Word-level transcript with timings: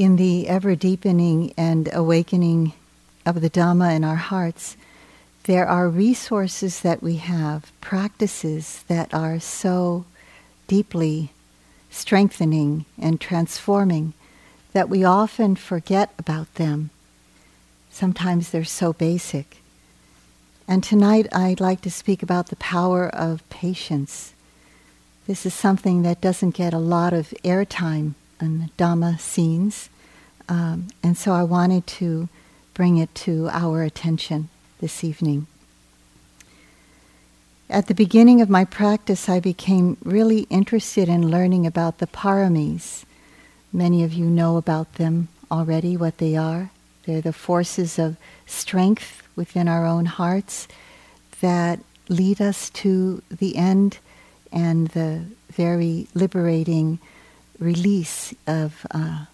in 0.00 0.16
the 0.16 0.48
ever 0.48 0.74
deepening 0.74 1.52
and 1.58 1.90
awakening 1.92 2.72
of 3.26 3.42
the 3.42 3.50
Dhamma 3.50 3.94
in 3.94 4.02
our 4.02 4.16
hearts, 4.16 4.74
there 5.44 5.66
are 5.66 5.90
resources 5.90 6.80
that 6.80 7.02
we 7.02 7.16
have, 7.16 7.70
practices 7.82 8.82
that 8.88 9.12
are 9.12 9.38
so 9.38 10.06
deeply 10.66 11.28
strengthening 11.90 12.86
and 12.98 13.20
transforming 13.20 14.14
that 14.72 14.88
we 14.88 15.04
often 15.04 15.54
forget 15.54 16.14
about 16.18 16.54
them. 16.54 16.88
Sometimes 17.90 18.48
they're 18.48 18.64
so 18.64 18.94
basic. 18.94 19.58
And 20.66 20.82
tonight 20.82 21.26
I'd 21.30 21.60
like 21.60 21.82
to 21.82 21.90
speak 21.90 22.22
about 22.22 22.46
the 22.46 22.56
power 22.56 23.06
of 23.06 23.46
patience. 23.50 24.32
This 25.26 25.44
is 25.44 25.52
something 25.52 26.00
that 26.04 26.22
doesn't 26.22 26.56
get 26.56 26.72
a 26.72 26.78
lot 26.78 27.12
of 27.12 27.34
airtime 27.44 28.14
in 28.40 28.70
Dhamma 28.78 29.18
scenes, 29.18 29.88
um, 30.48 30.88
and 31.02 31.16
so 31.16 31.32
I 31.32 31.42
wanted 31.42 31.86
to 31.86 32.28
bring 32.74 32.96
it 32.96 33.14
to 33.14 33.48
our 33.50 33.82
attention 33.82 34.48
this 34.80 35.04
evening. 35.04 35.46
At 37.68 37.86
the 37.86 37.94
beginning 37.94 38.40
of 38.40 38.50
my 38.50 38.64
practice, 38.64 39.28
I 39.28 39.38
became 39.38 39.96
really 40.02 40.40
interested 40.50 41.08
in 41.08 41.30
learning 41.30 41.66
about 41.66 41.98
the 41.98 42.08
paramis. 42.08 43.04
Many 43.72 44.02
of 44.02 44.12
you 44.12 44.24
know 44.24 44.56
about 44.56 44.94
them 44.94 45.28
already, 45.52 45.96
what 45.96 46.18
they 46.18 46.36
are. 46.36 46.70
They're 47.04 47.20
the 47.20 47.32
forces 47.32 47.98
of 47.98 48.16
strength 48.44 49.22
within 49.36 49.68
our 49.68 49.86
own 49.86 50.06
hearts 50.06 50.66
that 51.40 51.78
lead 52.08 52.40
us 52.40 52.70
to 52.70 53.22
the 53.30 53.56
end 53.56 53.98
and 54.50 54.88
the 54.88 55.24
very 55.52 56.08
liberating 56.12 56.98
release 57.60 58.34
of 58.46 58.86
uh, 58.90 59.26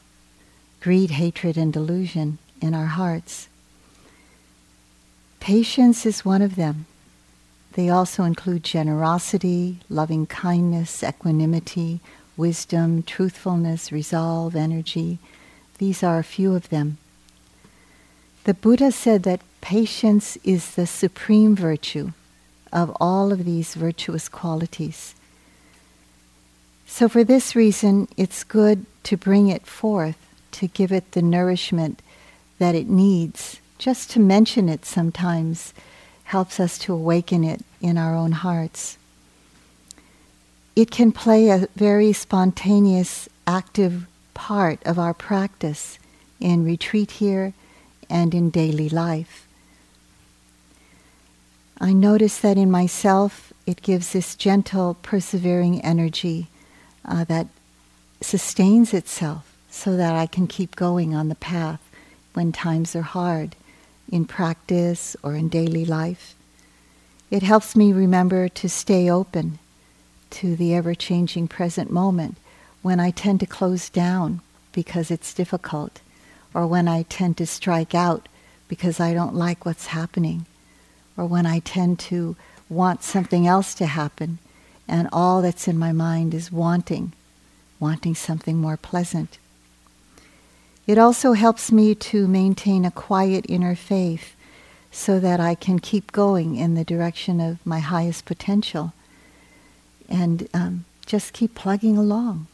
greed, 0.81 1.13
hatred, 1.13 1.57
and 1.57 1.73
delusion 1.73 2.39
in 2.61 2.75
our 2.75 2.87
hearts. 2.87 3.49
Patience 5.41 6.05
is 6.05 6.25
one 6.25 6.43
of 6.43 6.57
them. 6.57 6.87
They 7.73 7.89
also 7.89 8.25
include 8.25 8.65
generosity, 8.65 9.79
loving 9.89 10.27
kindness, 10.27 11.03
equanimity, 11.03 12.01
wisdom, 12.37 13.03
truthfulness, 13.03 13.93
resolve, 13.93 14.57
energy. 14.57 15.19
These 15.79 16.03
are 16.03 16.19
a 16.19 16.25
few 16.25 16.55
of 16.55 16.71
them. 16.71 16.99
The 18.45 18.55
Buddha 18.55 18.93
said 18.93 19.23
that 19.25 19.41
patience 19.61 20.37
is 20.43 20.75
the 20.75 20.87
supreme 20.87 21.55
virtue 21.55 22.13
of 22.73 22.97
all 23.01 23.33
of 23.33 23.45
these 23.45 23.75
virtuous 23.75 24.29
qualities. 24.29 25.15
So, 26.99 27.11
for 27.11 27.25
this 27.25 27.55
reason, 27.55 28.09
it's 28.17 28.43
good 28.43 28.87
to 29.03 29.19
bring 29.19 29.49
it 29.49 29.67
forth, 29.67 30.17
to 30.53 30.67
give 30.67 30.91
it 30.91 31.13
the 31.13 31.21
nourishment 31.21 32.01
that 32.59 32.75
it 32.75 32.89
needs. 32.89 33.61
Just 33.77 34.11
to 34.13 34.19
mention 34.19 34.71
it 34.71 34.87
sometimes 34.87 35.75
helps 36.25 36.59
us 36.59 36.79
to 36.79 36.95
awaken 36.95 37.45
it 37.45 37.61
in 37.83 37.99
our 37.99 38.15
own 38.17 38.33
hearts. 38.33 38.97
It 40.75 40.91
can 40.91 41.13
play 41.13 41.51
a 41.51 41.69
very 41.77 42.15
spontaneous, 42.15 43.29
active 43.47 44.07
part 44.33 44.83
of 44.87 44.99
our 44.99 45.13
practice 45.13 45.99
in 46.41 46.65
retreat 46.65 47.11
here 47.11 47.53
and 48.09 48.35
in 48.35 48.49
daily 48.49 48.89
life. 48.89 49.47
I 51.79 51.93
notice 51.93 52.39
that 52.39 52.57
in 52.57 52.71
myself 52.71 53.53
it 53.67 53.83
gives 53.83 54.15
this 54.15 54.35
gentle, 54.35 54.97
persevering 55.03 55.83
energy 55.83 56.49
uh, 57.07 57.25
that 57.25 57.47
sustains 58.21 58.93
itself 58.93 59.57
so 59.71 59.97
that 59.97 60.15
I 60.15 60.27
can 60.27 60.47
keep 60.47 60.77
going 60.77 61.15
on 61.15 61.29
the 61.29 61.35
path 61.35 61.81
when 62.35 62.53
times 62.53 62.97
are 62.97 63.03
hard 63.03 63.57
in 64.11 64.25
practice 64.25 65.17
or 65.23 65.35
in 65.35 65.49
daily 65.49 65.85
life. 65.85 66.35
It 67.31 67.43
helps 67.43 67.75
me 67.75 67.93
remember 67.93 68.49
to 68.49 68.69
stay 68.69 69.11
open 69.11 69.59
to 70.31 70.57
the 70.57 70.75
ever 70.75 70.95
changing 70.95 71.49
present 71.49 71.91
moment 71.91 72.37
when 72.83 73.01
I 73.01 73.11
tend 73.11 73.41
to 73.41 73.47
close 73.47 73.89
down 73.89 74.41
because 74.73 75.11
it's 75.11 75.35
difficult, 75.35 76.01
or 76.55 76.67
when 76.67 76.87
I 76.87 77.03
tend 77.03 77.37
to 77.39 77.47
strike 77.47 77.95
out 77.95 78.29
because 78.69 79.01
I 79.01 79.15
don't 79.15 79.35
like 79.35 79.65
what's 79.65 79.87
happening, 79.87 80.47
or 81.17 81.27
when 81.27 81.47
I 81.47 81.61
tend 81.61 81.99
to 82.01 82.37
want 82.69 83.03
something 83.03 83.47
else 83.47 83.75
to 83.75 83.87
happen 83.87 84.39
and 84.89 85.09
all 85.13 85.43
that's 85.43 85.69
in 85.69 85.79
my 85.79 85.93
mind 85.93 86.35
is 86.35 86.53
wanting, 86.53 87.13
wanting 87.81 88.15
something 88.15 88.57
more 88.59 88.77
pleasant. 88.77 89.39
It 90.87 90.99
also 90.99 91.33
helps 91.33 91.73
me 91.73 91.95
to 91.97 92.29
maintain 92.29 92.85
a 92.85 92.91
quiet 92.91 93.45
inner 93.49 93.75
faith 93.75 94.37
so 94.93 95.19
that 95.19 95.41
I 95.41 95.55
can 95.55 95.79
keep 95.81 96.13
going 96.13 96.57
in 96.57 96.75
the 96.75 96.85
direction 96.85 97.41
of 97.41 97.65
my 97.67 97.81
highest 97.81 98.25
potential 98.25 98.93
and 100.09 100.49
um, 100.55 100.85
just 101.05 101.33
keep 101.33 101.55
plugging 101.55 101.99
along. 101.99 102.47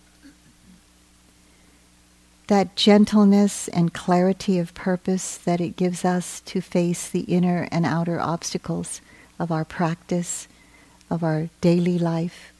That 2.48 2.74
gentleness 2.74 3.68
and 3.68 3.94
clarity 3.94 4.58
of 4.58 4.74
purpose 4.74 5.36
that 5.38 5.60
it 5.60 5.76
gives 5.76 6.04
us 6.04 6.40
to 6.46 6.60
face 6.60 7.08
the 7.08 7.20
inner 7.20 7.68
and 7.70 7.86
outer 7.86 8.18
obstacles 8.18 9.00
of 9.38 9.52
our 9.52 9.64
practice 9.64 10.48
of 11.12 11.22
our 11.22 11.48
daily 11.60 11.98
life, 11.98 12.52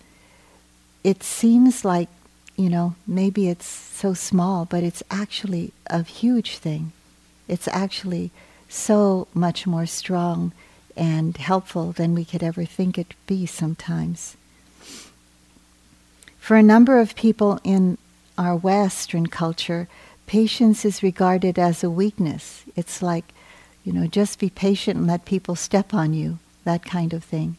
it 1.02 1.22
seems 1.22 1.84
like, 1.84 2.08
you 2.56 2.68
know, 2.68 2.94
maybe 3.06 3.48
it's 3.48 3.66
so 3.66 4.14
small, 4.14 4.66
but 4.66 4.84
it's 4.84 5.02
actually 5.10 5.72
a 5.88 6.02
huge 6.02 6.58
thing. 6.58 6.92
It's 7.48 7.66
actually 7.68 8.30
so 8.68 9.26
much 9.34 9.66
more 9.66 9.86
strong 9.86 10.52
and 10.96 11.36
helpful 11.36 11.92
than 11.92 12.14
we 12.14 12.24
could 12.24 12.42
ever 12.42 12.64
think 12.64 12.98
it 12.98 13.14
be 13.26 13.46
sometimes. 13.46 14.36
For 16.38 16.56
a 16.56 16.62
number 16.62 16.98
of 17.00 17.16
people 17.16 17.58
in 17.64 17.96
our 18.36 18.54
Western 18.54 19.26
culture, 19.28 19.88
patience 20.26 20.84
is 20.84 21.02
regarded 21.02 21.58
as 21.58 21.82
a 21.82 21.90
weakness. 21.90 22.64
It's 22.76 23.00
like, 23.00 23.32
you 23.84 23.92
know, 23.92 24.06
just 24.06 24.38
be 24.38 24.50
patient 24.50 24.98
and 24.98 25.06
let 25.06 25.24
people 25.24 25.56
step 25.56 25.94
on 25.94 26.12
you, 26.12 26.38
that 26.64 26.84
kind 26.84 27.12
of 27.12 27.24
thing. 27.24 27.56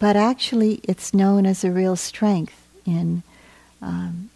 But 0.00 0.16
actually, 0.16 0.80
it's 0.84 1.12
known 1.12 1.44
as 1.44 1.62
a 1.62 1.70
real 1.70 1.94
strength 1.94 2.66
in, 2.86 3.22
um, 3.82 4.30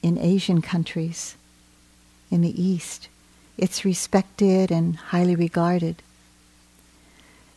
in 0.00 0.16
Asian 0.16 0.62
countries, 0.62 1.34
in 2.30 2.40
the 2.40 2.62
East. 2.62 3.08
It's 3.58 3.84
respected 3.84 4.70
and 4.70 4.94
highly 4.96 5.34
regarded. 5.34 5.96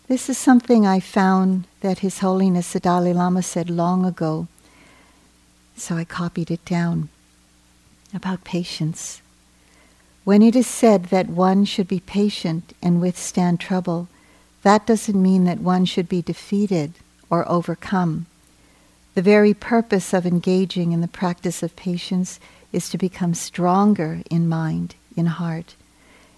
This 0.08 0.28
is 0.28 0.40
something 0.40 0.88
I 0.88 1.00
found 1.00 1.66
that 1.82 2.00
His 2.00 2.20
Holiness 2.20 2.74
the 2.74 2.80
Dalai 2.80 3.14
Lama 3.14 3.44
said 3.44 3.70
long 3.70 4.06
ago, 4.06 4.48
so 5.78 5.96
I 5.96 6.04
copied 6.04 6.50
it 6.50 6.66
down 6.66 7.10
about 8.12 8.44
patience. 8.44 9.22
When 10.24 10.42
it 10.42 10.56
is 10.56 10.68
said 10.68 11.06
that 11.06 11.30
one 11.30 11.66
should 11.66 11.88
be 11.88 12.00
patient 12.00 12.74
and 12.82 13.00
withstand 13.00 13.60
trouble, 13.60 14.08
that 14.64 14.88
doesn't 14.88 15.22
mean 15.22 15.44
that 15.44 15.60
one 15.60 15.86
should 15.86 16.10
be 16.10 16.24
defeated 16.24 16.94
or 17.32 17.50
overcome. 17.50 18.28
The 19.16 19.24
very 19.24 19.56
purpose 19.56 20.14
of 20.14 20.28
engaging 20.28 20.92
in 20.92 21.02
the 21.02 21.08
practice 21.08 21.64
of 21.64 21.76
patience 21.76 22.40
is 22.72 22.90
to 22.90 22.98
become 22.98 23.34
stronger 23.34 24.22
in 24.30 24.48
mind, 24.48 24.94
in 25.18 25.26
heart, 25.26 25.76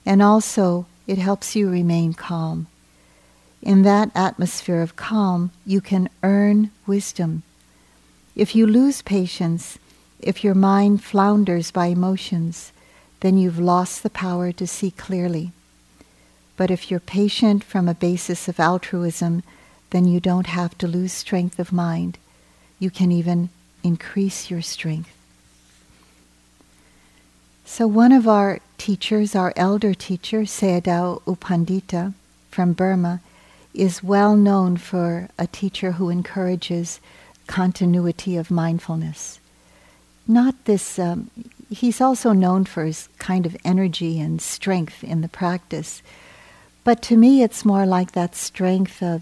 and 0.05 0.21
also 0.21 0.85
it 1.05 1.17
helps 1.17 1.55
you 1.55 1.69
remain 1.69 2.13
calm. 2.13 2.67
In 3.61 3.81
that 3.83 4.11
atmosphere 4.15 4.81
of 4.81 4.95
calm, 4.95 5.51
you 5.65 5.81
can 5.81 6.09
earn 6.21 6.71
wisdom. 6.87 7.43
If 8.35 8.55
you 8.55 8.65
lose 8.65 9.01
patience, 9.01 9.77
if 10.19 10.43
your 10.43 10.55
mind 10.55 11.03
flounders 11.03 11.71
by 11.71 11.87
emotions, 11.87 12.71
then 13.19 13.37
you've 13.37 13.59
lost 13.59 14.03
the 14.03 14.09
power 14.09 14.51
to 14.51 14.67
see 14.67 14.91
clearly. 14.91 15.51
But 16.57 16.71
if 16.71 16.91
you're 16.91 16.99
patient 16.99 17.63
from 17.63 17.87
a 17.87 17.93
basis 17.93 18.47
of 18.47 18.59
altruism, 18.59 19.43
then 19.93 20.07
you 20.07 20.19
don't 20.19 20.47
have 20.47 20.75
to 20.79 20.87
lose 20.87 21.13
strength 21.13 21.59
of 21.59 21.71
mind. 21.71 22.17
You 22.79 22.89
can 22.89 23.11
even 23.11 23.49
increase 23.83 24.49
your 24.49 24.63
strength. 24.63 25.15
So 27.63 27.85
one 27.85 28.11
of 28.11 28.27
our 28.27 28.59
teachers, 28.79 29.35
our 29.35 29.53
elder 29.55 29.93
teacher, 29.93 30.41
Sayadaw 30.41 31.21
U 31.27 31.35
Pandita 31.35 32.13
from 32.49 32.73
Burma, 32.73 33.21
is 33.75 34.03
well 34.03 34.35
known 34.35 34.77
for 34.77 35.29
a 35.37 35.45
teacher 35.45 35.91
who 35.93 36.09
encourages 36.09 36.99
continuity 37.45 38.35
of 38.35 38.49
mindfulness. 38.49 39.39
Not 40.27 40.55
this, 40.65 40.97
um, 40.97 41.29
he's 41.69 42.01
also 42.01 42.33
known 42.33 42.65
for 42.65 42.83
his 42.83 43.09
kind 43.19 43.45
of 43.45 43.55
energy 43.63 44.19
and 44.19 44.41
strength 44.41 45.03
in 45.03 45.21
the 45.21 45.29
practice. 45.29 46.01
But 46.83 47.03
to 47.03 47.15
me, 47.15 47.43
it's 47.43 47.63
more 47.63 47.85
like 47.85 48.13
that 48.13 48.35
strength 48.35 49.03
of 49.03 49.21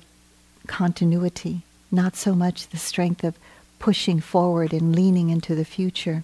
continuity, 0.67 1.61
not 1.91 2.15
so 2.15 2.33
much 2.35 2.67
the 2.67 2.77
strength 2.77 3.23
of 3.23 3.37
pushing 3.79 4.19
forward 4.19 4.73
and 4.73 4.95
leaning 4.95 5.29
into 5.29 5.55
the 5.55 5.65
future. 5.65 6.23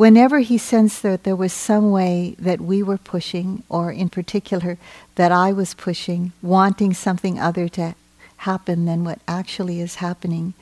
whenever 0.00 0.38
he 0.38 0.56
sensed 0.56 1.02
that 1.02 1.24
there 1.24 1.36
was 1.36 1.52
some 1.52 1.90
way 1.90 2.34
that 2.38 2.58
we 2.58 2.82
were 2.82 2.96
pushing, 2.96 3.62
or 3.68 3.92
in 3.92 4.08
particular 4.08 4.78
that 5.16 5.30
I 5.30 5.52
was 5.52 5.74
pushing, 5.74 6.32
wanting 6.40 6.94
something 6.94 7.38
other 7.38 7.68
to 7.68 7.94
happen 8.38 8.86
than 8.86 9.04
what 9.04 9.18
actually 9.28 9.78
is 9.78 9.96
happening, 9.96 10.54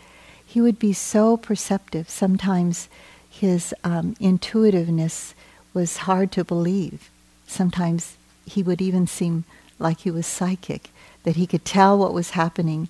he 0.44 0.60
would 0.60 0.76
be 0.76 0.92
so 0.92 1.36
perceptive. 1.36 2.10
Sometimes 2.10 2.88
his 3.30 3.72
um, 3.84 4.16
intuitiveness 4.18 5.34
was 5.72 5.98
hard 5.98 6.32
to 6.32 6.42
believe. 6.42 7.08
Sometimes 7.46 8.16
he 8.44 8.64
would 8.64 8.82
even 8.82 9.06
seem 9.06 9.44
like 9.78 10.00
he 10.00 10.10
was 10.10 10.26
psychic, 10.26 10.90
that 11.28 11.36
he 11.36 11.46
could 11.46 11.62
tell 11.62 11.98
what 11.98 12.14
was 12.14 12.30
happening 12.30 12.88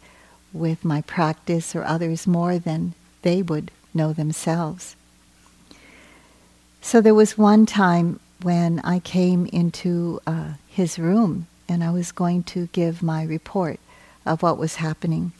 with 0.52 0.85
my 0.85 1.00
practice 1.02 1.75
or 1.75 1.82
others 1.82 2.25
more 2.25 2.56
than 2.56 2.94
they 3.23 3.43
would 3.43 3.69
know 3.93 4.12
themselves. 4.12 4.94
So 6.81 7.00
there 7.00 7.17
was 7.17 7.37
one 7.37 7.67
time 7.67 8.20
when 8.40 8.79
I 8.85 9.00
came 9.00 9.46
into 9.46 10.20
uh, 10.25 10.52
his 10.69 11.00
room 11.00 11.49
and 11.69 11.82
I 11.82 11.90
was 11.90 12.12
going 12.12 12.44
to 12.55 12.69
give 12.69 13.02
my 13.02 13.25
report 13.25 13.81
of 14.25 14.40
what 14.40 14.56
was 14.56 14.76
happening. 14.76 15.32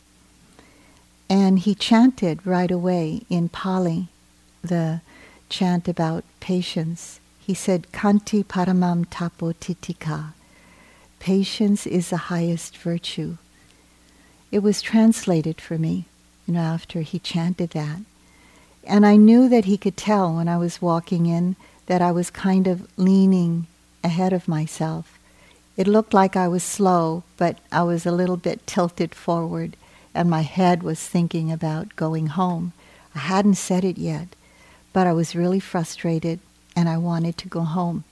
And 1.31 1.61
he 1.61 1.77
chanted 1.77 2.45
right 2.45 2.73
away 2.73 3.23
in 3.31 3.49
Pali 3.49 4.09
the 4.61 5.03
chant 5.49 5.87
about 5.87 6.25
patience. 6.41 7.21
He 7.39 7.55
said, 7.55 7.93
Kanti 7.93 8.43
paramam 8.43 9.07
tapo 9.09 9.53
titika. 9.53 10.33
Patience 11.19 11.87
is 11.87 12.11
the 12.11 12.17
highest 12.17 12.77
virtue. 12.77 13.37
It 14.51 14.61
was 14.61 14.81
translated 14.81 15.61
for 15.61 15.79
me, 15.79 16.07
you 16.47 16.55
know, 16.55 16.61
after 16.61 17.03
he 17.03 17.19
chanted 17.19 17.71
that. 17.71 18.01
And 18.85 19.05
I 19.05 19.17
knew 19.17 19.49
that 19.49 19.67
he 19.67 19.77
could 19.77 19.97
tell 19.97 20.35
when 20.35 20.49
I 20.49 20.57
was 20.57 20.81
walking 20.81 21.27
in 21.27 21.57
that 21.87 22.01
I 22.01 22.13
was 22.13 22.31
kind 22.31 22.67
of 22.67 22.89
leaning 22.97 23.67
ahead 24.03 24.33
of 24.33 24.49
myself. 24.49 25.19
It 25.77 25.87
looked 25.87 26.15
like 26.15 26.37
I 26.37 26.49
was 26.49 26.65
slow, 26.65 27.23
but 27.37 27.59
I 27.71 27.83
was 27.83 28.07
a 28.07 28.13
little 28.13 28.37
bit 28.37 28.67
tilted 28.67 29.15
forward, 29.15 29.77
and 30.15 30.29
my 30.31 30.43
head 30.43 30.83
was 30.83 31.07
thinking 31.07 31.53
about 31.53 31.97
going 31.97 32.29
home. 32.29 32.73
I 33.15 33.21
hadn't 33.21 33.57
said 33.57 33.85
it 33.85 33.99
yet, 33.99 34.29
but 34.93 35.07
I 35.07 35.13
was 35.13 35.37
really 35.37 35.61
frustrated 35.61 36.41
and 36.75 36.89
I 36.89 36.97
wanted 36.97 37.37
to 37.39 37.49
go 37.49 37.61
home. 37.61 38.05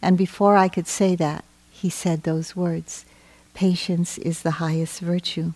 And 0.00 0.18
before 0.18 0.56
I 0.56 0.68
could 0.68 0.86
say 0.86 1.14
that, 1.16 1.44
he 1.82 1.90
said 1.90 2.22
those 2.22 2.54
words 2.54 3.04
Patience 3.54 4.16
is 4.18 4.42
the 4.42 4.62
highest 4.62 5.00
virtue. 5.00 5.52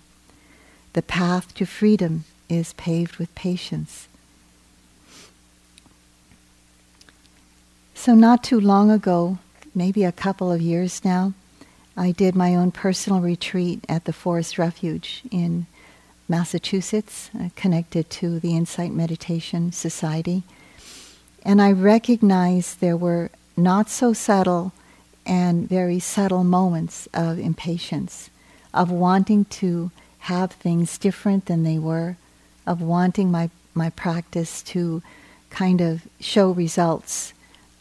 The 0.92 1.02
path 1.02 1.54
to 1.54 1.64
freedom 1.64 2.24
is 2.48 2.72
paved 2.72 3.16
with 3.16 3.34
patience. 3.36 4.08
So, 7.94 8.14
not 8.14 8.42
too 8.42 8.60
long 8.60 8.90
ago, 8.90 9.38
maybe 9.72 10.02
a 10.02 10.12
couple 10.12 10.50
of 10.50 10.60
years 10.60 11.04
now, 11.04 11.32
I 11.96 12.10
did 12.10 12.34
my 12.34 12.56
own 12.56 12.72
personal 12.72 13.20
retreat 13.20 13.84
at 13.88 14.04
the 14.04 14.12
Forest 14.12 14.58
Refuge 14.58 15.22
in 15.30 15.66
Massachusetts, 16.28 17.30
uh, 17.38 17.50
connected 17.54 18.10
to 18.10 18.40
the 18.40 18.56
Insight 18.56 18.92
Meditation 18.92 19.70
Society. 19.70 20.42
And 21.44 21.62
I 21.62 21.70
recognized 21.70 22.80
there 22.80 22.96
were 22.96 23.30
not 23.56 23.88
so 23.88 24.12
subtle 24.12 24.72
and 25.26 25.68
very 25.68 25.98
subtle 25.98 26.44
moments 26.44 27.08
of 27.12 27.38
impatience, 27.38 28.30
of 28.72 28.90
wanting 28.90 29.44
to 29.46 29.90
have 30.20 30.52
things 30.52 30.98
different 30.98 31.46
than 31.46 31.64
they 31.64 31.78
were, 31.78 32.16
of 32.66 32.80
wanting 32.80 33.30
my, 33.30 33.50
my 33.74 33.90
practice 33.90 34.62
to 34.62 35.02
kind 35.50 35.80
of 35.80 36.02
show 36.20 36.50
results 36.50 37.32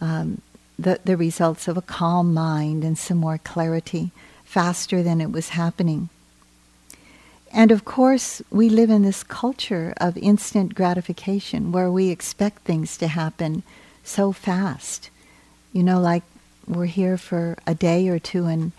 um, 0.02 0.42
the, 0.78 1.00
the 1.06 1.18
results 1.18 1.68
of 1.68 1.78
a 1.78 1.82
calm 1.82 2.34
mind 2.34 2.84
and 2.84 2.98
some 2.98 3.18
more 3.18 3.38
clarity 3.38 4.12
faster 4.44 5.02
than 5.02 5.22
it 5.22 5.32
was 5.32 5.50
happening. 5.50 6.10
And 7.52 7.72
of 7.72 7.86
course, 7.86 8.42
we 8.52 8.68
live 8.68 8.90
in 8.90 9.04
this 9.04 9.24
culture 9.24 9.94
of 9.98 10.18
instant 10.18 10.76
gratification 10.76 11.72
where 11.72 11.90
we 11.90 12.10
expect 12.10 12.64
things 12.64 12.98
to 12.98 13.08
happen 13.08 13.64
so 14.04 14.34
fast. 14.34 15.10
You 15.72 15.84
know, 15.84 16.00
like 16.00 16.24
we're 16.68 16.86
here 16.86 17.18
for 17.18 17.58
a 17.66 17.76
day 17.76 18.08
or 18.08 18.20
two 18.20 18.46
and 18.46 18.72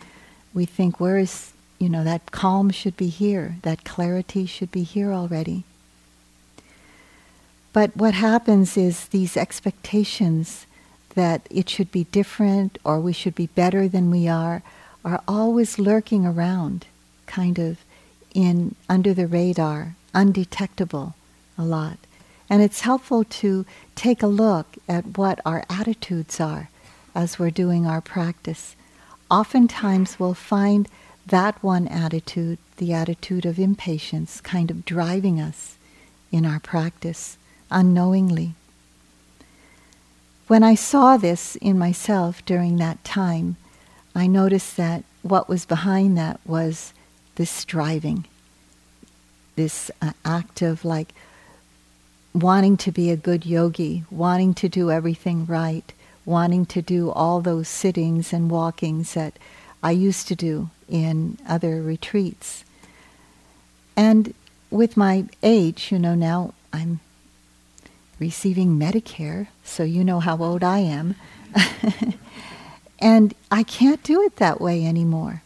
we 0.54 0.64
think, 0.64 0.98
where 0.98 1.18
is, 1.18 1.52
you 1.78 1.88
know, 1.88 2.02
that 2.04 2.30
calm 2.30 2.70
should 2.70 2.96
be 2.96 3.08
here, 3.08 3.56
that 3.62 3.84
clarity 3.84 4.46
should 4.46 4.72
be 4.72 4.82
here 4.82 5.12
already. 5.12 5.64
But 7.72 7.96
what 7.96 8.14
happens 8.14 8.76
is 8.76 9.08
these 9.08 9.36
expectations 9.36 10.66
that 11.14 11.46
it 11.50 11.68
should 11.68 11.92
be 11.92 12.04
different 12.04 12.78
or 12.84 13.00
we 13.00 13.12
should 13.12 13.34
be 13.34 13.48
better 13.48 13.88
than 13.88 14.10
we 14.10 14.28
are 14.28 14.62
are 15.04 15.22
always 15.28 15.78
lurking 15.78 16.24
around, 16.24 16.86
kind 17.26 17.58
of 17.58 17.78
in 18.34 18.74
under 18.88 19.12
the 19.14 19.26
radar, 19.26 19.94
undetectable 20.14 21.14
a 21.58 21.64
lot. 21.64 21.98
And 22.48 22.62
it's 22.62 22.80
helpful 22.80 23.24
to 23.24 23.66
take 23.94 24.22
a 24.22 24.26
look 24.26 24.76
at 24.88 25.18
what 25.18 25.40
our 25.44 25.64
attitudes 25.68 26.40
are 26.40 26.70
as 27.16 27.38
we're 27.38 27.50
doing 27.50 27.86
our 27.86 28.02
practice. 28.02 28.76
Oftentimes 29.30 30.20
we'll 30.20 30.34
find 30.34 30.86
that 31.26 31.60
one 31.62 31.88
attitude, 31.88 32.58
the 32.76 32.92
attitude 32.92 33.46
of 33.46 33.58
impatience, 33.58 34.40
kind 34.40 34.70
of 34.70 34.84
driving 34.84 35.40
us 35.40 35.78
in 36.30 36.44
our 36.44 36.60
practice 36.60 37.38
unknowingly. 37.70 38.54
When 40.46 40.62
I 40.62 40.76
saw 40.76 41.16
this 41.16 41.56
in 41.56 41.76
myself 41.76 42.44
during 42.44 42.76
that 42.76 43.02
time, 43.02 43.56
I 44.14 44.28
noticed 44.28 44.76
that 44.76 45.02
what 45.22 45.48
was 45.48 45.64
behind 45.64 46.16
that 46.18 46.38
was 46.46 46.92
this 47.34 47.50
striving, 47.50 48.26
this 49.56 49.90
uh, 50.00 50.12
act 50.24 50.62
of 50.62 50.84
like 50.84 51.12
wanting 52.32 52.76
to 52.76 52.92
be 52.92 53.10
a 53.10 53.16
good 53.16 53.44
yogi, 53.44 54.04
wanting 54.10 54.54
to 54.54 54.68
do 54.68 54.90
everything 54.90 55.46
right, 55.46 55.92
wanting 56.26 56.66
to 56.66 56.82
do 56.82 57.10
all 57.12 57.40
those 57.40 57.68
sittings 57.68 58.32
and 58.32 58.50
walkings 58.50 59.14
that 59.14 59.38
I 59.82 59.92
used 59.92 60.28
to 60.28 60.34
do 60.34 60.68
in 60.88 61.38
other 61.48 61.80
retreats. 61.80 62.64
And 63.96 64.34
with 64.70 64.96
my 64.96 65.24
age, 65.42 65.90
you 65.90 65.98
know, 65.98 66.14
now 66.14 66.52
I'm 66.72 67.00
receiving 68.18 68.78
Medicare, 68.78 69.46
so 69.64 69.84
you 69.84 70.04
know 70.04 70.20
how 70.20 70.38
old 70.38 70.64
I 70.64 70.80
am. 70.80 71.14
and 72.98 73.34
I 73.50 73.62
can't 73.62 74.02
do 74.02 74.22
it 74.22 74.36
that 74.36 74.60
way 74.60 74.84
anymore. 74.84 75.42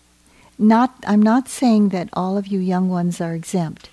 Not, 0.59 0.95
I'm 1.07 1.23
not 1.23 1.49
saying 1.49 1.91
that 1.91 2.09
all 2.13 2.37
of 2.37 2.47
you 2.47 2.59
young 2.59 2.89
ones 2.89 3.21
are 3.21 3.35
exempt, 3.35 3.91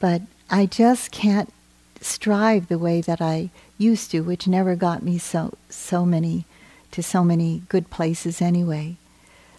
but 0.00 0.22
I 0.50 0.66
just 0.66 1.10
can't 1.10 1.52
strive 2.00 2.68
the 2.68 2.78
way 2.78 3.00
that 3.00 3.20
I 3.20 3.50
used 3.78 4.10
to, 4.10 4.20
which 4.20 4.46
never 4.46 4.76
got 4.76 5.02
me 5.02 5.16
so 5.18 5.54
so 5.70 6.04
many 6.04 6.44
to 6.90 7.02
so 7.02 7.24
many 7.24 7.62
good 7.68 7.90
places 7.90 8.42
anyway. 8.42 8.96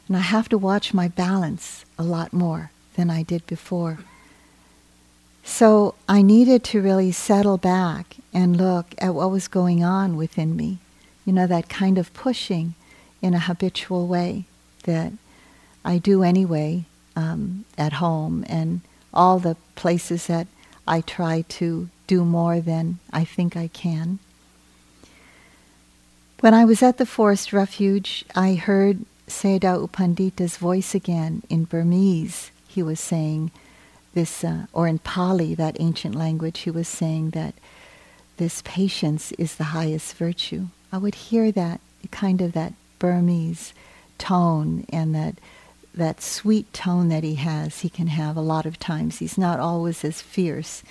And 0.08 0.18
I 0.18 0.22
have 0.22 0.50
to 0.50 0.58
watch 0.58 0.94
my 0.94 1.08
balance 1.08 1.86
a 1.98 2.04
lot 2.04 2.34
more 2.34 2.72
than 2.96 3.10
I 3.10 3.24
did 3.24 3.46
before. 3.48 4.00
So 5.44 5.96
I 6.08 6.22
needed 6.22 6.64
to 6.66 6.82
really 6.82 7.12
settle 7.12 7.58
back 7.58 8.18
and 8.34 8.58
look 8.58 8.88
at 8.98 9.16
what 9.16 9.32
was 9.32 9.48
going 9.48 9.84
on 9.84 10.18
within 10.18 10.56
me. 10.56 10.80
You 11.26 11.34
know, 11.34 11.48
that 11.48 11.70
kind 11.70 11.98
of 11.98 12.14
pushing 12.14 12.76
in 13.22 13.34
a 13.34 13.40
habitual 13.40 14.08
way 14.08 14.46
that 14.84 15.14
I 15.84 15.98
do 15.98 16.24
anyway 16.24 16.86
um, 17.16 17.66
at 17.78 17.94
home 17.94 18.46
and 18.48 18.82
all 19.14 19.40
the 19.40 19.58
places 19.76 20.28
that 20.28 20.48
I 20.88 21.02
try 21.02 21.44
to 21.50 21.90
do 22.10 22.26
more 22.26 22.60
than 22.60 22.98
I 23.14 23.24
think 23.24 23.56
I 23.56 23.68
can. 23.68 24.18
When 26.40 26.56
I 26.56 26.66
was 26.66 26.82
at 26.82 26.98
the 26.98 27.06
forest 27.06 27.54
refuge, 27.54 28.26
I 28.36 28.56
heard 28.56 29.06
Sayadaw 29.28 29.82
U 29.82 29.88
Pandita's 29.88 30.58
voice 30.58 30.96
again 30.96 31.44
in 31.50 31.66
Burmese. 31.66 32.50
He 32.68 32.82
was 32.82 33.00
saying, 33.00 33.52
this, 34.16 34.44
uh, 34.44 34.66
or 34.74 34.88
in 34.88 34.98
Pali, 34.98 35.54
that 35.54 35.78
ancient 35.80 36.16
language, 36.16 36.60
he 36.62 36.72
was 36.72 36.88
saying 36.88 37.30
that 37.32 37.54
this 38.38 38.64
patience 38.66 39.32
is 39.34 39.56
the 39.56 39.76
highest 39.78 40.16
virtue. 40.16 40.64
I 40.92 40.98
would 40.98 41.30
hear 41.30 41.52
that 41.52 41.80
kind 42.10 42.42
of 42.42 42.54
that 42.54 42.74
Burmese 42.98 43.74
tone 44.18 44.86
and 44.90 45.14
that 45.14 45.36
that 45.94 46.22
sweet 46.22 46.72
tone 46.74 47.10
that 47.10 47.24
he 47.24 47.36
has. 47.36 47.82
He 47.82 47.90
can 47.90 48.08
have 48.08 48.36
a 48.38 48.50
lot 48.54 48.66
of 48.66 48.80
times. 48.80 49.20
He's 49.20 49.38
not 49.38 49.60
always 49.60 50.04
as 50.04 50.22
fierce 50.22 50.82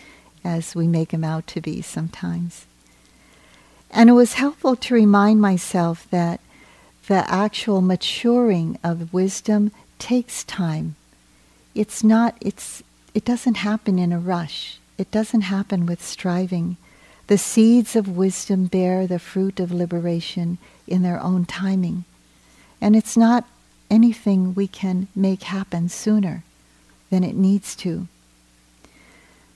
as 0.44 0.74
we 0.74 0.86
make 0.86 1.12
him 1.12 1.24
out 1.24 1.46
to 1.48 1.60
be 1.60 1.82
sometimes. 1.82 2.66
And 3.90 4.10
it 4.10 4.14
was 4.14 4.34
helpful 4.34 4.76
to 4.76 4.94
remind 4.94 5.40
myself 5.40 6.06
that 6.10 6.40
the 7.06 7.30
actual 7.30 7.80
maturing 7.80 8.78
of 8.84 9.12
wisdom 9.12 9.72
takes 9.98 10.44
time. 10.44 10.94
It's 11.74 12.04
not 12.04 12.36
it's 12.40 12.82
it 13.14 13.24
doesn't 13.24 13.56
happen 13.56 13.98
in 13.98 14.12
a 14.12 14.18
rush. 14.18 14.78
It 14.98 15.10
doesn't 15.10 15.42
happen 15.42 15.86
with 15.86 16.04
striving, 16.04 16.76
The 17.28 17.38
seeds 17.38 17.94
of 17.94 18.16
wisdom 18.16 18.66
bear 18.66 19.06
the 19.06 19.18
fruit 19.18 19.60
of 19.60 19.70
liberation 19.70 20.58
in 20.86 21.02
their 21.02 21.20
own 21.20 21.44
timing. 21.44 22.04
And 22.80 22.96
it's 22.96 23.16
not 23.16 23.44
anything 23.90 24.54
we 24.54 24.66
can 24.66 25.08
make 25.14 25.42
happen 25.42 25.88
sooner 25.88 26.42
than 27.10 27.22
it 27.24 27.34
needs 27.36 27.76
to. 27.76 28.08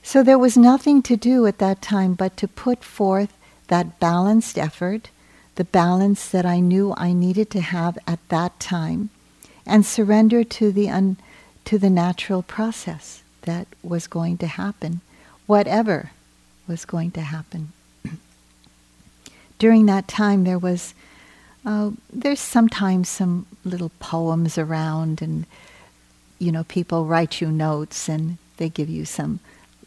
So 0.03 0.23
there 0.23 0.39
was 0.39 0.57
nothing 0.57 1.01
to 1.03 1.17
do 1.17 1.47
at 1.47 1.59
that 1.59 1.81
time 1.81 2.15
but 2.15 2.37
to 2.39 2.49
put 2.49 2.83
forth 2.83 3.33
that 3.69 4.01
balanced 4.01 4.59
effort, 4.59 5.11
the 5.55 5.65
balance 5.65 6.29
that 6.29 6.45
I 6.45 6.61
knew 6.61 6.93
I 6.97 7.13
needed 7.13 7.51
to 7.53 7.61
have 7.61 7.97
at 8.07 8.19
that 8.29 8.59
time, 8.59 9.11
and 9.65 9.87
surrender 9.87 10.43
to 10.45 10.73
the 10.73 10.91
un- 10.91 11.19
to 11.65 11.79
the 11.79 11.91
natural 11.91 12.43
process 12.43 13.23
that 13.43 13.69
was 13.83 14.09
going 14.09 14.37
to 14.39 14.47
happen, 14.49 15.01
whatever 15.47 16.11
was 16.67 16.85
going 16.85 17.13
to 17.13 17.21
happen. 17.21 17.73
During 19.59 19.87
that 19.87 20.09
time, 20.09 20.43
there 20.43 20.59
was 20.59 20.95
uh, 21.65 21.93
there's 22.13 22.41
sometimes 22.41 23.09
some 23.09 23.47
little 23.65 23.93
poems 24.01 24.59
around, 24.59 25.23
and 25.23 25.47
you 26.41 26.51
know, 26.51 26.65
people 26.65 27.07
write 27.07 27.41
you 27.41 27.53
notes 27.53 28.09
and 28.09 28.39
they 28.57 28.69
give 28.69 28.89
you 28.89 29.05
some 29.05 29.39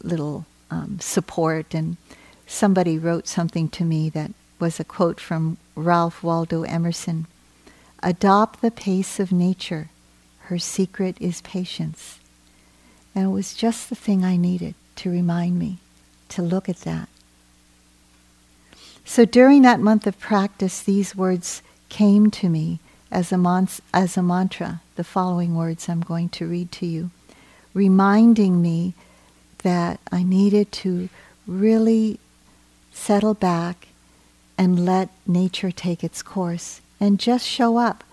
little 0.02 0.46
um, 0.70 0.98
support. 1.00 1.74
And 1.74 1.96
somebody 2.46 2.98
wrote 2.98 3.28
something 3.28 3.68
to 3.70 3.84
me 3.84 4.08
that 4.10 4.32
was 4.58 4.80
a 4.80 4.84
quote 4.84 5.20
from 5.20 5.58
Ralph 5.74 6.22
Waldo 6.22 6.62
Emerson 6.62 7.26
Adopt 8.02 8.60
the 8.60 8.70
pace 8.70 9.18
of 9.18 9.32
nature. 9.32 9.88
Her 10.42 10.58
secret 10.58 11.16
is 11.18 11.40
patience. 11.40 12.20
And 13.14 13.24
it 13.24 13.30
was 13.30 13.54
just 13.54 13.88
the 13.88 13.96
thing 13.96 14.24
I 14.24 14.36
needed 14.36 14.74
to 14.96 15.10
remind 15.10 15.58
me 15.58 15.78
to 16.28 16.42
look 16.42 16.68
at 16.68 16.80
that. 16.80 17.08
So 19.04 19.24
during 19.24 19.62
that 19.62 19.80
month 19.80 20.06
of 20.06 20.18
practice, 20.18 20.82
these 20.82 21.16
words 21.16 21.62
came 21.88 22.30
to 22.32 22.48
me 22.48 22.80
as 23.10 23.32
a, 23.32 23.38
mon- 23.38 23.68
as 23.94 24.16
a 24.16 24.22
mantra, 24.22 24.82
the 24.96 25.04
following 25.04 25.56
words 25.56 25.88
I'm 25.88 26.00
going 26.00 26.28
to 26.30 26.46
read 26.46 26.72
to 26.72 26.86
you, 26.86 27.10
reminding 27.72 28.60
me 28.60 28.94
that 29.66 29.98
I 30.12 30.22
needed 30.22 30.70
to 30.70 31.08
really 31.44 32.20
settle 32.92 33.34
back 33.34 33.88
and 34.56 34.84
let 34.84 35.08
nature 35.26 35.72
take 35.72 36.04
its 36.04 36.22
course 36.22 36.80
and 37.00 37.18
just 37.18 37.44
show 37.44 37.76
up 37.76 38.04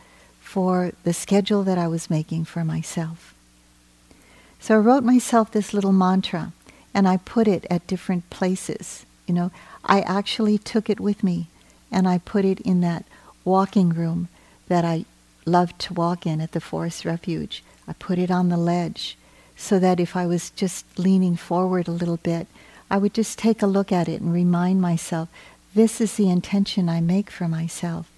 for 0.42 0.94
the 1.04 1.14
schedule 1.14 1.62
that 1.62 1.78
I 1.78 1.88
was 1.88 2.10
making 2.10 2.46
for 2.46 2.66
myself. 2.66 3.36
So 4.60 4.74
I 4.74 4.80
wrote 4.80 5.04
myself 5.04 5.52
this 5.52 5.76
little 5.76 5.92
mantra 5.92 6.54
and 6.92 7.08
I 7.08 7.18
put 7.18 7.48
it 7.48 7.68
at 7.70 7.86
different 7.86 8.32
places. 8.32 9.06
You 9.28 9.36
know, 9.36 9.52
I 9.86 10.02
actually 10.02 10.58
took 10.58 10.90
it 10.90 11.00
with 11.00 11.24
me 11.24 11.50
and 11.92 12.08
I 12.08 12.18
put 12.18 12.46
it 12.46 12.62
in 12.62 12.82
that 12.82 13.06
walking 13.46 13.90
room 13.90 14.28
that 14.70 14.84
I 14.84 15.06
loved 15.46 15.78
to 15.82 15.94
walk 15.94 16.26
in 16.26 16.42
at 16.42 16.54
the 16.54 16.60
Forest 16.60 17.06
Refuge. 17.06 17.64
I 17.88 17.94
put 17.94 18.18
it 18.18 18.32
on 18.32 18.50
the 18.50 18.58
ledge 18.58 19.18
so 19.56 19.80
that 19.80 20.00
if 20.00 20.16
I 20.16 20.26
was 20.26 20.50
just 20.52 20.86
leaning 20.98 21.36
forward 21.36 21.88
a 21.88 21.92
little 21.92 22.18
bit, 22.18 22.48
I 22.90 22.98
would 22.98 23.14
just 23.14 23.38
take 23.40 23.62
a 23.62 23.68
look 23.68 23.92
at 23.92 24.08
it 24.08 24.22
and 24.22 24.34
remind 24.34 24.82
myself, 24.82 25.30
this 25.74 26.00
is 26.00 26.16
the 26.16 26.30
intention 26.30 26.90
I 26.90 27.02
make 27.02 27.30
for 27.32 27.48
myself. 27.48 28.12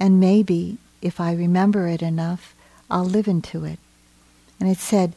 And 0.00 0.18
maybe, 0.20 0.78
if 1.02 1.20
I 1.20 1.32
remember 1.32 1.86
it 1.88 2.02
enough, 2.02 2.54
I'll 2.90 3.04
live 3.04 3.28
into 3.28 3.64
it. 3.64 3.78
And 4.58 4.68
it 4.68 4.78
said 4.78 5.14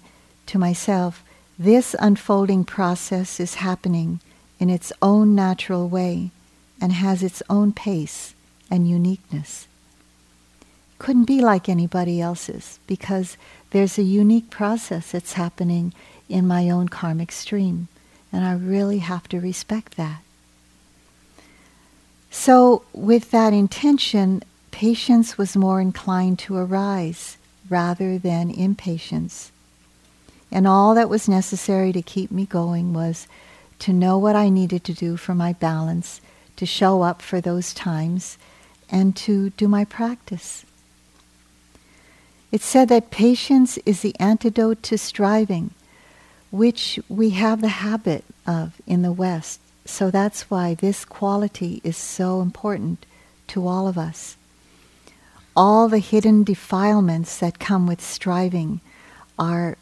to 0.47 0.59
myself, 0.59 1.23
this 1.57 1.95
unfolding 1.99 2.65
process 2.65 3.39
is 3.39 3.55
happening 3.55 4.19
in 4.59 4.69
its 4.69 4.91
own 5.01 5.35
natural 5.35 5.87
way 5.87 6.31
and 6.79 6.91
has 6.93 7.23
its 7.23 7.41
own 7.49 7.71
pace 7.71 8.33
and 8.69 8.89
uniqueness. 8.89 9.67
Couldn't 10.99 11.25
be 11.25 11.41
like 11.41 11.67
anybody 11.67 12.21
else's 12.21 12.79
because 12.85 13.37
there's 13.71 13.97
a 13.97 14.03
unique 14.03 14.49
process 14.49 15.11
that's 15.11 15.33
happening 15.33 15.93
in 16.29 16.47
my 16.47 16.69
own 16.69 16.89
karmic 16.89 17.31
stream, 17.31 17.87
and 18.31 18.45
I 18.45 18.53
really 18.53 18.99
have 18.99 19.27
to 19.29 19.39
respect 19.39 19.97
that. 19.97 20.21
So, 22.29 22.83
with 22.93 23.31
that 23.31 23.51
intention, 23.51 24.43
patience 24.71 25.37
was 25.37 25.57
more 25.57 25.81
inclined 25.81 26.39
to 26.39 26.55
arise 26.55 27.37
rather 27.69 28.17
than 28.17 28.49
impatience. 28.49 29.51
And 30.51 30.67
all 30.67 30.95
that 30.95 31.09
was 31.09 31.29
necessary 31.29 31.91
to 31.93 32.01
keep 32.01 32.31
me 32.31 32.45
going 32.45 32.93
was 32.93 33.27
to 33.79 33.93
know 33.93 34.17
what 34.17 34.35
I 34.35 34.49
needed 34.49 34.83
to 34.85 34.93
do 34.93 35.17
for 35.17 35.33
my 35.33 35.53
balance, 35.53 36.21
to 36.57 36.65
show 36.65 37.01
up 37.01 37.21
for 37.21 37.41
those 37.41 37.73
times, 37.73 38.37
and 38.89 39.15
to 39.17 39.49
do 39.51 39.67
my 39.67 39.85
practice. 39.85 40.65
It's 42.51 42.65
said 42.65 42.89
that 42.89 43.11
patience 43.11 43.77
is 43.85 44.01
the 44.01 44.15
antidote 44.19 44.83
to 44.83 44.97
striving, 44.97 45.71
which 46.51 46.99
we 47.07 47.29
have 47.31 47.61
the 47.61 47.69
habit 47.69 48.25
of 48.45 48.81
in 48.85 49.03
the 49.03 49.13
West. 49.13 49.61
So 49.85 50.11
that's 50.11 50.49
why 50.49 50.73
this 50.73 51.05
quality 51.05 51.81
is 51.83 51.95
so 51.97 52.41
important 52.41 53.05
to 53.47 53.67
all 53.67 53.87
of 53.87 53.97
us. 53.97 54.35
All 55.55 55.87
the 55.87 55.99
hidden 55.99 56.43
defilements 56.43 57.37
that 57.39 57.59
come 57.59 57.87
with 57.87 58.01
striving 58.01 58.81
are, 59.39 59.77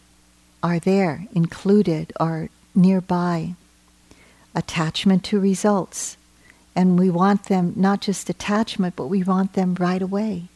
are 0.64 0.80
there, 0.80 1.26
included, 1.34 2.14
are 2.20 2.50
nearby. 2.76 3.56
Attachment 4.56 5.24
to 5.26 5.40
results, 5.40 6.18
and 6.76 6.98
we 6.98 7.10
want 7.10 7.46
them, 7.46 7.74
not 7.76 8.02
just 8.02 8.30
attachment, 8.30 8.96
but 8.96 9.08
we 9.08 9.24
want 9.24 9.54
them 9.54 9.76
right 9.76 10.02
away. 10.02 10.50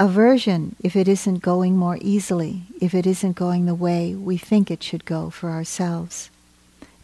Aversion, 0.00 0.76
if 0.80 0.94
it 0.94 1.08
isn't 1.08 1.42
going 1.42 1.76
more 1.76 1.98
easily, 2.00 2.62
if 2.80 2.94
it 2.94 3.04
isn't 3.04 3.34
going 3.34 3.66
the 3.66 3.74
way 3.74 4.14
we 4.14 4.36
think 4.36 4.70
it 4.70 4.82
should 4.82 5.04
go 5.04 5.28
for 5.28 5.50
ourselves. 5.50 6.30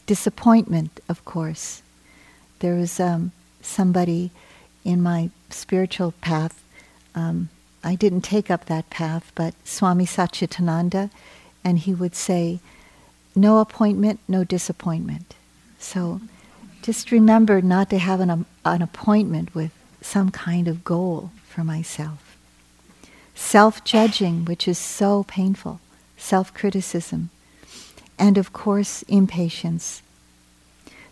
Disappointment, 0.07 1.01
of 1.09 1.25
course. 1.25 1.83
There 2.61 2.77
was 2.77 3.01
um, 3.01 3.33
somebody 3.61 4.31
in 4.85 5.03
my 5.03 5.31
spiritual 5.51 6.13
path. 6.21 6.63
Um, 7.17 7.49
I 7.83 7.97
didn't 7.97 8.21
take 8.21 8.49
up 8.49 8.67
that 8.67 8.91
path, 8.91 9.33
but 9.35 9.55
Swami 9.65 10.07
Satchidananda, 10.07 11.11
and 11.65 11.81
he 11.81 11.95
would 11.95 12.15
say, 12.15 12.61
no 13.35 13.59
appointment, 13.59 14.21
no 14.29 14.45
disappointment. 14.45 15.35
So 15.81 16.21
just 16.83 17.11
remember 17.11 17.61
not 17.61 17.91
to 17.91 17.99
have 17.99 18.21
an, 18.21 18.31
um, 18.31 18.47
an 18.65 18.83
appointment 18.83 19.53
with 19.55 19.73
some 20.01 20.31
kind 20.31 20.69
of 20.69 20.85
goal 20.85 21.33
for 21.49 21.65
myself. 21.65 22.34
Self 23.35 23.85
judging, 23.85 24.45
which 24.45 24.69
is 24.69 24.79
so 24.79 25.25
painful, 25.25 25.81
self 26.17 26.55
criticism, 26.55 27.31
and 28.19 28.39
of 28.39 28.53
course, 28.53 29.03
impatience. 29.03 30.03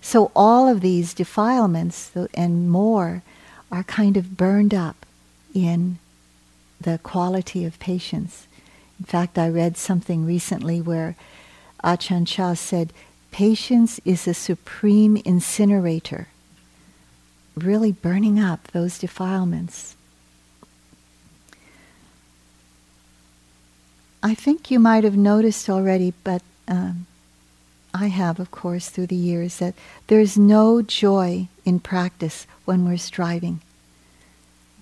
So, 0.00 0.30
all 0.34 0.68
of 0.68 0.80
these 0.80 1.14
defilements 1.14 2.10
and 2.34 2.68
more 2.70 3.22
are 3.70 3.84
kind 3.84 4.16
of 4.16 4.36
burned 4.36 4.74
up 4.74 5.06
in 5.54 5.98
the 6.80 6.98
quality 7.02 7.64
of 7.64 7.78
patience. 7.78 8.46
In 8.98 9.06
fact, 9.06 9.38
I 9.38 9.48
read 9.48 9.76
something 9.76 10.24
recently 10.24 10.80
where 10.80 11.16
Ajahn 11.82 12.26
Chah 12.26 12.54
said, 12.54 12.92
Patience 13.30 13.98
is 14.04 14.28
a 14.28 14.34
supreme 14.34 15.16
incinerator, 15.24 16.28
really 17.56 17.92
burning 17.92 18.38
up 18.38 18.68
those 18.68 18.98
defilements. 18.98 19.96
I 24.22 24.34
think 24.34 24.70
you 24.70 24.78
might 24.78 25.04
have 25.04 25.16
noticed 25.16 25.68
already, 25.68 26.14
but 26.22 26.42
um, 26.68 27.06
I 27.92 28.06
have, 28.06 28.38
of 28.38 28.50
course, 28.50 28.88
through 28.88 29.08
the 29.08 29.16
years, 29.16 29.58
that 29.58 29.74
there's 30.06 30.38
no 30.38 30.80
joy 30.80 31.48
in 31.64 31.80
practice 31.80 32.46
when 32.64 32.84
we're 32.84 32.98
striving. 32.98 33.60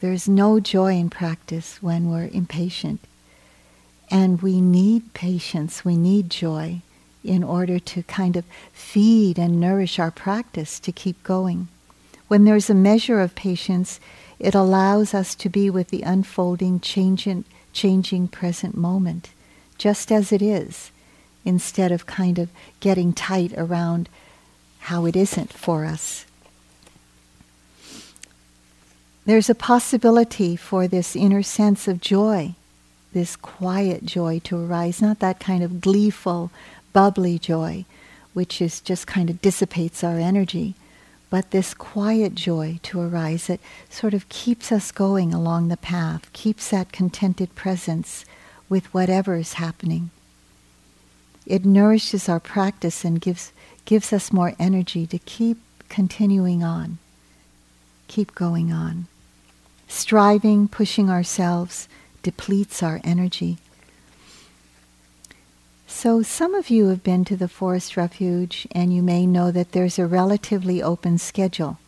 There's 0.00 0.28
no 0.28 0.60
joy 0.60 0.94
in 0.94 1.10
practice 1.10 1.82
when 1.82 2.10
we're 2.10 2.28
impatient. 2.32 3.00
And 4.10 4.42
we 4.42 4.60
need 4.60 5.14
patience, 5.14 5.84
we 5.84 5.96
need 5.96 6.30
joy 6.30 6.82
in 7.22 7.42
order 7.44 7.78
to 7.78 8.02
kind 8.02 8.36
of 8.36 8.44
feed 8.72 9.38
and 9.38 9.60
nourish 9.60 9.98
our 9.98 10.10
practice 10.10 10.80
to 10.80 10.92
keep 10.92 11.22
going. 11.22 11.68
When 12.28 12.44
there's 12.44 12.70
a 12.70 12.74
measure 12.74 13.20
of 13.20 13.34
patience, 13.34 14.00
it 14.38 14.54
allows 14.54 15.14
us 15.14 15.34
to 15.36 15.48
be 15.48 15.68
with 15.68 15.88
the 15.88 16.02
unfolding, 16.02 16.80
changing, 16.80 17.44
changing 17.72 18.28
present 18.28 18.76
moment, 18.76 19.30
just 19.78 20.10
as 20.12 20.32
it 20.32 20.42
is, 20.42 20.90
instead 21.44 21.92
of 21.92 22.06
kind 22.06 22.38
of 22.38 22.50
getting 22.80 23.12
tight 23.12 23.52
around 23.56 24.08
how 24.80 25.06
it 25.06 25.16
isn't 25.16 25.52
for 25.52 25.84
us. 25.84 26.26
There's 29.26 29.50
a 29.50 29.54
possibility 29.54 30.56
for 30.56 30.88
this 30.88 31.14
inner 31.14 31.42
sense 31.42 31.86
of 31.86 32.00
joy, 32.00 32.54
this 33.12 33.36
quiet 33.36 34.04
joy 34.04 34.40
to 34.44 34.56
arise, 34.56 35.02
not 35.02 35.20
that 35.20 35.38
kind 35.38 35.62
of 35.62 35.80
gleeful, 35.80 36.50
bubbly 36.92 37.38
joy, 37.38 37.84
which 38.32 38.60
is 38.60 38.80
just 38.80 39.06
kind 39.06 39.30
of 39.30 39.42
dissipates 39.42 40.02
our 40.02 40.18
energy, 40.18 40.74
but 41.30 41.52
this 41.52 41.74
quiet 41.74 42.34
joy 42.34 42.80
to 42.82 43.00
arise 43.00 43.46
that 43.46 43.60
sort 43.88 44.12
of 44.12 44.28
keeps 44.28 44.72
us 44.72 44.90
going 44.90 45.32
along 45.32 45.68
the 45.68 45.76
path, 45.76 46.30
keeps 46.32 46.70
that 46.70 46.92
contented 46.92 47.54
presence 47.54 48.24
with 48.68 48.92
whatever 48.92 49.36
is 49.36 49.54
happening. 49.54 50.10
It 51.46 51.64
nourishes 51.64 52.28
our 52.28 52.40
practice 52.40 53.04
and 53.04 53.20
gives, 53.20 53.52
gives 53.84 54.12
us 54.12 54.32
more 54.32 54.54
energy 54.58 55.06
to 55.06 55.18
keep 55.18 55.58
continuing 55.88 56.62
on, 56.62 56.98
keep 58.08 58.34
going 58.34 58.72
on. 58.72 59.06
Striving, 59.88 60.68
pushing 60.68 61.10
ourselves, 61.10 61.88
depletes 62.22 62.82
our 62.82 63.00
energy. 63.02 63.58
So, 65.92 66.22
some 66.22 66.54
of 66.54 66.70
you 66.70 66.88
have 66.88 67.02
been 67.02 67.26
to 67.26 67.36
the 67.36 67.48
Forest 67.48 67.94
Refuge 67.96 68.66
and 68.70 68.94
you 68.94 69.02
may 69.02 69.26
know 69.26 69.50
that 69.50 69.72
there's 69.72 69.98
a 69.98 70.06
relatively 70.06 70.80
open 70.80 71.18
schedule. 71.18 71.78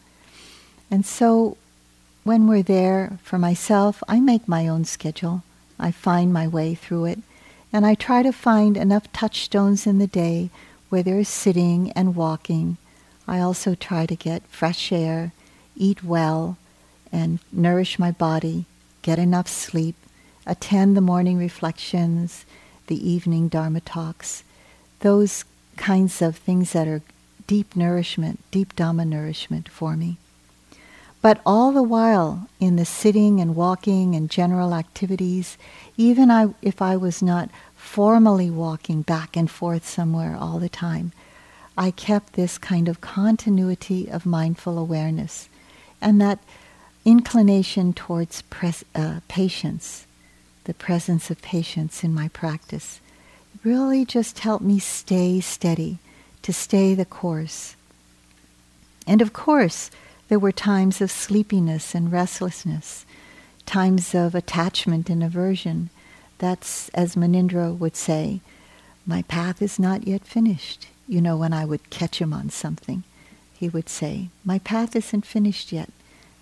And 0.91 1.07
so, 1.07 1.57
when 2.23 2.47
we're 2.47 2.65
there, 2.65 3.19
for 3.23 3.39
myself, 3.39 4.03
I 4.09 4.21
make 4.21 4.47
my 4.47 4.69
own 4.69 4.85
schedule. 4.85 5.45
I 5.79 5.93
find 5.93 6.31
my 6.31 6.47
way 6.47 6.75
through 6.75 7.07
it. 7.07 7.21
And 7.73 7.87
I 7.87 7.95
try 7.95 8.23
to 8.23 8.33
find 8.33 8.77
enough 8.77 9.11
touchstones 9.13 9.87
in 9.87 9.99
the 9.99 10.09
day 10.09 10.51
where 10.91 11.05
there 11.05 11.21
is 11.21 11.29
sitting 11.29 11.91
and 11.93 12.17
walking. 12.17 12.77
I 13.27 13.41
also 13.41 13.75
try 13.75 14.05
to 14.05 14.17
get 14.17 14.47
fresh 14.49 14.93
air, 14.93 15.33
eat 15.75 16.05
well, 16.05 16.59
and 17.11 17.39
nourish 17.51 17.99
my 18.01 18.11
body, 18.11 18.67
get 19.01 19.19
enough 19.19 19.49
sleep, 19.49 19.97
attend 20.45 20.97
the 20.97 21.01
morning 21.01 21.39
reflections, 21.39 22.45
the 22.93 23.11
evening 23.11 23.49
Dharma 23.49 23.81
talks, 23.81 24.45
those 25.01 25.47
kinds 25.79 26.21
of 26.21 26.37
things 26.37 26.73
that 26.73 26.87
are 26.87 27.01
deep 27.47 27.75
nourishment, 27.75 28.39
deep 28.51 28.77
Dhamma 28.77 29.09
nourishment 29.09 29.67
for 29.67 29.97
me. 29.97 30.19
But 31.23 31.41
all 31.47 31.73
the 31.73 31.83
while, 31.83 32.51
in 32.61 32.77
the 32.77 32.85
sitting 32.85 33.41
and 33.41 33.57
walking 33.57 34.15
and 34.15 34.29
general 34.29 34.75
activities, 34.75 35.57
even 35.97 36.31
I, 36.31 36.49
if 36.61 36.83
I 36.83 36.99
was 36.99 37.23
not 37.23 37.49
formally 37.75 38.51
walking 38.51 39.01
back 39.01 39.39
and 39.39 39.51
forth 39.51 39.89
somewhere 39.89 40.37
all 40.39 40.59
the 40.59 40.69
time, 40.69 41.13
I 41.79 41.93
kept 41.93 42.35
this 42.35 42.59
kind 42.59 42.89
of 42.89 43.01
continuity 43.01 44.07
of 44.11 44.27
mindful 44.27 44.77
awareness 44.77 45.49
and 46.03 46.21
that 46.21 46.41
inclination 47.07 47.95
towards 47.95 48.43
pres- 48.43 48.85
uh, 48.95 49.21
patience 49.29 50.07
the 50.65 50.75
presence 50.75 51.31
of 51.31 51.43
patience 51.43 52.05
in 52.05 52.15
my 52.15 52.29
practice 52.29 53.01
really 53.65 54.05
just 54.05 54.41
helped 54.41 54.65
me 54.65 54.79
stay 54.79 55.41
steady, 55.41 55.99
to 56.43 56.53
stay 56.53 56.95
the 56.95 57.05
course. 57.05 57.77
And 59.07 59.21
of 59.21 59.33
course, 59.33 59.91
there 60.29 60.39
were 60.39 60.53
times 60.53 61.01
of 61.01 61.11
sleepiness 61.11 61.95
and 61.95 62.11
restlessness, 62.11 63.05
times 63.67 64.15
of 64.15 64.35
attachment 64.35 65.11
and 65.11 65.23
aversion. 65.23 65.91
That's, 66.39 66.89
as 66.91 67.15
Munindra 67.15 67.77
would 67.79 67.97
say, 67.97 68.41
my 69.07 69.23
path 69.23 69.61
is 69.61 69.79
not 69.79 70.07
yet 70.07 70.25
finished. 70.25 70.89
You 71.07 71.21
know, 71.21 71.37
when 71.37 71.53
I 71.53 71.65
would 71.65 71.91
catch 71.91 72.21
him 72.21 72.33
on 72.33 72.51
something, 72.51 73.03
he 73.53 73.69
would 73.69 73.89
say, 73.89 74.29
my 74.45 74.59
path 74.59 74.97
isn't 74.97 75.27
finished 75.27 75.73
yet. 75.73 75.91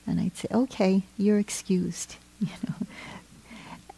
And 0.06 0.20
I'd 0.20 0.36
say, 0.36 0.48
okay, 0.52 1.02
you're 1.18 1.38
excused. 1.38 2.16
You 2.40 2.48
know, 2.66 2.86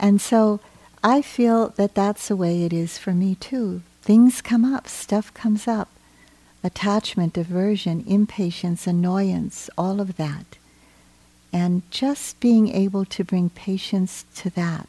and 0.02 0.20
so 0.20 0.58
I 1.04 1.22
feel 1.22 1.68
that 1.76 1.94
that's 1.94 2.26
the 2.26 2.36
way 2.36 2.64
it 2.64 2.72
is 2.72 2.98
for 2.98 3.12
me 3.12 3.36
too. 3.36 3.82
Things 4.02 4.42
come 4.42 4.64
up, 4.64 4.88
stuff 4.88 5.32
comes 5.32 5.68
up. 5.68 5.88
Attachment, 6.64 7.38
aversion, 7.38 8.04
impatience, 8.06 8.86
annoyance, 8.86 9.70
all 9.78 10.00
of 10.00 10.16
that. 10.16 10.58
And 11.52 11.82
just 11.90 12.40
being 12.40 12.68
able 12.68 13.04
to 13.06 13.24
bring 13.24 13.50
patience 13.50 14.24
to 14.36 14.50
that, 14.50 14.88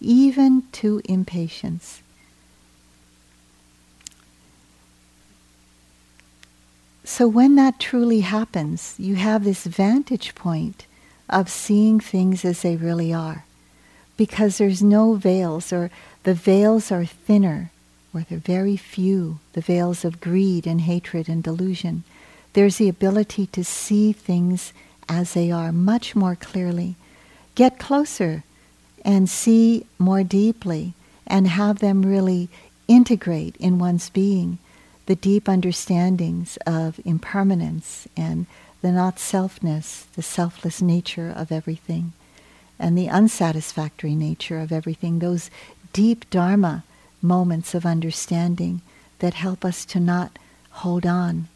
even 0.00 0.64
to 0.72 1.00
impatience. 1.04 2.02
So 7.04 7.26
when 7.26 7.56
that 7.56 7.80
truly 7.80 8.20
happens, 8.20 8.94
you 8.96 9.16
have 9.16 9.42
this 9.42 9.64
vantage 9.64 10.36
point 10.36 10.86
of 11.28 11.48
seeing 11.50 11.98
things 11.98 12.44
as 12.44 12.62
they 12.62 12.76
really 12.76 13.12
are 13.12 13.44
because 14.22 14.58
there's 14.58 14.84
no 14.84 15.14
veils, 15.14 15.72
or 15.72 15.90
the 16.22 16.32
veils 16.32 16.92
are 16.92 17.04
thinner, 17.04 17.72
or 18.14 18.20
they're 18.20 18.38
very 18.38 18.76
few, 18.76 19.40
the 19.52 19.60
veils 19.60 20.04
of 20.04 20.20
greed 20.20 20.64
and 20.64 20.82
hatred 20.82 21.28
and 21.28 21.42
delusion. 21.42 22.04
There's 22.52 22.76
the 22.76 22.88
ability 22.88 23.46
to 23.46 23.64
see 23.64 24.12
things 24.12 24.72
as 25.08 25.34
they 25.34 25.50
are 25.50 25.72
much 25.72 26.14
more 26.14 26.36
clearly. 26.36 26.94
Get 27.56 27.80
closer 27.80 28.44
and 29.04 29.28
see 29.28 29.86
more 29.98 30.22
deeply 30.22 30.94
and 31.26 31.48
have 31.48 31.80
them 31.80 32.06
really 32.06 32.48
integrate 32.86 33.56
in 33.56 33.80
one's 33.80 34.08
being 34.08 34.58
the 35.06 35.16
deep 35.16 35.48
understandings 35.48 36.58
of 36.64 37.00
impermanence 37.04 38.06
and 38.16 38.46
the 38.82 38.92
not 38.92 39.16
selfness, 39.16 40.04
the 40.14 40.22
selfless 40.22 40.80
nature 40.80 41.32
of 41.34 41.50
everything 41.50 42.12
and 42.82 42.98
the 42.98 43.08
unsatisfactory 43.08 44.14
nature 44.14 44.58
of 44.58 44.72
everything, 44.72 45.20
those 45.20 45.50
deep 45.92 46.28
Dharma 46.30 46.82
moments 47.22 47.74
of 47.74 47.86
understanding 47.86 48.82
that 49.20 49.34
help 49.34 49.64
us 49.64 49.84
to 49.84 50.00
not 50.00 50.38
hold 50.70 51.06
on, 51.06 51.46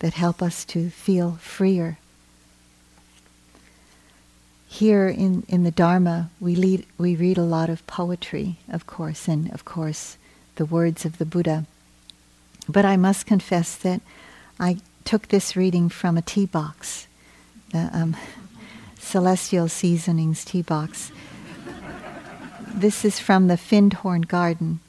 that 0.00 0.14
help 0.14 0.42
us 0.42 0.64
to 0.64 0.90
feel 0.90 1.38
freer. 1.40 1.98
Here 4.66 5.08
in, 5.08 5.44
in 5.48 5.62
the 5.62 5.70
Dharma, 5.70 6.30
we, 6.40 6.56
lead, 6.56 6.86
we 6.98 7.14
read 7.14 7.38
a 7.38 7.42
lot 7.42 7.70
of 7.70 7.86
poetry, 7.86 8.56
of 8.68 8.86
course, 8.86 9.28
and 9.28 9.52
of 9.52 9.64
course 9.64 10.16
the 10.56 10.64
words 10.64 11.04
of 11.04 11.18
the 11.18 11.24
Buddha. 11.24 11.66
But 12.68 12.84
I 12.84 12.96
must 12.96 13.26
confess 13.26 13.76
that 13.76 14.00
I 14.58 14.78
took 15.04 15.28
this 15.28 15.54
reading 15.54 15.88
from 15.88 16.16
a 16.16 16.22
tea 16.22 16.46
box. 16.46 17.06
Um, 17.72 18.16
Celestial 19.00 19.68
Seasonings 19.68 20.44
tea 20.44 20.62
box. 20.62 21.10
this 22.72 23.04
is 23.04 23.18
from 23.18 23.48
the 23.48 23.56
Findhorn 23.56 24.22
Garden. 24.22 24.80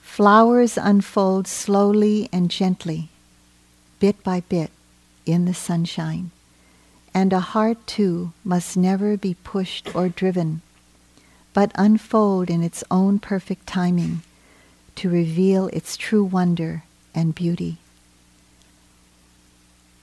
Flowers 0.00 0.76
unfold 0.76 1.46
slowly 1.46 2.28
and 2.32 2.50
gently, 2.50 3.10
bit 4.00 4.22
by 4.24 4.40
bit, 4.40 4.70
in 5.24 5.44
the 5.44 5.54
sunshine. 5.54 6.30
And 7.14 7.32
a 7.32 7.40
heart, 7.40 7.86
too, 7.86 8.32
must 8.42 8.76
never 8.76 9.16
be 9.16 9.34
pushed 9.44 9.94
or 9.94 10.08
driven, 10.08 10.62
but 11.52 11.70
unfold 11.76 12.50
in 12.50 12.62
its 12.62 12.82
own 12.90 13.18
perfect 13.18 13.66
timing 13.66 14.22
to 14.96 15.08
reveal 15.08 15.68
its 15.68 15.96
true 15.96 16.24
wonder 16.24 16.84
and 17.14 17.34
beauty. 17.34 17.78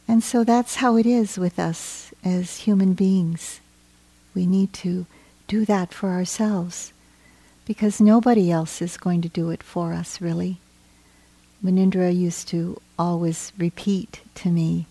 And 0.09 0.23
so 0.23 0.43
that's 0.43 0.77
how 0.77 0.97
it 0.97 1.05
is 1.05 1.37
with 1.37 1.59
us 1.59 2.11
as 2.23 2.61
human 2.61 2.93
beings. 2.95 3.61
We 4.33 4.47
need 4.47 4.73
to 4.81 5.05
do 5.47 5.65
that 5.65 5.93
for 5.93 6.09
ourselves 6.09 6.93
because 7.63 8.01
nobody 8.01 8.49
else 8.49 8.81
is 8.81 8.97
going 8.97 9.21
to 9.21 9.29
do 9.29 9.51
it 9.51 9.61
for 9.61 9.93
us, 9.93 10.19
really. 10.19 10.57
Munindra 11.63 12.11
used 12.11 12.47
to 12.47 12.81
always 12.97 13.53
repeat 13.55 14.21
to 14.33 14.49
me, 14.49 14.87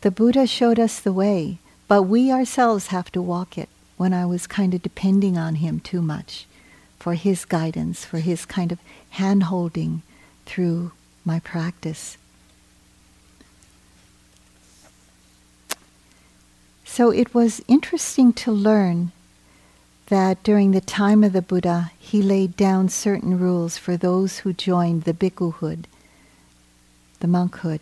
the 0.00 0.10
Buddha 0.10 0.46
showed 0.46 0.80
us 0.80 0.98
the 0.98 1.12
way, 1.12 1.58
but 1.86 2.04
we 2.04 2.32
ourselves 2.32 2.86
have 2.86 3.12
to 3.12 3.20
walk 3.20 3.58
it 3.58 3.68
when 3.98 4.14
I 4.14 4.24
was 4.24 4.46
kind 4.46 4.72
of 4.72 4.82
depending 4.82 5.36
on 5.36 5.56
him 5.56 5.78
too 5.78 6.00
much 6.00 6.46
for 6.98 7.12
his 7.12 7.44
guidance, 7.44 8.06
for 8.06 8.20
his 8.20 8.46
kind 8.46 8.72
of 8.72 8.78
hand 9.10 9.42
holding 9.42 10.00
through 10.46 10.92
my 11.22 11.38
practice. 11.38 12.16
So 16.94 17.10
it 17.10 17.34
was 17.34 17.60
interesting 17.66 18.32
to 18.34 18.52
learn 18.52 19.10
that 20.06 20.40
during 20.44 20.70
the 20.70 20.80
time 20.80 21.24
of 21.24 21.32
the 21.32 21.42
Buddha, 21.42 21.90
he 21.98 22.22
laid 22.22 22.56
down 22.56 22.88
certain 22.88 23.36
rules 23.36 23.76
for 23.76 23.96
those 23.96 24.38
who 24.38 24.52
joined 24.52 25.02
the 25.02 25.12
bhikkhuhood, 25.12 25.86
the 27.18 27.26
monkhood. 27.26 27.80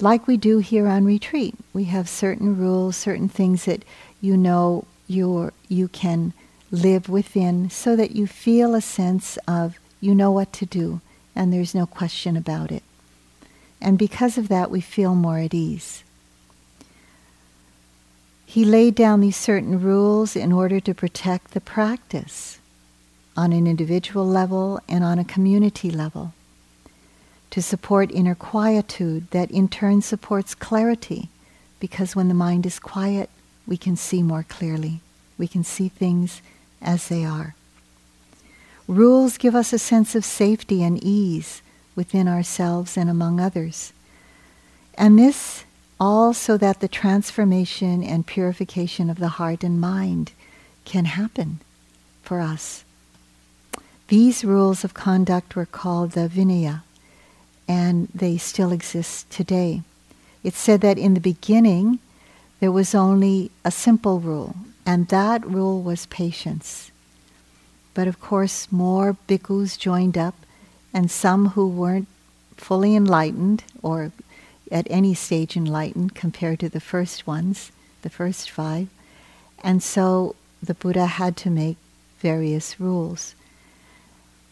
Like 0.00 0.26
we 0.26 0.38
do 0.38 0.60
here 0.60 0.86
on 0.86 1.04
retreat, 1.04 1.54
we 1.74 1.84
have 1.92 2.08
certain 2.08 2.56
rules, 2.56 2.96
certain 2.96 3.28
things 3.28 3.66
that 3.66 3.84
you 4.22 4.34
know 4.34 4.86
you 5.06 5.52
you 5.68 5.88
can 5.88 6.32
live 6.70 7.10
within 7.10 7.68
so 7.68 7.96
that 7.96 8.12
you 8.16 8.26
feel 8.26 8.74
a 8.74 8.80
sense 8.80 9.36
of 9.46 9.78
you 10.00 10.14
know 10.14 10.32
what 10.32 10.54
to 10.54 10.64
do 10.64 11.02
and 11.36 11.52
there's 11.52 11.74
no 11.74 11.84
question 11.84 12.34
about 12.34 12.72
it. 12.72 12.82
And 13.78 13.98
because 13.98 14.38
of 14.38 14.48
that, 14.48 14.70
we 14.70 14.80
feel 14.80 15.14
more 15.14 15.36
at 15.36 15.52
ease. 15.52 16.02
He 18.50 18.64
laid 18.64 18.96
down 18.96 19.20
these 19.20 19.36
certain 19.36 19.80
rules 19.80 20.34
in 20.34 20.50
order 20.50 20.80
to 20.80 20.92
protect 20.92 21.52
the 21.52 21.60
practice 21.60 22.58
on 23.36 23.52
an 23.52 23.68
individual 23.68 24.26
level 24.26 24.80
and 24.88 25.04
on 25.04 25.20
a 25.20 25.24
community 25.24 25.88
level. 25.88 26.32
to 27.50 27.60
support 27.60 28.10
inner 28.12 28.34
quietude 28.34 29.30
that 29.32 29.50
in 29.50 29.68
turn 29.68 30.00
supports 30.00 30.54
clarity, 30.54 31.28
because 31.80 32.14
when 32.14 32.28
the 32.28 32.34
mind 32.34 32.64
is 32.64 32.78
quiet, 32.78 33.28
we 33.66 33.76
can 33.76 33.96
see 33.96 34.22
more 34.22 34.44
clearly. 34.44 35.00
We 35.36 35.48
can 35.48 35.64
see 35.64 35.88
things 35.88 36.40
as 36.80 37.08
they 37.08 37.24
are. 37.24 37.54
Rules 38.86 39.38
give 39.38 39.54
us 39.54 39.72
a 39.72 39.78
sense 39.78 40.14
of 40.14 40.24
safety 40.24 40.82
and 40.82 41.02
ease 41.02 41.62
within 41.96 42.28
ourselves 42.28 42.96
and 42.96 43.10
among 43.10 43.40
others. 43.40 43.92
And 44.94 45.18
this 45.18 45.64
all 46.00 46.32
so 46.32 46.56
that 46.56 46.80
the 46.80 46.88
transformation 46.88 48.02
and 48.02 48.26
purification 48.26 49.10
of 49.10 49.18
the 49.18 49.28
heart 49.28 49.62
and 49.62 49.80
mind 49.80 50.32
can 50.86 51.04
happen 51.04 51.60
for 52.22 52.40
us. 52.40 52.84
These 54.08 54.44
rules 54.44 54.82
of 54.82 54.94
conduct 54.94 55.54
were 55.54 55.66
called 55.66 56.12
the 56.12 56.28
Vinaya, 56.28 56.82
and 57.68 58.08
they 58.14 58.38
still 58.38 58.72
exist 58.72 59.30
today. 59.30 59.82
It's 60.42 60.58
said 60.58 60.80
that 60.80 60.98
in 60.98 61.14
the 61.14 61.20
beginning 61.20 61.98
there 62.60 62.72
was 62.72 62.94
only 62.94 63.50
a 63.64 63.70
simple 63.70 64.18
rule, 64.20 64.56
and 64.86 65.06
that 65.08 65.46
rule 65.46 65.82
was 65.82 66.06
patience. 66.06 66.90
But 67.92 68.08
of 68.08 68.20
course, 68.20 68.72
more 68.72 69.16
bhikkhus 69.28 69.78
joined 69.78 70.16
up, 70.16 70.34
and 70.94 71.10
some 71.10 71.50
who 71.50 71.68
weren't 71.68 72.08
fully 72.56 72.96
enlightened 72.96 73.64
or 73.82 74.12
at 74.70 74.86
any 74.90 75.14
stage 75.14 75.56
enlightened 75.56 76.14
compared 76.14 76.60
to 76.60 76.68
the 76.68 76.80
first 76.80 77.26
ones, 77.26 77.72
the 78.02 78.10
first 78.10 78.50
five. 78.50 78.88
And 79.62 79.82
so 79.82 80.36
the 80.62 80.74
Buddha 80.74 81.06
had 81.06 81.36
to 81.38 81.50
make 81.50 81.76
various 82.20 82.78
rules. 82.78 83.34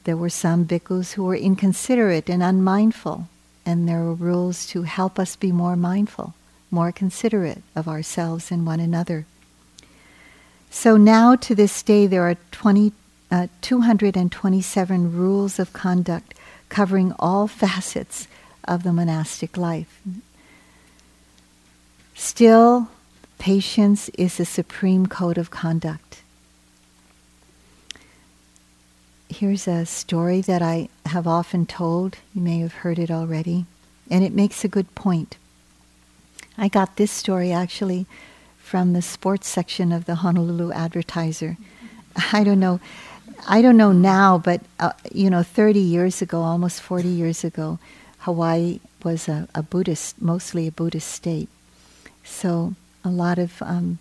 There 0.04 0.16
were 0.16 0.30
some 0.30 0.64
bhikkhus 0.64 1.12
who 1.12 1.24
were 1.24 1.36
inconsiderate 1.36 2.30
and 2.30 2.42
unmindful, 2.42 3.28
and 3.66 3.88
there 3.88 4.02
were 4.02 4.14
rules 4.14 4.66
to 4.68 4.82
help 4.82 5.18
us 5.18 5.36
be 5.36 5.52
more 5.52 5.76
mindful, 5.76 6.34
more 6.70 6.92
considerate 6.92 7.62
of 7.76 7.86
ourselves 7.88 8.50
and 8.50 8.66
one 8.66 8.80
another. 8.80 9.26
So 10.70 10.96
now 10.96 11.36
to 11.36 11.54
this 11.54 11.82
day, 11.82 12.06
there 12.06 12.22
are 12.22 12.36
20, 12.52 12.92
uh, 13.30 13.48
227 13.60 15.16
rules 15.16 15.58
of 15.58 15.72
conduct 15.72 16.34
covering 16.68 17.12
all 17.18 17.46
facets 17.46 18.28
of 18.68 18.82
the 18.82 18.92
monastic 18.92 19.56
life. 19.56 20.00
Still, 22.14 22.88
patience 23.38 24.08
is 24.10 24.36
the 24.36 24.44
supreme 24.44 25.06
code 25.06 25.38
of 25.38 25.50
conduct. 25.50 26.22
Here's 29.28 29.68
a 29.68 29.86
story 29.86 30.40
that 30.42 30.62
I 30.62 30.88
have 31.06 31.26
often 31.26 31.66
told. 31.66 32.16
You 32.34 32.42
may 32.42 32.58
have 32.60 32.72
heard 32.72 32.98
it 32.98 33.10
already, 33.10 33.66
and 34.10 34.24
it 34.24 34.32
makes 34.32 34.64
a 34.64 34.68
good 34.68 34.94
point. 34.94 35.36
I 36.56 36.68
got 36.68 36.96
this 36.96 37.10
story 37.10 37.52
actually 37.52 38.06
from 38.58 38.92
the 38.92 39.02
sports 39.02 39.46
section 39.48 39.92
of 39.92 40.06
the 40.06 40.16
Honolulu 40.16 40.72
Advertiser. 40.72 41.56
I 42.32 42.42
don't 42.42 42.60
know. 42.60 42.80
I 43.46 43.62
don't 43.62 43.76
know 43.76 43.92
now, 43.92 44.38
but 44.38 44.60
uh, 44.80 44.92
you 45.12 45.30
know, 45.30 45.42
30 45.42 45.78
years 45.78 46.20
ago, 46.20 46.40
almost 46.40 46.80
40 46.82 47.08
years 47.08 47.44
ago, 47.44 47.78
Hawaii 48.28 48.78
was 49.02 49.26
a, 49.26 49.48
a 49.54 49.62
Buddhist, 49.62 50.20
mostly 50.20 50.66
a 50.66 50.70
Buddhist 50.70 51.10
state. 51.10 51.48
So 52.22 52.74
a 53.02 53.08
lot 53.08 53.38
of 53.38 53.62
um, 53.62 54.00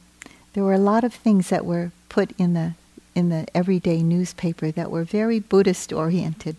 there 0.52 0.66
were 0.66 0.74
a 0.74 0.90
lot 0.94 1.06
of 1.06 1.14
things 1.14 1.48
that 1.48 1.66
were 1.66 1.94
put 2.10 2.32
in 2.38 2.54
the 2.54 2.74
in 3.16 3.30
the 3.30 3.46
everyday 3.56 4.04
newspaper 4.04 4.70
that 4.70 4.92
were 4.92 5.06
very 5.06 5.40
Buddhist 5.40 5.94
oriented. 5.94 6.58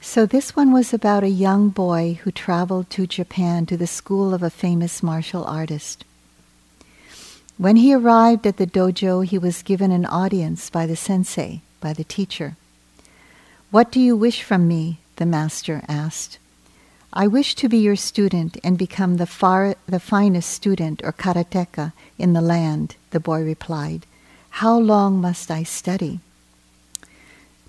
So 0.00 0.24
this 0.24 0.56
one 0.56 0.72
was 0.72 0.94
about 0.94 1.24
a 1.24 1.40
young 1.46 1.68
boy 1.68 2.18
who 2.22 2.30
traveled 2.30 2.88
to 2.92 3.06
Japan 3.06 3.66
to 3.66 3.76
the 3.76 3.86
school 3.86 4.32
of 4.32 4.42
a 4.42 4.48
famous 4.48 5.02
martial 5.02 5.44
artist. 5.44 6.06
When 7.58 7.76
he 7.76 7.92
arrived 7.92 8.46
at 8.46 8.56
the 8.56 8.66
dojo, 8.66 9.26
he 9.26 9.36
was 9.36 9.62
given 9.62 9.92
an 9.92 10.06
audience 10.06 10.70
by 10.70 10.86
the 10.86 10.96
sensei, 10.96 11.60
by 11.82 11.92
the 11.92 12.02
teacher. 12.16 12.56
What 13.70 13.92
do 13.92 14.00
you 14.00 14.16
wish 14.16 14.42
from 14.42 14.66
me? 14.66 15.01
The 15.16 15.26
master 15.26 15.82
asked. 15.88 16.38
I 17.12 17.26
wish 17.26 17.54
to 17.56 17.68
be 17.68 17.78
your 17.78 17.96
student 17.96 18.56
and 18.64 18.78
become 18.78 19.18
the, 19.18 19.26
far, 19.26 19.74
the 19.86 20.00
finest 20.00 20.50
student 20.50 21.02
or 21.04 21.12
karateka 21.12 21.92
in 22.18 22.32
the 22.32 22.40
land, 22.40 22.96
the 23.10 23.20
boy 23.20 23.42
replied. 23.42 24.06
How 24.56 24.78
long 24.78 25.20
must 25.20 25.50
I 25.50 25.62
study? 25.62 26.20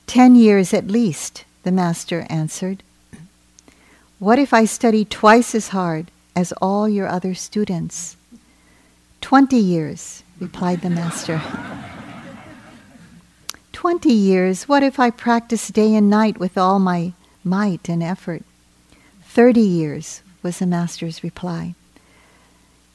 Ten 0.08 0.36
years 0.36 0.74
at 0.74 0.88
least, 0.88 1.44
the 1.64 1.72
master 1.72 2.26
answered. 2.30 2.84
What 4.20 4.40
if 4.40 4.54
I 4.54 4.64
study 4.66 5.04
twice 5.04 5.54
as 5.54 5.70
hard 5.70 6.12
as 6.36 6.54
all 6.62 6.88
your 6.88 7.08
other 7.08 7.34
students? 7.34 8.16
Twenty 9.20 9.58
years, 9.58 10.24
replied 10.40 10.82
the 10.82 10.90
master. 10.90 11.42
Twenty 13.74 14.14
years? 14.14 14.70
What 14.70 14.84
if 14.84 15.00
I 15.00 15.10
practice 15.10 15.68
day 15.68 15.96
and 15.96 16.10
night 16.10 16.38
with 16.38 16.58
all 16.58 16.80
my 16.80 17.12
might 17.44 17.90
and 17.90 18.04
effort. 18.04 18.44
Thirty 19.24 19.62
years, 19.62 20.22
was 20.44 20.60
the 20.60 20.68
master's 20.68 21.24
reply. 21.24 21.74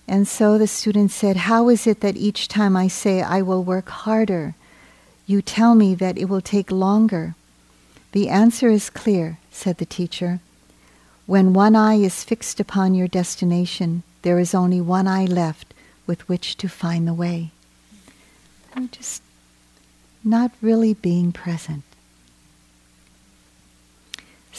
And 0.06 0.28
so 0.28 0.56
the 0.56 0.66
student 0.66 1.10
said, 1.10 1.36
How 1.36 1.68
is 1.68 1.86
it 1.86 2.00
that 2.00 2.16
each 2.16 2.48
time 2.48 2.76
I 2.76 2.88
say 2.88 3.22
I 3.22 3.42
will 3.42 3.64
work 3.64 3.88
harder, 3.88 4.54
you 5.26 5.42
tell 5.42 5.74
me 5.74 5.94
that 5.96 6.16
it 6.16 6.26
will 6.26 6.40
take 6.40 6.70
longer? 6.70 7.34
The 8.12 8.28
answer 8.28 8.68
is 8.68 8.88
clear, 8.88 9.38
said 9.50 9.78
the 9.78 9.84
teacher. 9.84 10.40
When 11.26 11.52
one 11.52 11.76
eye 11.76 11.96
is 11.96 12.24
fixed 12.24 12.58
upon 12.58 12.94
your 12.94 13.08
destination, 13.08 14.02
there 14.22 14.38
is 14.38 14.54
only 14.54 14.80
one 14.80 15.06
eye 15.06 15.26
left 15.26 15.74
with 16.06 16.26
which 16.26 16.56
to 16.56 16.68
find 16.68 17.06
the 17.06 17.12
way. 17.12 17.50
I'm 18.74 18.88
just 18.88 19.22
not 20.24 20.52
really 20.62 20.94
being 20.94 21.32
present. 21.32 21.82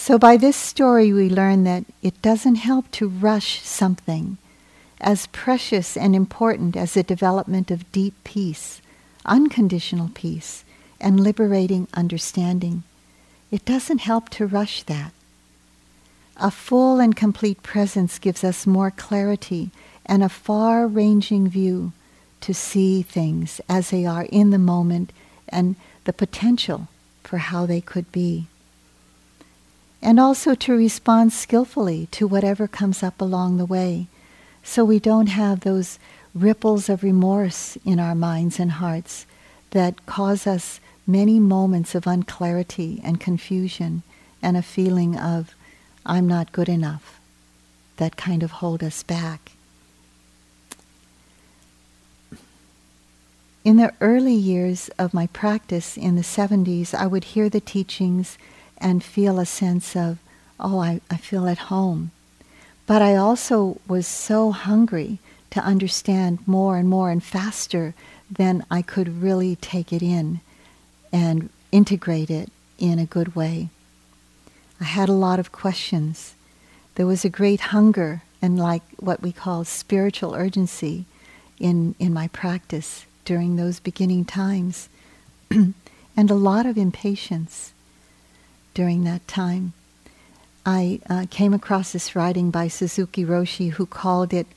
So, 0.10 0.18
by 0.18 0.38
this 0.38 0.56
story, 0.56 1.14
we 1.14 1.30
learn 1.30 1.66
that 1.66 1.86
it 2.02 2.20
doesn't 2.24 2.56
help 2.56 2.90
to 2.94 3.08
rush 3.08 3.62
something 3.62 4.40
as 5.00 5.28
precious 5.28 5.96
and 5.96 6.16
important 6.16 6.76
as 6.76 6.96
the 6.96 7.04
development 7.04 7.70
of 7.70 7.92
deep 7.92 8.16
peace, 8.24 8.82
unconditional 9.24 10.10
peace, 10.16 10.64
and 11.00 11.20
liberating 11.20 11.88
understanding. 11.94 12.82
It 13.52 13.66
doesn't 13.66 14.00
help 14.00 14.30
to 14.30 14.48
rush 14.48 14.82
that. 14.82 15.12
A 16.38 16.50
full 16.50 17.00
and 17.00 17.16
complete 17.16 17.62
presence 17.62 18.18
gives 18.18 18.44
us 18.44 18.66
more 18.66 18.90
clarity 18.90 19.70
and 20.08 20.24
a 20.24 20.28
far 20.28 20.88
ranging 20.88 21.48
view 21.48 21.92
to 22.42 22.56
see 22.56 23.04
things 23.04 23.62
as 23.70 23.92
they 23.92 24.08
are 24.08 24.26
in 24.32 24.50
the 24.50 24.58
moment 24.58 25.14
and 25.48 25.76
the 26.06 26.14
potential 26.14 26.88
for 27.24 27.38
how 27.38 27.68
they 27.68 27.80
could 27.80 28.12
be 28.12 28.48
and 30.02 30.20
also 30.20 30.56
to 30.56 30.76
respond 30.76 31.34
skillfully 31.34 32.08
to 32.12 32.28
whatever 32.28 32.68
comes 32.68 33.04
up 33.04 33.20
along 33.20 33.58
the 33.58 33.66
way 33.66 34.08
so 34.64 34.84
we 34.84 35.00
don't 35.00 35.28
have 35.28 35.62
those 35.62 36.00
ripples 36.34 36.90
of 36.90 37.04
remorse 37.04 37.78
in 37.86 38.00
our 38.00 38.16
minds 38.16 38.60
and 38.60 38.72
hearts 38.74 39.26
that 39.72 40.06
cause 40.06 40.46
us 40.46 40.80
many 41.08 41.40
moments 41.40 41.96
of 41.96 42.06
unclarity 42.06 43.02
and 43.04 43.20
confusion 43.20 44.04
and 44.42 44.56
a 44.56 44.62
feeling 44.62 45.18
of 45.18 45.56
I'm 46.06 46.28
not 46.28 46.52
good 46.52 46.70
enough 46.70 47.20
that 47.98 48.16
kind 48.16 48.44
of 48.44 48.52
hold 48.52 48.84
us 48.84 49.04
back. 49.04 49.52
In 53.66 53.76
the 53.78 53.94
early 54.00 54.34
years 54.34 54.90
of 54.98 55.14
my 55.14 55.28
practice 55.28 55.98
in 55.98 56.16
the 56.16 56.22
70s, 56.22 56.94
I 56.94 57.06
would 57.08 57.26
hear 57.26 57.50
the 57.50 57.60
teachings 57.60 58.38
and 58.82 59.04
feel 59.04 59.40
a 59.40 59.46
sense 59.46 59.96
of, 59.96 60.20
oh, 60.60 60.80
I, 60.80 61.02
I 61.10 61.18
feel 61.18 61.48
at 61.48 61.70
home. 61.70 62.12
But 62.86 63.02
I 63.02 63.16
also 63.16 63.80
was 63.88 64.08
so 64.08 64.52
hungry 64.52 65.20
to 65.52 65.60
understand 65.62 66.40
more 66.48 66.78
and 66.78 66.90
more 66.90 67.12
and 67.12 67.24
faster 67.24 67.94
than 68.30 68.66
I 68.70 68.82
could 68.82 69.22
really 69.22 69.56
take 69.56 69.92
it 69.92 70.02
in 70.02 70.42
and 71.12 71.50
integrate 71.72 72.30
it 72.30 72.52
in 72.78 73.00
a 73.00 73.06
good 73.06 73.36
way. 73.36 73.70
I 74.80 74.86
had 74.86 75.10
a 75.10 75.14
lot 75.14 75.40
of 75.40 75.52
questions. 75.52 76.36
There 76.96 77.08
was 77.08 77.26
a 77.26 77.30
great 77.30 77.60
hunger 77.60 78.24
and 78.42 78.58
like 78.58 78.84
what 78.98 79.22
we 79.22 79.32
call 79.32 79.66
spiritual 79.66 80.36
urgency 80.36 81.06
in, 81.60 81.96
in 82.00 82.14
my 82.14 82.28
practice 82.30 83.06
during 83.26 83.56
those 83.56 83.80
beginning 83.80 84.26
times 84.26 84.90
and 85.52 85.74
a 86.18 86.34
lot 86.34 86.66
of 86.66 86.78
impatience 86.78 87.74
during 88.74 89.04
that 89.04 89.28
time. 89.28 89.74
I 90.66 91.00
uh, 91.10 91.26
came 91.30 91.54
across 91.54 91.92
this 91.92 92.16
writing 92.16 92.52
by 92.52 92.68
Suzuki 92.68 93.26
Roshi 93.26 93.72
who 93.72 93.86
called 93.86 94.34
it 94.34 94.48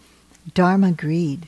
Dharma 0.55 0.93
greed. 0.93 1.47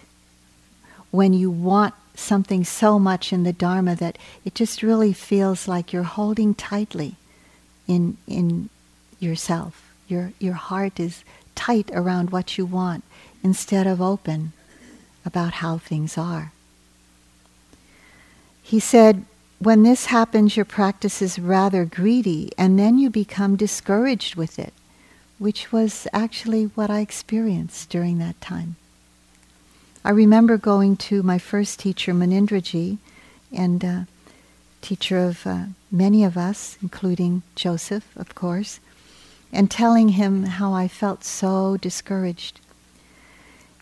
When 1.11 1.33
you 1.33 1.50
want 1.50 1.94
something 2.14 2.64
so 2.64 2.98
much 2.98 3.33
in 3.33 3.42
the 3.42 3.53
Dharma 3.53 3.96
that 3.96 4.16
it 4.44 4.55
just 4.55 4.83
really 4.83 5.12
feels 5.12 5.66
like 5.66 5.92
you're 5.92 6.05
holding 6.05 6.55
tightly 6.55 7.16
in, 7.87 8.16
in 8.27 8.70
yourself. 9.18 9.92
Your, 10.09 10.33
your 10.38 10.55
heart 10.55 11.00
is 11.00 11.24
tight 11.55 11.90
around 11.92 12.31
what 12.31 12.57
you 12.57 12.66
want 12.66 13.05
instead 13.42 13.87
of 13.87 14.00
open 14.00 14.53
about 15.24 15.55
how 15.55 15.79
things 15.79 16.16
are. 16.16 16.53
He 18.62 18.81
said, 18.81 19.24
when 19.58 19.82
this 19.82 20.06
happens, 20.06 20.56
your 20.56 20.64
practice 20.64 21.22
is 21.22 21.38
rather 21.38 21.84
greedy, 21.84 22.50
and 22.58 22.78
then 22.78 22.98
you 22.98 23.10
become 23.10 23.56
discouraged 23.56 24.34
with 24.34 24.58
it, 24.58 24.74
which 25.38 25.72
was 25.72 26.06
actually 26.12 26.64
what 26.64 26.90
I 26.90 27.00
experienced 27.00 27.88
during 27.88 28.18
that 28.18 28.40
time. 28.40 28.76
I 30.04 30.10
remember 30.10 30.58
going 30.58 30.96
to 31.08 31.22
my 31.22 31.38
first 31.38 31.80
teacher, 31.80 32.12
Munindraji, 32.12 32.98
and 33.52 33.84
uh, 33.84 34.00
teacher 34.82 35.18
of 35.18 35.46
uh, 35.46 35.64
many 35.90 36.24
of 36.24 36.36
us, 36.36 36.76
including 36.82 37.42
Joseph, 37.54 38.04
of 38.16 38.34
course, 38.34 38.80
and 39.50 39.70
telling 39.70 40.10
him 40.10 40.44
how 40.44 40.74
I 40.74 40.88
felt 40.88 41.24
so 41.24 41.78
discouraged. 41.78 42.60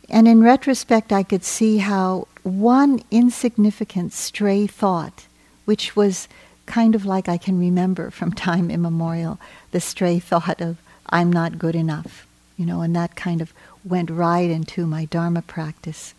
And 0.09 0.29
in 0.29 0.45
retrospect, 0.45 1.13
I 1.13 1.23
could 1.23 1.43
see 1.43 1.79
how 1.79 2.29
one 2.43 3.03
insignificant 3.11 4.13
stray 4.13 4.67
thought, 4.67 5.27
which 5.65 5.97
was 5.97 6.29
kind 6.67 6.95
of 6.95 7.05
like 7.05 7.29
I 7.29 7.37
can 7.37 7.59
remember 7.59 8.11
from 8.11 8.33
time 8.49 8.71
immemorial, 8.71 9.39
the 9.71 9.81
stray 9.81 10.19
thought 10.19 10.61
of, 10.61 10.79
I'm 11.09 11.33
not 11.33 11.59
good 11.59 11.75
enough, 11.75 12.27
you 12.57 12.65
know, 12.65 12.81
and 12.81 12.95
that 12.97 13.17
kind 13.17 13.41
of 13.41 13.53
went 13.85 14.11
right 14.11 14.49
into 14.49 14.87
my 14.87 15.05
Dharma 15.07 15.43
practice. 15.43 16.15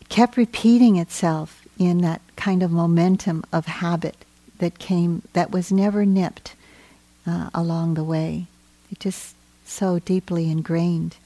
It 0.00 0.08
kept 0.08 0.36
repeating 0.36 0.96
itself 0.96 1.66
in 1.78 1.98
that 1.98 2.22
kind 2.36 2.62
of 2.62 2.70
momentum 2.70 3.44
of 3.52 3.66
habit 3.66 4.24
that 4.58 4.78
came, 4.78 5.22
that 5.32 5.50
was 5.50 5.70
never 5.70 6.04
nipped 6.04 6.54
uh, 7.26 7.50
along 7.54 7.94
the 7.94 8.04
way. 8.04 8.46
It 8.90 9.00
just 9.00 9.34
so 9.64 9.98
deeply 9.98 10.50
ingrained. 10.50 11.16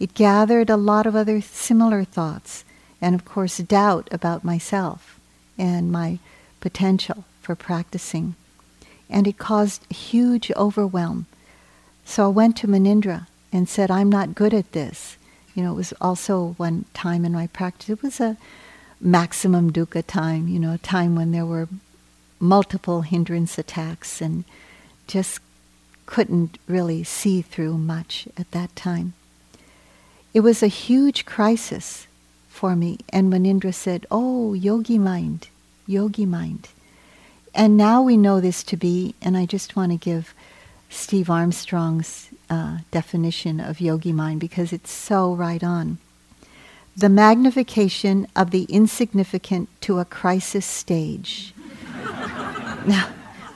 It 0.00 0.14
gathered 0.14 0.68
a 0.68 0.76
lot 0.76 1.06
of 1.06 1.14
other 1.14 1.40
similar 1.40 2.04
thoughts, 2.04 2.64
and 3.00 3.14
of 3.14 3.24
course, 3.24 3.58
doubt 3.58 4.08
about 4.10 4.44
myself 4.44 5.20
and 5.58 5.90
my 5.92 6.18
potential 6.60 7.24
for 7.40 7.54
practicing. 7.54 8.34
And 9.08 9.26
it 9.26 9.38
caused 9.38 9.90
huge 9.92 10.50
overwhelm. 10.52 11.26
So 12.04 12.26
I 12.26 12.28
went 12.28 12.56
to 12.58 12.66
Munindra 12.66 13.26
and 13.52 13.68
said, 13.68 13.90
I'm 13.90 14.10
not 14.10 14.34
good 14.34 14.54
at 14.54 14.72
this. 14.72 15.16
You 15.54 15.62
know, 15.62 15.72
it 15.72 15.76
was 15.76 15.94
also 16.00 16.54
one 16.56 16.86
time 16.94 17.24
in 17.24 17.32
my 17.32 17.46
practice, 17.46 17.90
it 17.90 18.02
was 18.02 18.20
a 18.20 18.36
maximum 19.00 19.72
dukkha 19.72 20.04
time, 20.06 20.48
you 20.48 20.58
know, 20.58 20.72
a 20.72 20.78
time 20.78 21.14
when 21.14 21.30
there 21.30 21.46
were 21.46 21.68
multiple 22.40 23.02
hindrance 23.02 23.58
attacks 23.58 24.20
and 24.20 24.44
just 25.06 25.40
couldn't 26.06 26.58
really 26.66 27.04
see 27.04 27.42
through 27.42 27.78
much 27.78 28.26
at 28.36 28.50
that 28.50 28.74
time. 28.74 29.12
It 30.32 30.40
was 30.40 30.62
a 30.62 30.68
huge 30.68 31.24
crisis 31.24 32.06
for 32.54 32.76
me, 32.76 32.98
and 33.10 33.32
Munindra 33.32 33.74
said, 33.74 34.06
Oh, 34.10 34.54
yogi 34.54 34.98
mind, 34.98 35.48
yogi 35.86 36.24
mind. 36.24 36.68
And 37.54 37.76
now 37.76 38.00
we 38.00 38.16
know 38.16 38.40
this 38.40 38.62
to 38.64 38.76
be, 38.76 39.14
and 39.20 39.36
I 39.36 39.44
just 39.44 39.76
want 39.76 39.92
to 39.92 39.98
give 39.98 40.34
Steve 40.88 41.28
Armstrong's 41.28 42.30
uh, 42.48 42.78
definition 42.90 43.58
of 43.60 43.80
yogi 43.80 44.12
mind 44.12 44.40
because 44.40 44.72
it's 44.72 44.92
so 44.92 45.34
right 45.34 45.62
on. 45.62 45.98
The 46.96 47.08
magnification 47.08 48.28
of 48.36 48.52
the 48.52 48.64
insignificant 48.64 49.68
to 49.82 49.98
a 49.98 50.04
crisis 50.04 50.64
stage. 50.64 51.52
now, 52.86 53.08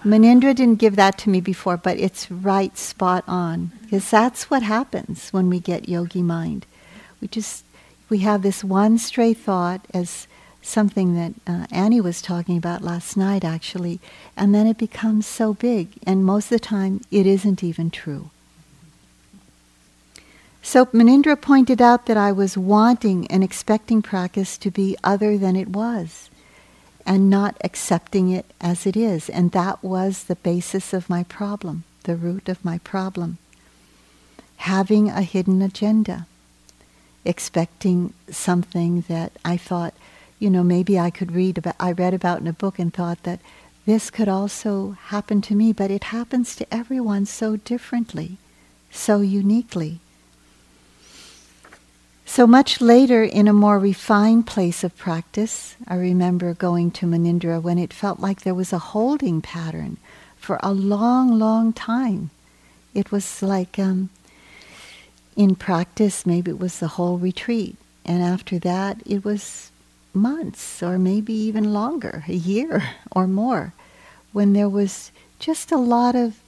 Munindra 0.05 0.55
didn't 0.55 0.81
give 0.81 0.97
that 0.97 1.19
to 1.19 1.31
me 1.31 1.41
before, 1.41 1.77
but 1.77 1.99
it's 1.99 2.31
right 2.31 2.77
spot 2.77 3.23
on 3.29 3.71
because 3.83 4.11
that's 4.11 4.51
what 4.51 4.63
happens 4.63 5.31
when 5.31 5.49
we 5.49 5.61
get 5.61 5.89
yogi 5.89 6.23
mind. 6.23 6.67
We 7.21 7.29
just 7.29 7.65
we 8.09 8.18
have 8.18 8.42
this 8.42 8.64
one 8.64 8.99
stray 8.99 9.35
thought 9.35 9.85
as 9.92 10.27
something 10.62 11.14
that 11.14 11.35
uh, 11.47 11.66
Annie 11.71 12.01
was 12.01 12.21
talking 12.21 12.57
about 12.57 12.83
last 12.83 13.16
night, 13.16 13.44
actually, 13.44 14.01
and 14.37 14.55
then 14.55 14.66
it 14.66 14.79
becomes 14.79 15.27
so 15.27 15.55
big, 15.55 15.88
and 16.07 16.25
most 16.25 16.47
of 16.47 16.51
the 16.51 16.59
time 16.59 17.01
it 17.11 17.27
isn't 17.27 17.62
even 17.62 17.90
true. 17.90 18.31
So 20.62 20.87
Munindra 20.87 21.40
pointed 21.40 21.81
out 21.81 22.07
that 22.07 22.16
I 22.16 22.33
was 22.33 22.59
wanting 22.59 23.27
and 23.29 23.42
expecting 23.42 24.03
practice 24.03 24.59
to 24.59 24.71
be 24.71 24.97
other 25.03 25.38
than 25.38 25.57
it 25.57 25.68
was, 25.68 26.29
and 27.07 27.31
not 27.31 27.57
accepting 27.64 28.29
it 28.31 28.44
as 28.61 28.87
it 28.87 28.97
is, 28.97 29.31
and 29.31 29.53
that 29.53 29.83
was 29.83 30.25
the 30.25 30.37
basis 30.37 30.92
of 30.92 31.09
my 31.09 31.23
problem, 31.25 31.85
the 32.03 32.16
root 32.16 32.49
of 32.49 32.64
my 32.64 32.79
problem. 32.79 33.38
Having 34.57 35.09
a 35.09 35.23
hidden 35.23 35.62
agenda, 35.62 36.27
expecting 37.29 38.12
something 38.29 39.05
that 39.07 39.31
I 39.45 39.57
thought 39.57 39.95
you 40.38 40.51
know, 40.51 40.62
maybe 40.62 40.99
I 40.99 41.11
could 41.11 41.33
read 41.33 41.59
about, 41.59 41.75
I 41.81 41.93
read 41.93 42.14
about 42.14 42.41
in 42.41 42.47
a 42.47 42.53
book 42.53 42.79
and 42.79 42.93
thought 42.93 43.23
that 43.25 43.41
this 43.87 44.11
could 44.11 44.29
also 44.29 44.93
happen 45.07 45.41
to 45.43 45.55
me, 45.55 45.73
but 45.73 45.91
it 45.91 46.05
happens 46.05 46.55
to 46.57 46.75
everyone 46.75 47.27
so 47.27 47.57
differently, 47.57 48.37
so 48.91 49.21
uniquely. 49.21 50.01
So 52.25 52.47
much 52.47 52.81
later, 52.81 53.25
in 53.25 53.49
a 53.49 53.55
more 53.55 53.79
refined 53.79 54.47
place 54.47 54.85
of 54.85 54.97
practice, 54.97 55.75
I 55.88 55.97
remember 55.97 56.53
going 56.53 56.91
to 56.93 57.07
Munindra 57.07 57.61
when 57.61 57.79
it 57.79 57.93
felt 57.93 58.21
like 58.21 58.43
there 58.43 58.55
was 58.55 58.73
a 58.73 58.79
holding 58.79 59.41
pattern 59.41 59.97
for 60.37 60.61
a 60.62 60.73
long, 60.73 61.38
long 61.38 61.73
time. 61.73 62.31
It 62.95 63.11
was 63.11 63.43
like 63.43 63.79
um, 63.79 64.11
in 65.38 65.55
practice, 65.55 66.27
maybe 66.27 66.51
it 66.51 66.59
was 66.59 66.81
the 66.81 66.88
whole 66.88 67.16
retreat. 67.16 67.77
And 68.05 68.24
after 68.24 68.59
that, 68.59 69.01
it 69.07 69.24
was 69.24 69.70
months 70.12 70.83
or 70.83 70.98
maybe 70.98 71.33
even 71.33 71.72
longer, 71.72 72.24
a 72.27 72.35
year 72.35 72.83
or 73.12 73.29
more, 73.29 73.72
when 74.33 74.53
there 74.53 74.68
was 74.68 75.12
just 75.38 75.70
a 75.70 75.77
lot 75.77 76.16
of 76.16 76.40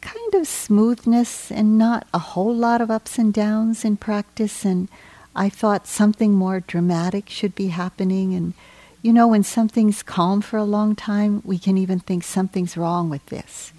kind 0.00 0.34
of 0.34 0.46
smoothness 0.46 1.50
and 1.50 1.76
not 1.76 2.06
a 2.14 2.20
whole 2.20 2.54
lot 2.54 2.80
of 2.80 2.92
ups 2.92 3.18
and 3.18 3.34
downs 3.34 3.84
in 3.84 3.96
practice. 3.96 4.64
And 4.64 4.88
I 5.34 5.48
thought 5.48 5.88
something 5.88 6.32
more 6.32 6.60
dramatic 6.60 7.28
should 7.28 7.56
be 7.56 7.68
happening. 7.68 8.34
And 8.36 8.54
you 9.02 9.12
know, 9.12 9.26
when 9.26 9.42
something's 9.42 10.04
calm 10.04 10.42
for 10.42 10.58
a 10.58 10.64
long 10.64 10.94
time, 10.94 11.42
we 11.44 11.58
can 11.58 11.76
even 11.76 11.98
think 11.98 12.22
something's 12.22 12.76
wrong 12.76 13.10
with 13.10 13.26
this, 13.26 13.72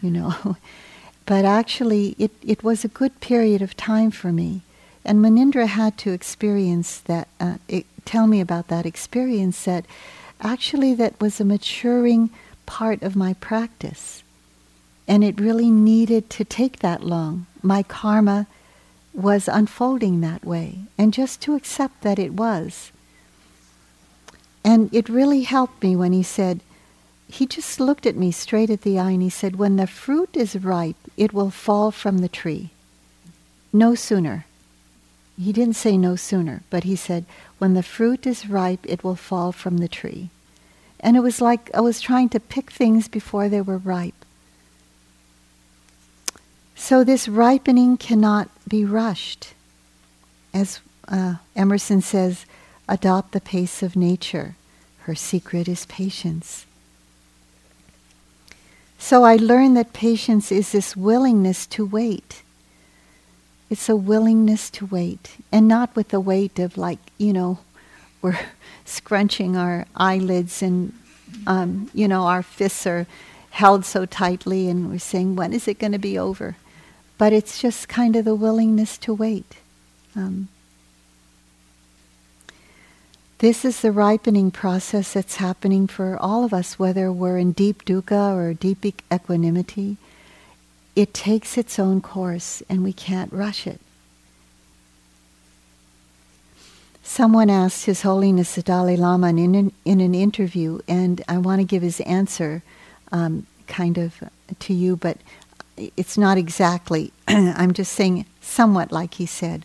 you 0.00 0.10
know. 0.10 0.56
but 1.26 1.44
actually, 1.44 2.14
it, 2.18 2.30
it 2.42 2.62
was 2.62 2.84
a 2.84 2.88
good 2.88 3.20
period 3.20 3.60
of 3.60 3.76
time 3.76 4.12
for 4.12 4.32
me. 4.32 4.62
And 5.04 5.18
Munindra 5.18 5.66
had 5.66 5.98
to 5.98 6.12
experience 6.12 7.00
that, 7.00 7.28
uh, 7.40 7.56
it, 7.68 7.86
tell 8.04 8.26
me 8.26 8.40
about 8.40 8.68
that 8.68 8.86
experience 8.86 9.64
that 9.64 9.84
actually 10.40 10.94
that 10.94 11.20
was 11.20 11.40
a 11.40 11.44
maturing 11.44 12.30
part 12.64 13.02
of 13.02 13.16
my 13.16 13.34
practice. 13.34 14.22
And 15.08 15.22
it 15.24 15.40
really 15.40 15.70
needed 15.70 16.30
to 16.30 16.44
take 16.44 16.78
that 16.80 17.02
long. 17.02 17.46
My 17.62 17.82
karma 17.82 18.46
was 19.12 19.48
unfolding 19.48 20.20
that 20.20 20.44
way. 20.44 20.80
And 20.98 21.12
just 21.12 21.40
to 21.42 21.54
accept 21.54 22.02
that 22.02 22.18
it 22.18 22.34
was. 22.34 22.92
And 24.64 24.92
it 24.92 25.08
really 25.08 25.42
helped 25.42 25.82
me 25.82 25.94
when 25.96 26.12
he 26.12 26.22
said, 26.22 26.60
he 27.28 27.46
just 27.46 27.80
looked 27.80 28.06
at 28.06 28.16
me 28.16 28.30
straight 28.30 28.70
at 28.70 28.82
the 28.82 28.98
eye 28.98 29.10
and 29.10 29.22
he 29.22 29.30
said, 29.30 29.56
When 29.56 29.76
the 29.76 29.86
fruit 29.86 30.36
is 30.36 30.56
ripe, 30.56 30.96
it 31.16 31.32
will 31.32 31.50
fall 31.50 31.90
from 31.90 32.18
the 32.18 32.28
tree. 32.28 32.70
No 33.72 33.94
sooner 33.94 34.46
he 35.38 35.52
didn't 35.52 35.76
say 35.76 35.98
no 35.98 36.16
sooner, 36.16 36.62
but 36.70 36.84
he 36.84 36.96
said, 36.96 37.26
when 37.58 37.74
the 37.74 37.82
fruit 37.82 38.26
is 38.26 38.48
ripe, 38.48 38.80
it 38.84 39.04
will 39.04 39.16
fall 39.16 39.52
from 39.52 39.78
the 39.78 39.88
tree. 39.88 40.30
And 40.98 41.16
it 41.16 41.20
was 41.20 41.40
like 41.40 41.70
I 41.74 41.80
was 41.80 42.00
trying 42.00 42.30
to 42.30 42.40
pick 42.40 42.70
things 42.70 43.06
before 43.06 43.48
they 43.48 43.60
were 43.60 43.76
ripe. 43.76 44.24
So 46.74 47.04
this 47.04 47.28
ripening 47.28 47.98
cannot 47.98 48.48
be 48.66 48.84
rushed. 48.84 49.52
As 50.54 50.80
uh, 51.08 51.36
Emerson 51.54 52.00
says, 52.00 52.46
adopt 52.88 53.32
the 53.32 53.40
pace 53.40 53.82
of 53.82 53.94
nature. 53.94 54.56
Her 55.00 55.14
secret 55.14 55.68
is 55.68 55.84
patience. 55.86 56.65
So 59.06 59.22
I 59.22 59.36
learned 59.36 59.76
that 59.76 59.92
patience 59.92 60.50
is 60.50 60.72
this 60.72 60.96
willingness 60.96 61.66
to 61.68 61.86
wait 61.86 62.42
it's 63.68 63.88
a 63.88 63.96
willingness 63.96 64.70
to 64.70 64.86
wait, 64.86 65.36
and 65.50 65.66
not 65.66 65.94
with 65.96 66.08
the 66.08 66.20
weight 66.20 66.58
of 66.58 66.78
like, 66.78 66.98
you 67.18 67.32
know, 67.32 67.58
we're 68.22 68.38
scrunching 68.84 69.56
our 69.56 69.86
eyelids 69.94 70.62
and, 70.62 70.92
um, 71.46 71.90
you 71.92 72.08
know, 72.08 72.22
our 72.22 72.42
fists 72.42 72.86
are 72.86 73.06
held 73.50 73.84
so 73.84 74.06
tightly 74.06 74.68
and 74.68 74.90
we're 74.90 74.98
saying, 74.98 75.36
when 75.36 75.52
is 75.52 75.68
it 75.68 75.78
going 75.78 75.92
to 75.92 75.98
be 75.98 76.18
over? 76.18 76.56
But 77.18 77.32
it's 77.32 77.60
just 77.60 77.88
kind 77.88 78.16
of 78.16 78.24
the 78.24 78.34
willingness 78.34 78.98
to 78.98 79.14
wait. 79.14 79.56
Um, 80.14 80.48
this 83.38 83.64
is 83.64 83.80
the 83.80 83.92
ripening 83.92 84.50
process 84.50 85.12
that's 85.12 85.36
happening 85.36 85.86
for 85.86 86.16
all 86.18 86.44
of 86.44 86.54
us, 86.54 86.78
whether 86.78 87.12
we're 87.12 87.38
in 87.38 87.52
deep 87.52 87.84
dukkha 87.84 88.34
or 88.34 88.54
deep 88.54 88.84
equanimity 89.12 89.98
it 90.96 91.12
takes 91.12 91.58
its 91.58 91.78
own 91.78 92.00
course 92.00 92.62
and 92.70 92.82
we 92.82 92.92
can't 92.92 93.30
rush 93.32 93.66
it. 93.66 93.80
Someone 97.02 97.50
asked 97.50 97.84
His 97.84 98.02
Holiness 98.02 98.54
the 98.56 98.62
Dalai 98.62 98.96
Lama 98.96 99.28
in 99.28 99.54
an, 99.54 99.72
in 99.84 100.00
an 100.00 100.14
interview, 100.14 100.80
and 100.88 101.22
I 101.28 101.38
want 101.38 101.60
to 101.60 101.64
give 101.64 101.82
his 101.82 102.00
answer 102.00 102.62
um, 103.12 103.46
kind 103.68 103.96
of 103.96 104.24
to 104.58 104.74
you, 104.74 104.96
but 104.96 105.18
it's 105.76 106.18
not 106.18 106.36
exactly. 106.36 107.12
I'm 107.28 107.74
just 107.74 107.92
saying 107.92 108.26
somewhat 108.40 108.90
like 108.90 109.14
he 109.14 109.26
said. 109.26 109.64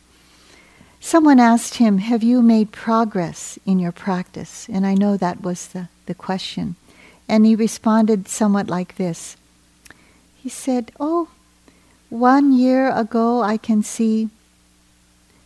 Someone 1.03 1.39
asked 1.39 1.75
him, 1.75 1.97
Have 1.97 2.21
you 2.21 2.43
made 2.43 2.71
progress 2.71 3.57
in 3.65 3.79
your 3.79 3.91
practice? 3.91 4.69
And 4.71 4.85
I 4.85 4.93
know 4.93 5.17
that 5.17 5.41
was 5.41 5.67
the, 5.67 5.89
the 6.05 6.13
question. 6.13 6.75
And 7.27 7.43
he 7.43 7.55
responded 7.55 8.27
somewhat 8.27 8.67
like 8.67 8.95
this 8.95 9.35
He 10.35 10.47
said, 10.47 10.91
Oh, 10.99 11.29
one 12.09 12.53
year 12.53 12.95
ago 12.95 13.41
I 13.41 13.57
can 13.57 13.81
see, 13.81 14.29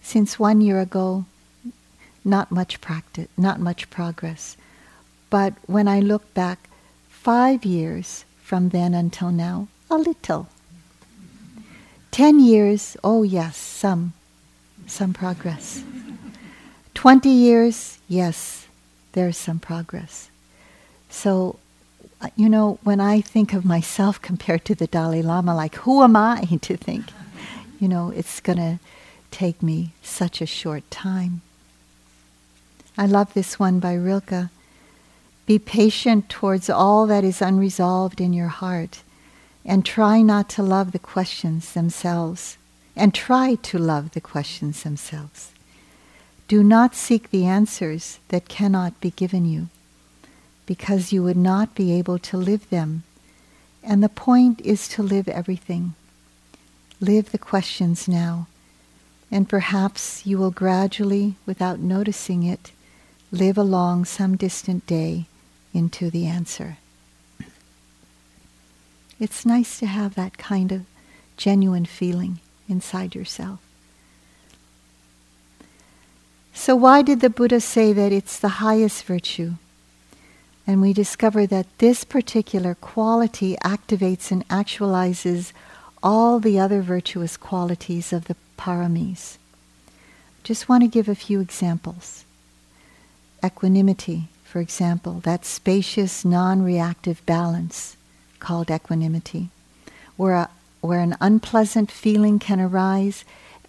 since 0.02 0.38
one 0.38 0.60
year 0.60 0.82
ago, 0.82 1.26
not 2.26 2.52
much 2.52 2.82
practice, 2.82 3.30
not 3.38 3.60
much 3.60 3.90
progress. 3.90 4.58
But 5.30 5.54
when 5.68 5.88
I 5.88 6.02
look 6.02 6.34
back 6.34 6.70
five 7.08 7.64
years 7.64 8.26
from 8.42 8.70
then 8.70 8.94
until 8.94 9.32
now, 9.32 9.70
a 9.90 9.98
little. 9.98 10.50
Ten 12.12 12.42
years, 12.42 12.98
oh 13.06 13.24
yes, 13.24 13.56
some 13.56 14.14
some 14.88 15.14
progress. 15.14 15.84
20 16.94 17.30
years, 17.30 18.00
yes, 18.08 18.68
there's 19.12 19.38
some 19.38 19.60
progress. 19.60 20.30
So, 21.10 21.58
uh, 22.22 22.30
you 22.36 22.50
know, 22.50 22.80
when 22.84 23.00
I 23.00 23.22
think 23.22 23.54
of 23.54 23.66
myself 23.66 24.22
compared 24.30 24.66
to 24.66 24.76
the 24.76 24.88
Dalai 24.88 25.22
Lama, 25.22 25.56
like, 25.56 25.76
who 25.76 26.04
am 26.04 26.16
I 26.16 26.46
to 26.62 26.78
think, 26.78 27.06
you 27.80 27.88
know, 27.88 28.12
it's 28.12 28.40
going 28.40 28.58
to 28.58 28.80
take 29.32 29.62
me 29.62 29.92
such 30.02 30.42
a 30.42 30.46
short 30.46 30.90
time. 30.90 31.42
I 32.98 33.06
love 33.06 33.34
this 33.34 33.60
one 33.60 33.80
by 33.80 33.94
Rilke. 33.96 34.50
Be 35.46 35.60
patient 35.60 36.30
towards 36.30 36.70
all 36.70 37.06
that 37.08 37.24
is 37.24 37.42
unresolved 37.42 38.22
in 38.22 38.34
your 38.34 38.48
heart 38.48 39.04
and 39.66 39.86
try 39.86 40.22
not 40.22 40.48
to 40.50 40.64
love 40.64 40.92
the 40.92 41.00
questions 41.00 41.74
themselves 41.74 42.58
and 42.96 43.14
try 43.14 43.56
to 43.56 43.78
love 43.78 44.12
the 44.12 44.22
questions 44.22 44.84
themselves. 44.84 45.52
Do 46.48 46.64
not 46.64 46.96
seek 46.96 47.30
the 47.32 47.46
answers 47.46 48.20
that 48.30 48.48
cannot 48.48 49.00
be 49.02 49.12
given 49.12 49.46
you, 49.46 49.70
because 50.66 51.12
you 51.12 51.24
would 51.24 51.38
not 51.38 51.76
be 51.76 51.92
able 51.92 52.20
to 52.20 52.38
live 52.38 52.70
them. 52.70 53.04
And 53.84 54.02
the 54.02 54.10
point 54.10 54.62
is 54.62 54.88
to 54.90 55.04
live 55.04 55.28
everything. 55.28 55.94
Live 57.02 57.32
the 57.32 57.38
questions 57.38 58.08
now, 58.08 58.48
and 59.30 59.50
perhaps 59.50 60.26
you 60.26 60.38
will 60.38 60.52
gradually, 60.52 61.36
without 61.46 61.80
noticing 61.80 62.44
it, 62.44 62.72
live 63.32 63.58
along 63.58 64.06
some 64.06 64.38
distant 64.38 64.88
day 64.88 65.26
into 65.74 66.10
the 66.10 66.26
answer. 66.26 66.78
It's 69.20 69.46
nice 69.46 69.80
to 69.80 69.88
have 69.88 70.16
that 70.16 70.38
kind 70.38 70.72
of 70.72 70.86
genuine 71.38 71.86
feeling 71.86 72.40
inside 72.68 73.16
yourself. 73.16 73.60
So, 76.54 76.76
why 76.76 77.02
did 77.02 77.20
the 77.20 77.30
Buddha 77.30 77.60
say 77.60 77.92
that 77.94 78.12
it's 78.12 78.40
the 78.40 78.64
highest 78.64 79.04
virtue? 79.04 79.56
And 80.66 80.82
we 80.82 80.94
discover 80.94 81.46
that 81.46 81.68
this 81.78 82.04
particular 82.04 82.76
quality 82.76 83.56
activates 83.64 84.32
and 84.32 84.48
actualizes 84.48 85.52
all 86.02 86.40
the 86.40 86.60
other 86.60 86.82
virtuous 86.82 87.38
qualities 87.38 88.14
of 88.14 88.26
the 88.26 88.36
paramis. 88.58 89.38
Just 90.44 90.70
want 90.70 90.84
to 90.84 90.88
give 90.88 91.10
a 91.10 91.16
few 91.16 91.40
examples. 91.42 92.24
Equanimity, 93.44 94.30
for 94.44 94.60
example, 94.60 95.20
that 95.24 95.46
spacious, 95.46 96.24
non 96.24 96.64
reactive 96.64 97.24
balance 97.26 97.98
called 98.40 98.72
equanimity, 98.72 99.50
where 100.18 100.34
a, 100.34 100.50
where 100.86 101.00
an 101.00 101.16
unpleasant 101.20 101.92
feeling 101.92 102.40
can 102.40 102.60
arise 102.60 103.26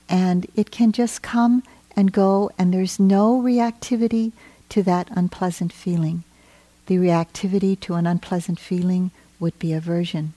and 0.09 0.47
it 0.55 0.71
can 0.71 0.93
just 0.93 1.23
come 1.23 1.63
and 1.97 2.13
go 2.13 2.51
and 2.59 2.73
there's 2.73 3.01
no 3.01 3.41
reactivity 3.41 4.33
to 4.69 4.83
that 4.83 5.09
unpleasant 5.11 5.73
feeling. 5.73 6.25
The 6.87 6.97
reactivity 6.97 7.79
to 7.81 7.95
an 7.95 8.07
unpleasant 8.07 8.61
feeling 8.61 9.11
would 9.41 9.59
be 9.59 9.73
aversion. 9.73 10.35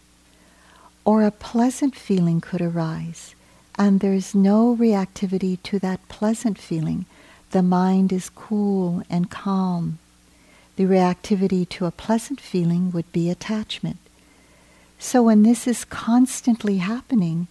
Or 1.05 1.23
a 1.23 1.31
pleasant 1.31 1.95
feeling 1.95 2.41
could 2.41 2.61
arise 2.61 3.35
and 3.79 4.01
there's 4.01 4.35
no 4.35 4.75
reactivity 4.75 5.57
to 5.63 5.79
that 5.79 6.05
pleasant 6.09 6.57
feeling. 6.57 7.05
The 7.51 7.63
mind 7.63 8.11
is 8.11 8.29
cool 8.29 9.03
and 9.09 9.31
calm. 9.31 9.99
The 10.75 10.83
reactivity 10.83 11.67
to 11.69 11.85
a 11.85 11.91
pleasant 11.91 12.41
feeling 12.41 12.91
would 12.91 13.09
be 13.13 13.29
attachment. 13.29 13.97
So 15.01 15.23
when 15.23 15.43
this 15.43 15.65
is 15.65 15.85
constantly 15.85 16.77
happening 16.77 17.47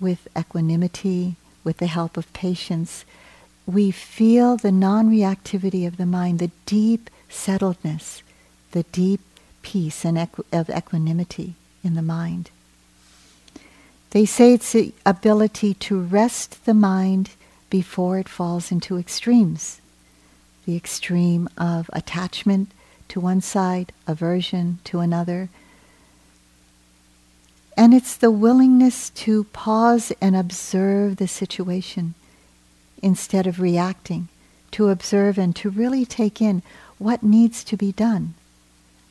with 0.00 0.28
equanimity, 0.38 1.34
with 1.64 1.78
the 1.78 1.88
help 1.88 2.16
of 2.16 2.32
patience, 2.32 3.04
we 3.66 3.90
feel 3.90 4.56
the 4.56 4.72
non-reactivity 4.72 5.86
of 5.86 5.96
the 5.96 6.06
mind, 6.06 6.38
the 6.38 6.52
deep 6.66 7.10
settledness, 7.28 8.22
the 8.70 8.84
deep 8.84 9.20
peace 9.62 10.04
and 10.04 10.18
of 10.52 10.70
equanimity 10.70 11.54
in 11.82 11.94
the 11.94 12.02
mind. 12.02 12.50
They 14.10 14.24
say 14.24 14.54
it's 14.54 14.72
the 14.72 14.92
ability 15.04 15.74
to 15.74 16.00
rest 16.00 16.64
the 16.64 16.74
mind 16.74 17.30
before 17.70 18.18
it 18.18 18.28
falls 18.28 18.70
into 18.70 18.98
extremes. 18.98 19.80
The 20.64 20.76
extreme 20.76 21.48
of 21.58 21.90
attachment 21.92 22.70
to 23.08 23.18
one 23.18 23.40
side, 23.40 23.92
aversion 24.06 24.78
to 24.84 25.00
another, 25.00 25.48
and 27.76 27.92
it's 27.92 28.16
the 28.16 28.30
willingness 28.30 29.10
to 29.10 29.44
pause 29.44 30.12
and 30.20 30.36
observe 30.36 31.16
the 31.16 31.28
situation 31.28 32.14
instead 33.02 33.46
of 33.46 33.60
reacting, 33.60 34.28
to 34.70 34.88
observe 34.88 35.38
and 35.38 35.54
to 35.56 35.70
really 35.70 36.06
take 36.06 36.40
in 36.40 36.62
what 36.98 37.22
needs 37.22 37.64
to 37.64 37.76
be 37.76 37.92
done. 37.92 38.34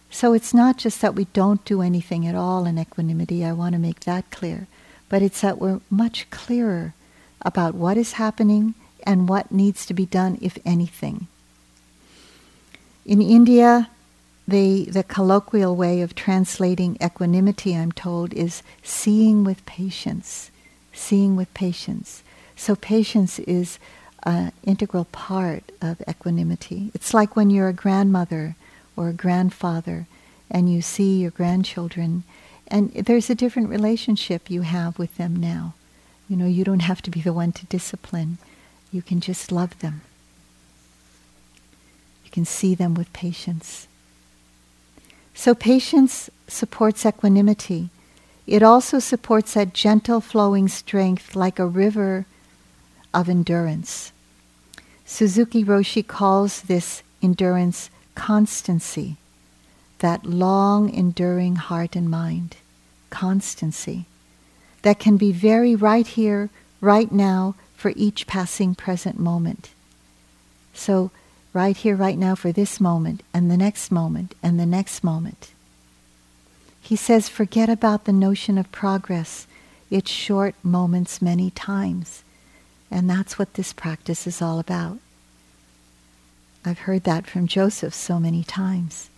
So 0.10 0.34
it's 0.34 0.54
not 0.54 0.78
just 0.78 1.02
that 1.02 1.16
we 1.16 1.26
don't 1.34 1.66
do 1.66 1.82
anything 1.82 2.26
at 2.28 2.36
all 2.36 2.66
in 2.66 2.78
equanimity, 2.78 3.44
I 3.44 3.52
want 3.52 3.74
to 3.74 3.80
make 3.80 4.02
that 4.02 4.32
clear, 4.32 4.68
but 5.10 5.22
it's 5.22 5.42
that 5.42 5.60
we're 5.60 5.82
much 5.90 6.30
clearer 6.30 6.94
about 7.42 7.76
what 7.76 7.98
is 7.98 8.14
happening 8.14 8.76
and 9.06 9.28
what 9.28 9.52
needs 9.52 9.86
to 9.88 9.94
be 9.94 10.06
done, 10.06 10.38
if 10.42 10.58
anything. 10.66 11.28
In 13.06 13.22
India, 13.22 13.90
the, 14.48 14.86
the 14.86 15.04
colloquial 15.04 15.76
way 15.76 16.02
of 16.02 16.16
translating 16.16 16.98
equanimity, 17.02 17.76
I'm 17.76 17.92
told, 17.92 18.34
is 18.34 18.62
seeing 18.82 19.44
with 19.44 19.66
patience. 19.66 20.52
Seeing 20.92 21.36
with 21.36 21.54
patience. 21.54 22.24
So 22.56 22.76
patience 22.76 23.40
is 23.40 23.80
an 24.24 24.52
integral 24.64 25.06
part 25.06 25.64
of 25.82 26.02
equanimity. 26.08 26.92
It's 26.94 27.14
like 27.14 27.36
when 27.36 27.50
you're 27.50 27.70
a 27.70 27.74
grandmother 27.74 28.56
or 28.96 29.10
a 29.10 29.14
grandfather 29.14 30.08
and 30.52 30.72
you 30.72 30.82
see 30.82 31.22
your 31.22 31.32
grandchildren, 31.32 32.24
and 32.68 32.92
there's 32.94 33.30
a 33.30 33.36
different 33.36 33.70
relationship 33.70 34.50
you 34.50 34.62
have 34.62 35.00
with 35.00 35.18
them 35.18 35.36
now. 35.36 35.74
You 36.30 36.36
know, 36.38 36.46
you 36.46 36.64
don't 36.64 36.82
have 36.82 37.02
to 37.04 37.12
be 37.12 37.22
the 37.22 37.34
one 37.34 37.52
to 37.54 37.66
discipline. 37.66 38.38
You 38.92 39.02
can 39.02 39.20
just 39.20 39.52
love 39.52 39.80
them. 39.80 40.02
You 42.24 42.32
can 42.32 42.46
see 42.46 42.76
them 42.76 42.94
with 42.94 43.12
patience. 43.14 43.88
So 45.34 45.56
patience 45.56 46.30
supports 46.48 47.06
equanimity. 47.06 47.90
It 48.46 48.62
also 48.62 49.00
supports 49.00 49.54
that 49.54 49.74
gentle 49.74 50.22
flowing 50.22 50.68
strength 50.68 51.36
like 51.36 51.60
a 51.60 51.66
river 51.66 52.26
of 53.14 53.30
endurance. 53.30 54.12
Suzuki 55.06 55.64
Roshi 55.64 56.06
calls 56.06 56.62
this 56.62 57.04
endurance 57.22 57.90
constancy, 58.16 59.18
that 60.00 60.26
long 60.26 60.94
enduring 60.94 61.56
heart 61.56 61.96
and 61.96 62.10
mind, 62.10 62.58
constancy, 63.10 64.06
that 64.82 65.00
can 65.00 65.18
be 65.18 65.32
very 65.32 65.76
right 65.76 66.08
here, 66.08 66.50
right 66.82 67.12
now, 67.12 67.56
for 67.76 67.94
each 67.96 68.28
passing 68.28 68.76
present 68.76 69.20
moment. 69.20 69.72
So 70.74 71.12
right 71.54 71.78
here, 71.78 71.96
right 71.96 72.18
now, 72.18 72.36
for 72.36 72.52
this 72.52 72.80
moment, 72.80 73.22
and 73.34 73.50
the 73.50 73.58
next 73.58 73.92
moment, 73.92 74.36
and 74.42 74.60
the 74.60 74.66
next 74.66 75.04
moment. 75.04 75.52
He 76.82 76.96
says, 76.96 77.30
forget 77.30 77.70
about 77.70 78.04
the 78.04 78.12
notion 78.12 78.58
of 78.58 78.72
progress. 78.72 79.48
It's 79.90 80.12
short 80.12 80.56
moments 80.64 81.22
many 81.22 81.52
times. 81.52 82.24
And 82.92 83.10
that's 83.10 83.40
what 83.40 83.54
this 83.54 83.72
practice 83.72 84.28
is 84.28 84.42
all 84.42 84.60
about. 84.60 85.00
I've 86.66 86.80
heard 86.80 87.04
that 87.04 87.28
from 87.28 87.48
Joseph 87.48 87.94
so 87.94 88.20
many 88.20 88.44
times. 88.44 89.10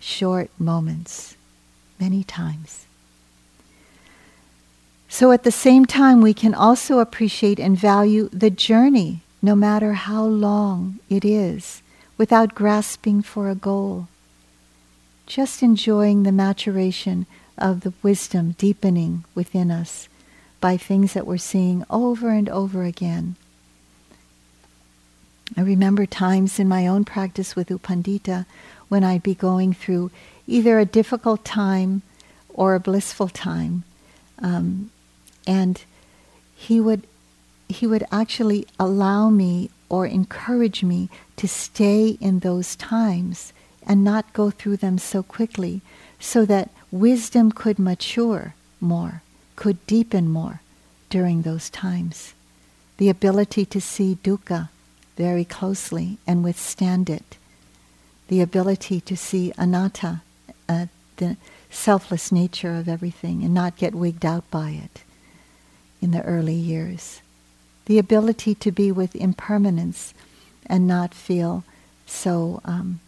Short 0.00 0.50
moments, 0.58 1.36
many 1.98 2.24
times. 2.24 2.86
So 5.08 5.32
at 5.32 5.42
the 5.42 5.50
same 5.50 5.86
time, 5.86 6.20
we 6.20 6.34
can 6.34 6.54
also 6.54 6.98
appreciate 6.98 7.58
and 7.58 7.76
value 7.76 8.28
the 8.32 8.50
journey, 8.50 9.20
no 9.40 9.54
matter 9.54 9.92
how 9.92 10.24
long 10.24 10.98
it 11.08 11.24
is, 11.24 11.82
without 12.16 12.54
grasping 12.54 13.22
for 13.22 13.48
a 13.48 13.54
goal. 13.54 14.08
Just 15.26 15.62
enjoying 15.62 16.22
the 16.22 16.32
maturation 16.32 17.26
of 17.56 17.82
the 17.82 17.92
wisdom 18.02 18.52
deepening 18.58 19.24
within 19.34 19.70
us 19.70 20.08
by 20.60 20.76
things 20.76 21.12
that 21.12 21.26
we're 21.26 21.36
seeing 21.36 21.84
over 21.88 22.30
and 22.30 22.48
over 22.48 22.82
again. 22.82 23.36
I 25.56 25.62
remember 25.62 26.06
times 26.06 26.58
in 26.58 26.68
my 26.68 26.86
own 26.86 27.04
practice 27.04 27.56
with 27.56 27.70
U 27.70 27.78
Pandita 27.78 28.46
when 28.88 29.04
I'd 29.04 29.22
be 29.22 29.34
going 29.34 29.72
through 29.72 30.10
either 30.46 30.78
a 30.78 30.84
difficult 30.84 31.44
time 31.44 32.02
or 32.48 32.74
a 32.74 32.80
blissful 32.80 33.28
time. 33.28 33.84
Um, 34.40 34.90
and 35.46 35.82
he 36.54 36.80
would, 36.80 37.06
he 37.68 37.86
would 37.86 38.04
actually 38.10 38.66
allow 38.78 39.28
me 39.28 39.70
or 39.88 40.06
encourage 40.06 40.82
me 40.82 41.08
to 41.36 41.48
stay 41.48 42.18
in 42.20 42.40
those 42.40 42.76
times 42.76 43.52
and 43.86 44.04
not 44.04 44.32
go 44.32 44.50
through 44.50 44.76
them 44.76 44.98
so 44.98 45.22
quickly 45.22 45.80
so 46.18 46.44
that 46.44 46.70
wisdom 46.90 47.52
could 47.52 47.78
mature 47.78 48.54
more, 48.80 49.22
could 49.56 49.84
deepen 49.86 50.28
more 50.28 50.60
during 51.10 51.42
those 51.42 51.70
times. 51.70 52.34
The 52.98 53.08
ability 53.08 53.64
to 53.66 53.80
see 53.80 54.18
dukkha 54.22 54.68
very 55.16 55.44
closely 55.44 56.18
and 56.26 56.44
withstand 56.44 57.08
it. 57.08 57.36
The 58.28 58.40
ability 58.40 59.00
to 59.02 59.16
see 59.16 59.52
anatta, 59.56 60.22
uh, 60.68 60.86
the 61.16 61.36
selfless 61.70 62.30
nature 62.30 62.74
of 62.74 62.88
everything, 62.88 63.42
and 63.42 63.54
not 63.54 63.76
get 63.76 63.94
wigged 63.94 64.24
out 64.24 64.50
by 64.50 64.70
it 64.70 65.02
in 66.00 66.10
the 66.10 66.22
early 66.22 66.54
years. 66.54 67.20
The 67.88 67.98
ability 67.98 68.54
to 68.54 68.70
be 68.70 68.92
with 68.92 69.16
impermanence 69.16 70.14
and 70.66 70.86
not 70.86 71.14
feel 71.14 71.64
so 72.06 72.60
um, 72.64 73.00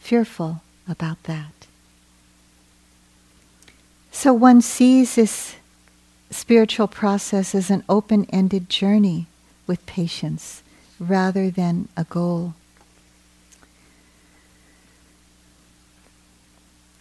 fearful 0.00 0.62
about 0.88 1.22
that. 1.24 1.66
So 4.12 4.32
one 4.32 4.62
sees 4.62 5.16
this 5.16 5.56
spiritual 6.30 6.88
process 6.88 7.54
as 7.54 7.68
an 7.70 7.84
open 7.88 8.26
ended 8.30 8.70
journey 8.70 9.26
with 9.66 9.84
patience 9.86 10.62
rather 10.98 11.50
than 11.50 11.88
a 11.96 12.04
goal. 12.04 12.54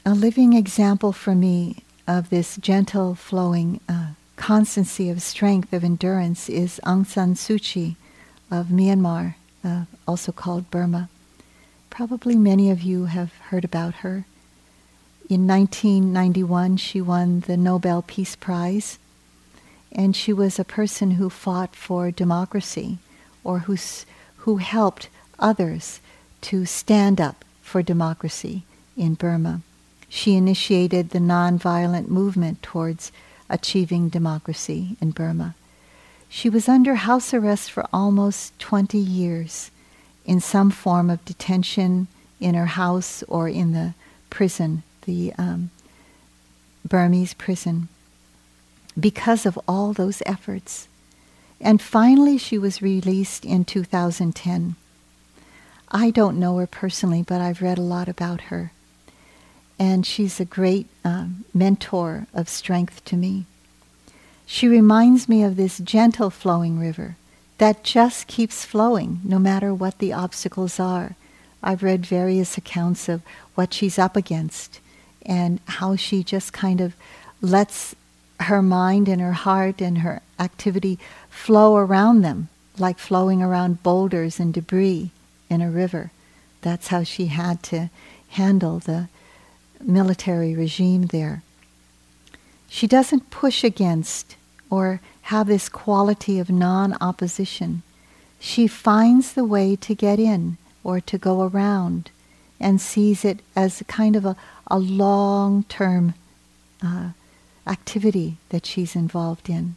A 0.06 0.14
living 0.14 0.54
example 0.54 1.14
for 1.14 1.36
me 1.36 1.84
of 2.08 2.30
this 2.30 2.58
gentle 2.58 3.16
flowing 3.16 3.80
uh, 3.88 4.10
constancy 4.36 5.10
of 5.10 5.22
strength, 5.22 5.74
of 5.74 5.84
endurance, 5.84 6.50
is 6.50 6.80
Aung 6.84 7.06
San 7.06 7.36
Suu 7.36 7.62
Kyi 7.62 7.96
of 8.52 8.68
Myanmar, 8.68 9.36
uh, 9.64 9.86
also 10.08 10.32
called 10.32 10.70
Burma. 10.70 11.10
Probably 11.90 12.36
many 12.36 12.70
of 12.70 12.82
you 12.82 13.06
have 13.06 13.34
heard 13.50 13.64
about 13.64 13.96
her. 13.96 14.26
In 15.30 15.48
1991, 15.48 16.78
she 16.78 17.02
won 17.02 17.40
the 17.42 17.58
Nobel 17.58 18.04
Peace 18.04 18.36
Prize, 18.36 19.00
and 19.92 20.16
she 20.16 20.34
was 20.34 20.60
a 20.60 20.64
person 20.64 21.12
who 21.12 21.30
fought 21.30 21.76
for 21.76 22.12
democracy 22.12 23.00
or 23.44 23.60
who, 23.60 23.78
who 24.38 24.58
helped 24.58 25.10
others 25.40 26.00
to 26.42 26.66
stand 26.66 27.20
up 27.20 27.44
for 27.62 27.82
democracy 27.82 28.64
in 28.96 29.16
Burma. 29.16 29.62
She 30.10 30.36
initiated 30.36 31.10
the 31.10 31.20
nonviolent 31.20 32.08
movement 32.08 32.62
towards 32.62 33.12
achieving 33.50 34.10
democracy 34.10 34.98
in 35.02 35.12
Burma. 35.12 35.56
She 36.30 36.50
was 36.50 36.68
under 36.68 36.96
house 36.96 37.34
arrest 37.34 37.72
for 37.72 37.86
almost 37.94 38.58
20 38.60 38.98
years 38.98 39.72
in 40.26 40.40
some 40.40 40.72
form 40.72 41.10
of 41.10 41.24
detention 41.26 42.08
in 42.40 42.56
her 42.56 42.66
house 42.66 43.24
or 43.28 43.48
in 43.48 43.72
the 43.72 43.94
prison 44.30 44.84
the 45.06 45.34
um, 45.38 45.70
Burmese 46.88 47.34
prison 47.34 47.88
because 49.00 49.46
of 49.46 49.60
all 49.68 49.94
those 49.94 50.22
efforts. 50.26 50.88
And 51.62 51.82
finally, 51.82 52.38
she 52.38 52.58
was 52.58 52.82
released 52.82 53.46
in 53.46 53.66
2010. 53.66 54.76
I 55.90 56.12
don't 56.12 56.40
know 56.40 56.58
her 56.58 56.68
personally, 56.68 57.24
but 57.24 57.42
I've 57.42 57.62
read 57.62 57.78
a 57.78 57.84
lot 57.84 58.10
about 58.10 58.42
her. 58.42 58.72
And 59.78 60.06
she's 60.06 60.40
a 60.40 60.46
great 60.46 60.88
um, 61.04 61.46
mentor 61.54 62.28
of 62.34 62.48
strength 62.48 63.04
to 63.06 63.18
me. 63.18 63.46
She 64.46 64.68
reminds 64.68 65.28
me 65.28 65.44
of 65.44 65.56
this 65.56 65.80
gentle 65.80 66.30
flowing 66.30 66.80
river 66.80 67.18
that 67.58 67.84
just 67.84 68.28
keeps 68.28 68.66
flowing 68.66 69.22
no 69.24 69.40
matter 69.40 69.74
what 69.74 70.00
the 70.00 70.14
obstacles 70.14 70.80
are. 70.80 71.16
I've 71.64 71.84
read 71.84 72.06
various 72.06 72.58
accounts 72.58 73.10
of 73.10 73.22
what 73.56 73.74
she's 73.74 73.98
up 73.98 74.16
against 74.16 74.80
and 75.26 75.60
how 75.66 75.96
she 75.96 76.24
just 76.24 76.54
kind 76.54 76.80
of 76.80 76.96
lets 77.42 77.96
her 78.42 78.62
mind 78.62 79.08
and 79.08 79.22
her 79.22 79.34
heart 79.34 79.82
and 79.82 80.00
her 80.00 80.22
activity 80.40 81.00
flow 81.30 81.76
around 81.78 82.22
them, 82.22 82.50
like 82.78 83.00
flowing 83.00 83.42
around 83.42 83.82
boulders 83.82 84.40
and 84.40 84.54
debris 84.54 85.10
in 85.50 85.62
a 85.62 85.72
river. 85.72 86.12
That's 86.62 86.88
how 86.88 87.04
she 87.04 87.28
had 87.28 87.64
to 87.64 87.90
handle 88.30 88.80
the 88.80 89.08
military 89.88 90.56
regime 90.56 91.08
there. 91.08 91.44
She 92.68 92.88
doesn't 92.88 93.30
push 93.30 93.64
against 93.64 94.36
or 94.70 95.02
have 95.24 95.48
this 95.48 95.70
quality 95.70 96.40
of 96.40 96.50
non 96.50 96.98
opposition. 97.02 97.84
She 98.40 98.68
finds 98.68 99.34
the 99.34 99.46
way 99.46 99.76
to 99.78 99.96
get 99.96 100.20
in 100.20 100.58
or 100.84 101.00
to 101.02 101.18
go 101.18 101.44
around 101.44 102.12
and 102.60 102.80
sees 102.80 103.26
it 103.26 103.40
as 103.56 103.84
kind 103.88 104.16
of 104.16 104.26
a, 104.26 104.36
a 104.68 104.78
long 104.78 105.64
term 105.64 106.14
uh, 106.84 107.10
activity 107.68 108.38
that 108.50 108.66
she's 108.66 108.96
involved 108.96 109.50
in, 109.50 109.76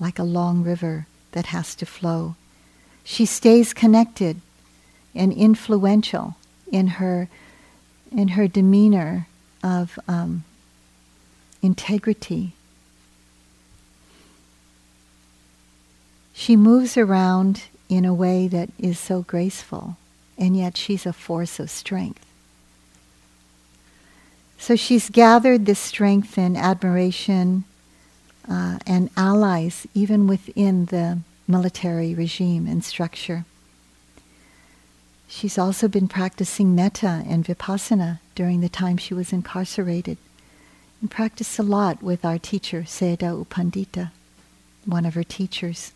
like 0.00 0.18
a 0.18 0.24
long 0.24 0.62
river 0.62 1.06
that 1.32 1.46
has 1.46 1.74
to 1.76 1.86
flow. 1.86 2.34
She 3.04 3.26
stays 3.26 3.72
connected 3.72 4.40
and 5.14 5.32
influential 5.32 6.36
in 6.70 6.88
her, 6.98 7.28
in 8.10 8.28
her 8.28 8.48
demeanor 8.48 9.26
of 9.62 9.98
um, 10.08 10.44
integrity. 11.62 12.52
She 16.32 16.56
moves 16.56 16.96
around 16.96 17.64
in 17.88 18.04
a 18.04 18.14
way 18.14 18.48
that 18.48 18.70
is 18.78 18.98
so 18.98 19.22
graceful, 19.22 19.96
and 20.36 20.56
yet 20.56 20.76
she's 20.76 21.06
a 21.06 21.12
force 21.12 21.58
of 21.58 21.70
strength. 21.70 22.24
So 24.58 24.76
she's 24.76 25.08
gathered 25.08 25.66
this 25.66 25.78
strength 25.78 26.36
and 26.36 26.56
admiration 26.56 27.64
uh, 28.48 28.78
and 28.86 29.10
allies 29.16 29.86
even 29.94 30.26
within 30.26 30.86
the 30.86 31.18
military 31.46 32.14
regime 32.14 32.66
and 32.66 32.84
structure. 32.84 33.44
She's 35.28 35.58
also 35.58 35.88
been 35.88 36.08
practicing 36.08 36.74
metta 36.74 37.22
and 37.28 37.44
vipassana 37.44 38.18
during 38.34 38.62
the 38.62 38.68
time 38.70 38.96
she 38.96 39.12
was 39.12 39.32
incarcerated 39.32 40.16
and 41.00 41.10
practiced 41.10 41.58
a 41.58 41.62
lot 41.62 42.02
with 42.02 42.24
our 42.24 42.38
teacher, 42.38 42.82
Sayadaw 42.82 43.38
U 43.38 43.46
Pandita, 43.48 44.10
one 44.86 45.04
of 45.04 45.14
her 45.14 45.22
teachers. 45.22 45.92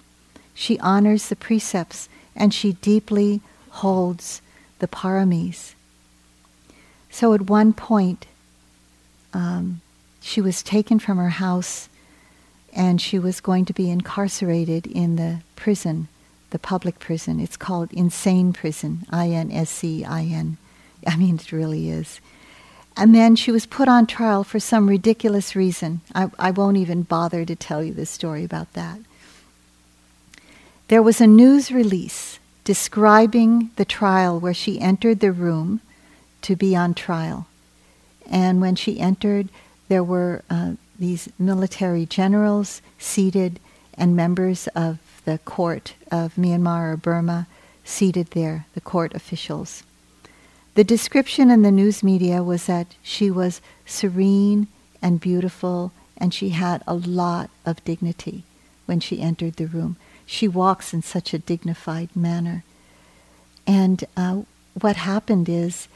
She 0.55 0.79
honors 0.81 1.29
the 1.29 1.37
precepts 1.37 2.11
and 2.37 2.53
she 2.53 2.75
deeply 2.75 3.41
holds 3.71 4.43
the 4.81 4.87
paramis. 4.87 5.75
So 7.11 7.33
at 7.33 7.49
one 7.49 7.73
point, 7.73 8.27
um, 9.33 9.81
she 10.21 10.43
was 10.43 10.63
taken 10.63 10.99
from 10.99 11.17
her 11.17 11.31
house 11.31 11.89
and 12.75 13.01
she 13.01 13.19
was 13.19 13.41
going 13.41 13.65
to 13.65 13.73
be 13.73 13.91
incarcerated 13.91 14.87
in 14.87 15.17
the 15.17 15.41
prison, 15.57 16.09
the 16.53 16.59
public 16.59 16.99
prison. 16.99 17.41
It's 17.41 17.57
called 17.57 17.91
Insein 17.91 18.55
Prison, 18.55 19.05
I 19.11 19.29
N 19.31 19.51
S 19.51 19.71
C 19.71 20.05
I 20.05 20.23
N. 20.23 20.57
I 21.07 21.17
mean, 21.17 21.35
it 21.35 21.51
really 21.51 21.91
is. 21.91 22.21
And 22.97 23.15
then 23.15 23.37
she 23.37 23.51
was 23.51 23.67
put 23.67 23.89
on 23.89 24.07
trial 24.07 24.45
for 24.45 24.61
some 24.61 24.89
ridiculous 24.89 25.57
reason. 25.57 26.03
I, 26.15 26.31
I 26.39 26.51
won't 26.51 26.77
even 26.77 27.03
bother 27.03 27.45
to 27.45 27.57
tell 27.57 27.83
you 27.83 27.95
the 27.95 28.07
story 28.07 28.45
about 28.45 28.73
that. 28.75 28.99
There 30.89 31.03
was 31.03 31.21
a 31.21 31.27
news 31.27 31.73
release 31.73 32.39
describing 32.65 33.71
the 33.77 33.85
trial 33.87 34.39
where 34.39 34.55
she 34.55 34.79
entered 34.79 35.21
the 35.21 35.33
room 35.33 35.81
to 36.43 36.55
be 36.55 36.77
on 36.77 36.93
trial. 36.93 37.47
And 38.31 38.61
when 38.61 38.77
she 38.77 39.01
entered, 39.01 39.49
there 39.89 40.05
were 40.05 40.43
uh, 40.51 40.73
these 40.99 41.31
military 41.39 42.05
generals 42.07 42.83
seated 42.99 43.59
and 43.97 44.17
members 44.17 44.69
of 44.69 44.99
the 45.25 45.39
court 45.39 45.95
of 46.11 46.35
Myanmar 46.35 46.93
or 46.93 46.97
Burma 46.97 47.47
seated 47.85 48.29
there, 48.29 48.67
the 48.75 48.81
court 48.81 49.15
officials. 49.15 49.83
The 50.75 50.85
description 50.85 51.51
in 51.51 51.63
the 51.63 51.71
news 51.71 52.03
media 52.03 52.43
was 52.43 52.67
that 52.67 52.95
she 53.03 53.31
was 53.31 53.61
serene 53.85 54.69
and 55.03 55.21
beautiful 55.21 55.93
and 56.17 56.33
she 56.33 56.51
had 56.51 56.83
a 56.87 56.95
lot 56.95 57.51
of 57.67 57.85
dignity 57.85 58.45
when 58.87 59.01
she 59.01 59.21
entered 59.21 59.55
the 59.55 59.67
room. 59.67 59.97
She 60.25 60.49
walks 60.49 60.95
in 60.95 61.03
such 61.03 61.35
a 61.35 61.39
dignified 61.39 62.15
manner. 62.15 62.65
And 63.67 64.05
uh, 64.17 64.43
what 64.81 64.97
happened 64.97 65.49
is, 65.49 65.89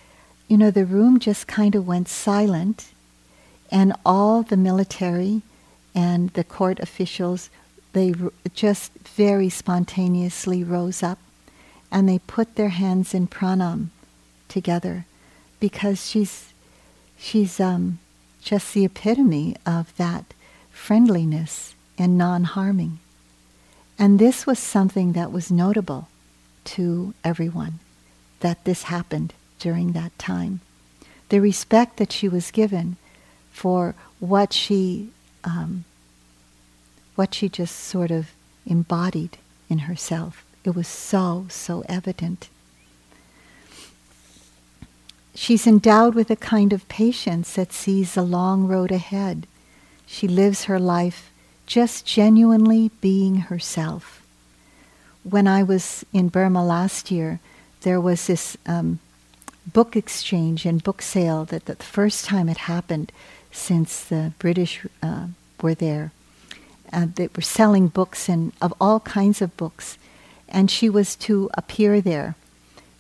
you 0.49 0.57
know, 0.57 0.71
the 0.71 0.85
room 0.85 1.19
just 1.19 1.47
kind 1.47 1.75
of 1.75 1.87
went 1.87 2.09
silent, 2.09 2.93
and 3.71 3.93
all 4.05 4.43
the 4.43 4.57
military 4.57 5.43
and 5.95 6.31
the 6.31 6.45
court 6.45 6.79
officials, 6.81 7.51
they 7.97 8.13
just 8.53 8.93
very 8.93 9.49
spontaneously 9.49 10.63
rose 10.63 11.03
up 11.03 11.19
and 11.91 12.07
they 12.07 12.19
put 12.19 12.55
their 12.55 12.69
hands 12.69 13.15
in 13.15 13.27
pranam 13.27 13.89
together 14.49 15.07
because 15.61 16.07
she's, 16.07 16.53
she's 17.17 17.59
um, 17.59 17.99
just 18.43 18.75
the 18.75 18.85
epitome 18.85 19.57
of 19.65 19.97
that 19.97 20.35
friendliness 20.71 21.75
and 21.97 22.19
non 22.19 22.45
harming. 22.45 22.99
And 23.99 24.19
this 24.19 24.47
was 24.47 24.59
something 24.59 25.15
that 25.15 25.33
was 25.33 25.51
notable 25.51 26.09
to 26.77 27.15
everyone 27.25 27.79
that 28.41 28.63
this 28.65 28.83
happened 28.83 29.33
during 29.59 29.93
that 29.93 30.19
time. 30.19 30.61
The 31.31 31.41
respect 31.41 31.97
that 31.97 32.13
she 32.13 32.29
was 32.29 32.51
given 32.51 32.99
for 33.53 33.95
what 34.21 34.53
she 34.53 35.09
um, 35.45 35.87
what 37.17 37.35
she 37.35 37.49
just 37.49 37.77
sort 37.77 38.11
of 38.11 38.31
embodied 38.65 39.39
in 39.69 39.81
herself. 39.81 40.45
It 40.65 40.75
was 40.75 40.89
so, 40.89 41.47
so 41.49 41.85
evident. 41.89 42.49
She's 45.35 45.67
endowed 45.67 46.15
with 46.15 46.31
a 46.31 46.37
kind 46.37 46.73
of 46.73 46.89
patience 46.89 47.55
that 47.55 47.73
sees 47.73 48.15
the 48.15 48.23
long 48.23 48.67
road 48.67 48.91
ahead. 48.91 49.47
She 50.07 50.29
lives 50.29 50.65
her 50.65 50.79
life 50.79 51.31
just 51.67 52.07
genuinely 52.07 52.91
being 53.01 53.37
herself. 53.37 54.23
When 55.25 55.47
I 55.47 55.63
was 55.63 56.07
in 56.13 56.29
Burma 56.29 56.65
last 56.65 57.11
year, 57.11 57.41
there 57.83 58.01
was 58.01 58.27
this 58.27 58.57
um, 58.67 59.01
book 59.67 59.97
exchange 59.97 60.65
and 60.65 60.83
book 60.83 61.03
sale 61.03 61.45
that, 61.47 61.67
that 61.67 61.81
the 61.81 61.85
first 61.85 62.25
time 62.25 62.49
it 62.49 62.57
happened 62.57 63.13
since 63.51 64.05
the 64.05 64.33
British 64.39 64.87
uh, 65.03 65.27
were 65.61 65.75
there. 65.75 66.13
Uh, 66.93 67.07
they 67.15 67.29
were 67.35 67.43
selling 67.43 67.89
books 67.89 68.29
and 68.29 68.53
of 68.61 68.73
all 68.81 69.01
kinds 69.01 69.43
of 69.43 69.57
books, 69.57 69.99
and 70.49 70.71
she 70.71 70.89
was 70.89 71.17
to 71.17 71.51
appear 71.55 72.01
there. 72.01 72.35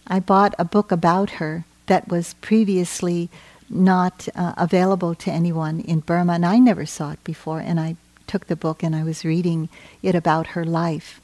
I 0.06 0.20
bought 0.20 0.54
a 0.58 0.64
book 0.64 0.92
about 0.92 1.30
her 1.30 1.64
that 1.86 2.08
was 2.08 2.34
previously 2.34 3.28
not 3.68 4.28
uh, 4.34 4.54
available 4.56 5.14
to 5.14 5.30
anyone 5.30 5.80
in 5.80 6.00
Burma, 6.00 6.34
and 6.34 6.46
I 6.46 6.58
never 6.58 6.86
saw 6.86 7.12
it 7.12 7.24
before. 7.24 7.60
And 7.60 7.80
I 7.80 7.96
took 8.26 8.46
the 8.46 8.56
book 8.56 8.82
and 8.82 8.94
I 8.94 9.04
was 9.04 9.24
reading 9.24 9.68
it 10.02 10.14
about 10.14 10.48
her 10.48 10.64
life. 10.64 11.20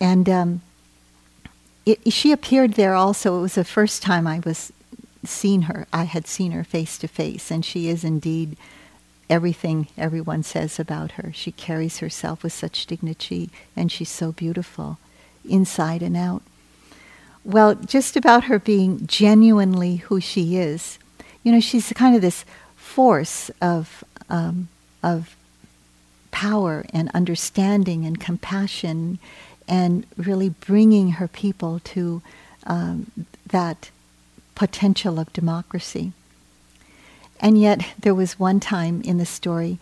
And 0.00 0.28
um, 0.28 0.62
it, 1.84 2.12
she 2.12 2.32
appeared 2.32 2.74
there 2.74 2.94
also. 2.94 3.38
It 3.38 3.42
was 3.42 3.54
the 3.54 3.64
first 3.64 4.02
time 4.02 4.26
I 4.26 4.40
was 4.40 4.72
seen 5.24 5.62
her. 5.62 5.86
I 5.92 6.04
had 6.04 6.26
seen 6.26 6.52
her 6.52 6.64
face 6.64 6.96
to 6.98 7.08
face, 7.08 7.50
and 7.50 7.64
she 7.64 7.88
is 7.88 8.04
indeed 8.04 8.56
everything 9.30 9.88
everyone 9.96 10.42
says 10.42 10.78
about 10.78 11.12
her. 11.12 11.32
She 11.32 11.52
carries 11.52 11.98
herself 11.98 12.42
with 12.42 12.52
such 12.52 12.86
dignity, 12.86 13.50
and 13.76 13.90
she's 13.90 14.10
so 14.10 14.32
beautiful, 14.32 14.98
inside 15.48 16.02
and 16.02 16.16
out. 16.16 16.42
Well, 17.44 17.74
just 17.74 18.16
about 18.16 18.44
her 18.44 18.58
being 18.58 19.06
genuinely 19.06 19.96
who 19.96 20.20
she 20.20 20.56
is, 20.56 20.98
you 21.42 21.52
know, 21.52 21.60
she's 21.60 21.92
kind 21.94 22.14
of 22.14 22.20
this 22.20 22.44
force 22.76 23.50
of 23.62 24.04
um, 24.28 24.68
of 25.02 25.36
power 26.30 26.84
and 26.92 27.10
understanding 27.14 28.04
and 28.04 28.20
compassion 28.20 29.18
and 29.68 30.06
really 30.16 30.48
bringing 30.50 31.12
her 31.12 31.28
people 31.28 31.80
to 31.84 32.22
um, 32.66 33.10
that 33.46 33.90
potential 34.54 35.18
of 35.18 35.32
democracy. 35.32 36.12
And 37.40 37.58
yet, 37.58 37.80
there 37.98 38.14
was 38.14 38.38
one 38.38 38.60
time 38.60 39.00
in 39.02 39.18
the 39.18 39.26
story, 39.26 39.78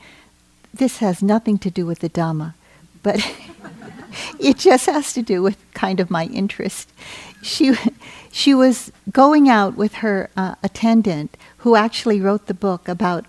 this 0.72 0.98
has 0.98 1.22
nothing 1.22 1.58
to 1.58 1.70
do 1.70 1.84
with 1.84 1.98
the 1.98 2.08
Dhamma, 2.08 2.54
but 3.02 3.20
it 4.38 4.58
just 4.58 4.86
has 4.86 5.12
to 5.14 5.22
do 5.22 5.42
with 5.42 5.58
kind 5.74 5.98
of 5.98 6.10
my 6.10 6.26
interest. 6.26 6.90
She, 7.42 7.74
she 8.30 8.54
was 8.54 8.92
going 9.10 9.48
out 9.48 9.76
with 9.76 9.94
her 9.94 10.30
uh, 10.36 10.54
attendant 10.62 11.36
who 11.58 11.74
actually 11.74 12.20
wrote 12.20 12.46
the 12.46 12.54
book 12.54 12.88
about, 12.88 13.26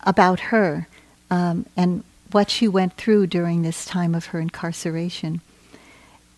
about 0.00 0.40
her 0.40 0.88
um, 1.30 1.66
and 1.76 2.02
what 2.32 2.48
she 2.50 2.68
went 2.68 2.96
through 2.96 3.26
during 3.26 3.62
this 3.62 3.84
time 3.84 4.14
of 4.14 4.26
her 4.26 4.40
incarceration. 4.40 5.40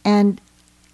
And 0.05 0.41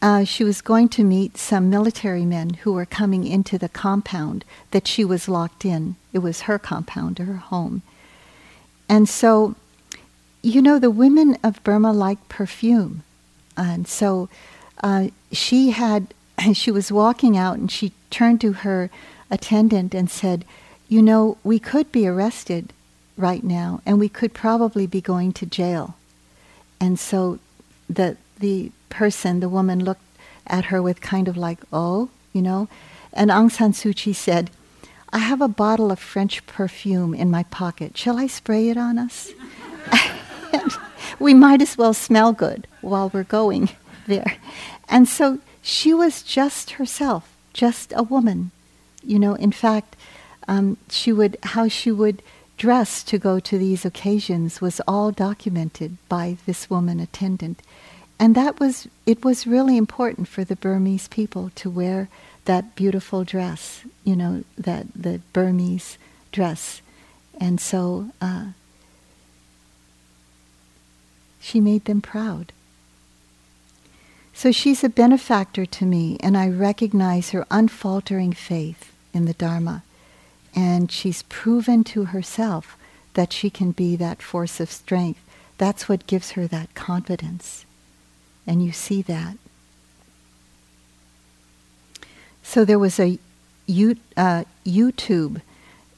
uh, 0.01 0.25
she 0.25 0.45
was 0.45 0.61
going 0.61 0.89
to 0.89 1.03
meet 1.03 1.37
some 1.37 1.71
military 1.71 2.25
men 2.25 2.51
who 2.51 2.73
were 2.73 2.87
coming 2.87 3.27
into 3.27 3.59
the 3.59 3.69
compound 3.69 4.45
that 4.71 4.87
she 4.87 5.05
was 5.05 5.29
locked 5.29 5.65
in. 5.65 5.97
It 6.13 6.21
was 6.21 6.43
her 6.43 6.59
compound, 6.59 7.19
her 7.19 7.35
home. 7.35 7.83
And 8.89 9.09
so, 9.09 9.57
you 10.43 10.63
know, 10.63 10.79
the 10.79 10.91
women 10.91 11.37
of 11.43 11.63
Burma 11.65 11.93
like 11.93 12.29
perfume. 12.29 13.03
And 13.57 13.89
so 13.89 14.29
uh, 14.83 15.09
she 15.33 15.71
had, 15.71 16.15
she 16.53 16.71
was 16.71 16.93
walking 16.93 17.37
out 17.37 17.59
and 17.59 17.71
she 17.71 17.93
turned 18.11 18.41
to 18.43 18.53
her 18.53 18.91
attendant 19.31 19.95
and 19.95 20.09
said, 20.09 20.45
You 20.89 21.03
know, 21.03 21.39
we 21.43 21.59
could 21.59 21.91
be 21.91 22.07
arrested 22.07 22.73
right 23.17 23.43
now, 23.43 23.83
and 23.85 23.99
we 23.99 24.09
could 24.09 24.33
probably 24.33 24.87
be 24.87 25.01
going 25.01 25.33
to 25.33 25.45
jail. 25.45 25.97
And 26.81 27.01
so 27.01 27.41
the 27.91 28.17
the 28.39 28.73
person, 28.89 29.41
the 29.41 29.49
woman, 29.49 29.85
looked 29.85 30.03
at 30.47 30.67
her 30.67 30.81
with 30.81 31.01
kind 31.01 31.29
of 31.29 31.37
like, 31.37 31.59
oh, 31.73 32.11
you 32.33 32.43
know. 32.43 32.69
And 33.13 33.31
Aung 33.31 33.51
San 33.51 33.73
Suu 33.73 33.95
Kyi 33.95 34.13
said, 34.13 34.51
I 35.13 35.19
have 35.19 35.41
a 35.41 35.49
bottle 35.49 35.91
of 35.91 35.99
French 35.99 36.47
perfume 36.47 37.15
in 37.15 37.31
my 37.31 37.45
pocket. 37.45 37.97
Shall 37.97 38.19
I 38.19 38.27
spray 38.27 38.69
it 38.69 38.77
on 38.77 38.99
us? 38.99 39.33
we 41.19 41.33
might 41.35 41.63
as 41.63 41.79
well 41.79 41.95
smell 41.95 42.33
good 42.33 42.67
while 42.81 43.11
we're 43.13 43.25
going 43.25 43.71
there. 44.07 44.37
And 44.89 45.09
so 45.09 45.39
she 45.63 45.95
was 45.95 46.23
just 46.23 46.73
herself, 46.73 47.35
just 47.53 47.93
a 47.97 48.03
woman. 48.03 48.51
You 49.03 49.19
know, 49.19 49.35
in 49.35 49.53
fact, 49.53 49.97
um, 50.47 50.77
she 50.91 51.13
would, 51.13 51.37
how 51.43 51.69
she 51.69 51.91
would 51.91 52.23
dress 52.59 53.03
to 53.05 53.19
go 53.19 53.39
to 53.39 53.57
these 53.57 53.85
occasions 53.85 54.61
was 54.61 54.81
all 54.87 55.11
documented 55.13 55.97
by 56.09 56.37
this 56.45 56.69
woman 56.69 57.01
attendant. 57.01 57.63
And 58.19 58.35
that 58.35 58.59
was, 58.59 58.89
it 59.07 59.25
was 59.25 59.47
really 59.47 59.77
important 59.77 60.27
for 60.27 60.45
the 60.45 60.57
Burmese 60.57 61.09
people 61.09 61.51
to 61.55 61.71
wear 61.71 62.09
that 62.47 62.75
beautiful 62.75 63.25
dress, 63.25 63.83
you 64.05 64.17
know, 64.17 64.43
that 64.57 64.87
the 64.95 65.21
Burmese 65.33 65.99
dress. 66.33 66.83
And 67.41 67.61
so 67.61 68.11
uh, 68.21 68.47
she 71.41 71.61
made 71.61 71.85
them 71.85 72.01
proud. 72.01 72.53
So 74.35 74.53
she's 74.53 74.85
a 74.85 74.89
benefactor 74.89 75.67
to 75.67 75.85
me, 75.85 76.17
and 76.21 76.37
I 76.37 76.49
recognize 76.49 77.31
her 77.31 77.47
unfaltering 77.51 78.33
faith 78.33 78.93
in 79.13 79.25
the 79.25 79.33
Dharma. 79.35 79.83
And 80.55 80.91
she's 80.91 81.23
proven 81.25 81.85
to 81.85 82.07
herself 82.07 82.77
that 83.15 83.33
she 83.33 83.51
can 83.51 83.73
be 83.73 83.97
that 83.97 84.23
force 84.23 84.61
of 84.61 84.71
strength. 84.71 85.21
That's 85.59 85.89
what 85.89 86.07
gives 86.07 86.33
her 86.33 86.47
that 86.47 86.75
confidence. 86.75 87.65
And 88.49 88.65
you 88.65 88.73
see 88.73 89.03
that. 89.03 89.37
So 92.43 92.65
there 92.65 92.79
was 92.79 92.99
a 92.99 93.19
U, 93.67 93.97
uh, 94.17 94.45
YouTube, 94.65 95.43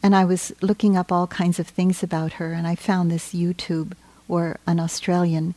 and 0.02 0.16
I 0.16 0.24
was 0.24 0.52
looking 0.60 0.96
up 0.96 1.12
all 1.12 1.28
kinds 1.28 1.60
of 1.60 1.68
things 1.68 2.02
about 2.02 2.34
her, 2.34 2.52
and 2.52 2.66
I 2.66 2.74
found 2.74 3.08
this 3.08 3.32
YouTube 3.32 3.92
where 4.26 4.58
an 4.66 4.80
Australian 4.80 5.54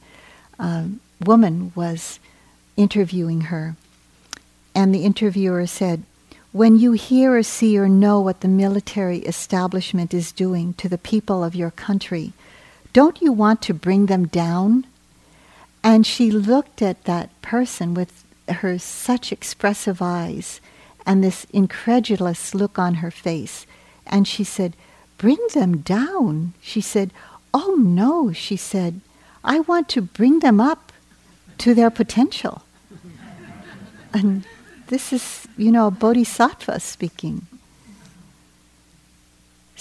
uh, 0.60 0.86
woman 1.26 1.72
was 1.74 2.20
interviewing 2.78 3.42
her. 3.42 3.76
And 4.76 4.94
the 4.94 5.04
interviewer 5.04 5.66
said, 5.66 6.04
when 6.52 6.78
you 6.78 6.92
hear 6.92 7.36
or 7.36 7.42
see 7.42 7.76
or 7.80 7.90
know 7.90 8.22
what 8.22 8.42
the 8.42 8.48
military 8.48 9.20
establishment 9.20 10.14
is 10.14 10.32
doing 10.32 10.76
to 10.76 10.88
the 10.88 11.00
people 11.00 11.44
of 11.44 11.56
your 11.56 11.72
country, 11.72 12.34
don't 12.94 13.20
you 13.20 13.32
want 13.32 13.64
to 13.64 13.74
bring 13.74 14.06
them 14.06 14.28
down? 14.28 14.86
And 15.84 16.06
she 16.06 16.32
looked 16.32 16.82
at 16.82 17.04
that 17.04 17.30
person 17.42 17.94
with 17.94 18.24
her 18.48 18.80
such 18.80 19.32
expressive 19.32 20.02
eyes 20.02 20.62
and 21.06 21.24
this 21.24 21.46
incredulous 21.52 22.56
look 22.56 22.80
on 22.80 22.96
her 22.96 23.12
face. 23.12 23.66
And 24.06 24.28
she 24.28 24.44
said, 24.44 24.76
Bring 25.18 25.38
them 25.54 25.78
down. 25.78 26.54
She 26.62 26.82
said, 26.82 27.12
Oh 27.54 27.76
no, 27.80 28.32
she 28.32 28.56
said, 28.56 29.02
I 29.44 29.60
want 29.60 29.90
to 29.90 30.02
bring 30.02 30.40
them 30.40 30.60
up 30.60 30.92
to 31.60 31.74
their 31.74 31.90
potential. 31.90 32.64
and 34.14 34.46
this 34.88 35.14
is, 35.14 35.48
you 35.58 35.72
know, 35.72 35.92
bodhisattva 35.92 36.80
speaking. 36.80 37.48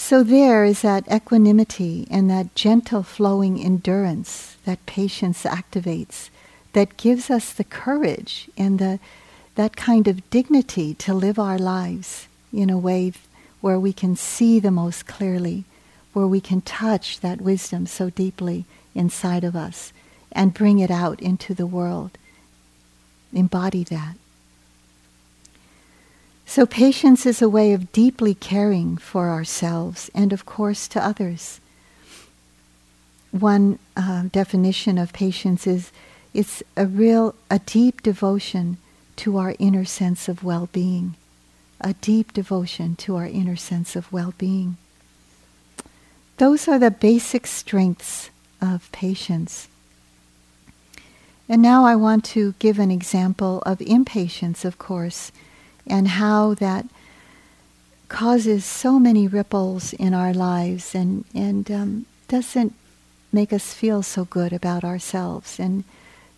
So 0.05 0.24
there 0.24 0.64
is 0.64 0.82
that 0.82 1.07
equanimity 1.11 2.09
and 2.11 2.28
that 2.28 2.57
gentle 2.57 3.05
flowing 3.05 3.64
endurance 3.64 4.57
that 4.64 4.84
patience 4.84 5.44
activates 5.44 6.28
that 6.72 6.96
gives 6.96 7.30
us 7.30 7.53
the 7.53 7.62
courage 7.62 8.50
and 8.59 8.80
the 8.80 8.98
that 9.55 9.76
kind 9.76 10.09
of 10.09 10.28
dignity 10.28 10.92
to 10.94 11.14
live 11.14 11.38
our 11.38 11.57
lives 11.57 12.26
in 12.53 12.68
a 12.68 12.76
way 12.76 13.12
where 13.61 13.78
we 13.78 13.92
can 13.92 14.16
see 14.16 14.59
the 14.59 14.72
most 14.72 15.07
clearly, 15.07 15.64
where 16.12 16.26
we 16.26 16.40
can 16.40 16.62
touch 16.62 17.20
that 17.20 17.40
wisdom 17.40 17.86
so 17.86 18.11
deeply 18.11 18.64
inside 18.96 19.44
of 19.44 19.55
us 19.55 19.92
and 20.32 20.53
bring 20.53 20.80
it 20.80 20.90
out 20.90 21.22
into 21.22 21.55
the 21.55 21.66
world. 21.66 22.18
Embody 23.32 23.84
that. 23.84 24.16
So, 26.55 26.66
patience 26.66 27.24
is 27.24 27.40
a 27.40 27.48
way 27.48 27.72
of 27.72 27.92
deeply 27.92 28.34
caring 28.34 28.98
for 28.98 29.30
ourselves 29.30 30.11
and, 30.14 30.34
of 30.34 30.44
course, 30.44 30.86
to 30.88 31.03
others. 31.03 31.61
One 33.30 33.78
uh, 33.96 34.24
definition 34.30 34.98
of 34.98 35.14
patience 35.14 35.66
is 35.66 35.92
it's 36.34 36.62
a 36.76 36.84
real, 36.84 37.34
a 37.50 37.59
deep 37.59 38.03
devotion 38.03 38.76
to 39.16 39.38
our 39.38 39.55
inner 39.59 39.86
sense 39.86 40.28
of 40.28 40.44
well 40.44 40.68
being. 40.74 41.14
A 41.80 41.94
deep 41.94 42.34
devotion 42.34 42.96
to 42.96 43.16
our 43.16 43.26
inner 43.26 43.57
sense 43.57 43.96
of 43.96 44.12
well 44.12 44.34
being. 44.36 44.76
Those 46.36 46.68
are 46.68 46.78
the 46.78 46.90
basic 46.90 47.46
strengths 47.46 48.28
of 48.61 48.92
patience. 48.92 49.68
And 51.48 51.62
now 51.62 51.86
I 51.86 51.96
want 51.96 52.26
to 52.36 52.53
give 52.59 52.78
an 52.78 52.90
example 52.90 53.62
of 53.64 53.80
impatience, 53.80 54.66
of 54.66 54.76
course, 54.76 55.32
and 55.87 56.09
how 56.09 56.55
that 56.55 56.87
causes 58.09 58.64
so 58.64 58.99
many 58.99 59.26
ripples 59.26 59.93
in 59.95 60.14
our 60.14 60.35
lives 60.35 60.95
and, 60.95 61.24
and 61.35 61.70
um, 61.70 62.07
doesn't 62.28 62.74
make 63.33 63.53
us 63.53 63.72
feel 63.72 64.03
so 64.03 64.24
good 64.26 64.53
about 64.53 64.85
ourselves. 64.85 65.59
And 65.59 65.85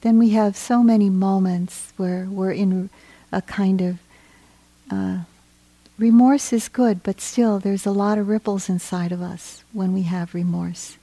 then 0.03 0.19
we 0.19 0.31
have 0.31 0.57
so 0.57 0.83
many 0.83 1.11
moments 1.11 1.93
where 1.97 2.27
we're 2.31 2.53
in 2.53 2.91
a 3.33 3.43
kind 3.43 3.81
of 3.81 3.99
uh, 4.91 5.19
remorse 5.99 6.53
is 6.53 6.69
good, 6.69 7.03
but 7.03 7.21
still 7.21 7.59
there's 7.59 7.87
a 7.87 7.91
lot 7.91 8.19
of 8.19 8.29
ripples 8.29 8.69
inside 8.69 9.13
of 9.13 9.21
us 9.21 9.65
when 9.73 9.93
we 9.93 10.03
have 10.03 10.35
remorse. 10.35 10.97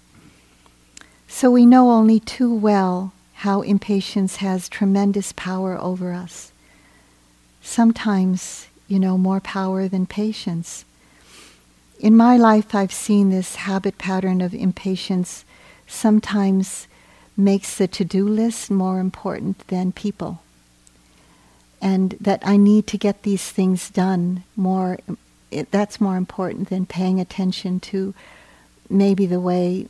So 1.28 1.50
we 1.52 1.66
know 1.66 1.92
only 1.92 2.20
too 2.20 2.54
well 2.54 3.14
how 3.36 3.62
impatience 3.62 4.38
has 4.38 4.70
tremendous 4.70 5.34
power 5.34 5.78
over 5.78 6.14
us. 6.14 6.52
Sometimes, 7.62 8.68
you 8.88 9.00
know, 9.00 9.18
more 9.18 9.40
power 9.40 9.88
than 9.88 10.06
patience. 10.06 10.86
In 12.00 12.18
my 12.18 12.36
life, 12.36 12.74
I've 12.74 12.92
seen 12.92 13.30
this 13.30 13.56
habit 13.56 13.98
pattern 13.98 14.42
of 14.42 14.54
impatience 14.54 15.46
sometimes 15.88 16.88
makes 17.38 17.78
the 17.78 17.88
to-do 17.88 18.28
list 18.28 18.72
more 18.72 19.00
important 19.00 19.68
than 19.68 19.92
people. 19.92 20.42
And 21.82 22.16
that 22.20 22.42
I 22.46 22.58
need 22.58 22.88
to 22.88 22.98
get 22.98 23.24
these 23.24 23.50
things 23.50 23.90
done 23.90 24.44
more, 24.56 25.00
it, 25.50 25.72
that's 25.72 26.02
more 26.02 26.18
important 26.18 26.70
than 26.70 26.86
paying 26.86 27.20
attention 27.20 27.80
to 27.82 28.14
maybe 28.90 29.26
the 29.26 29.40
way 29.40 29.88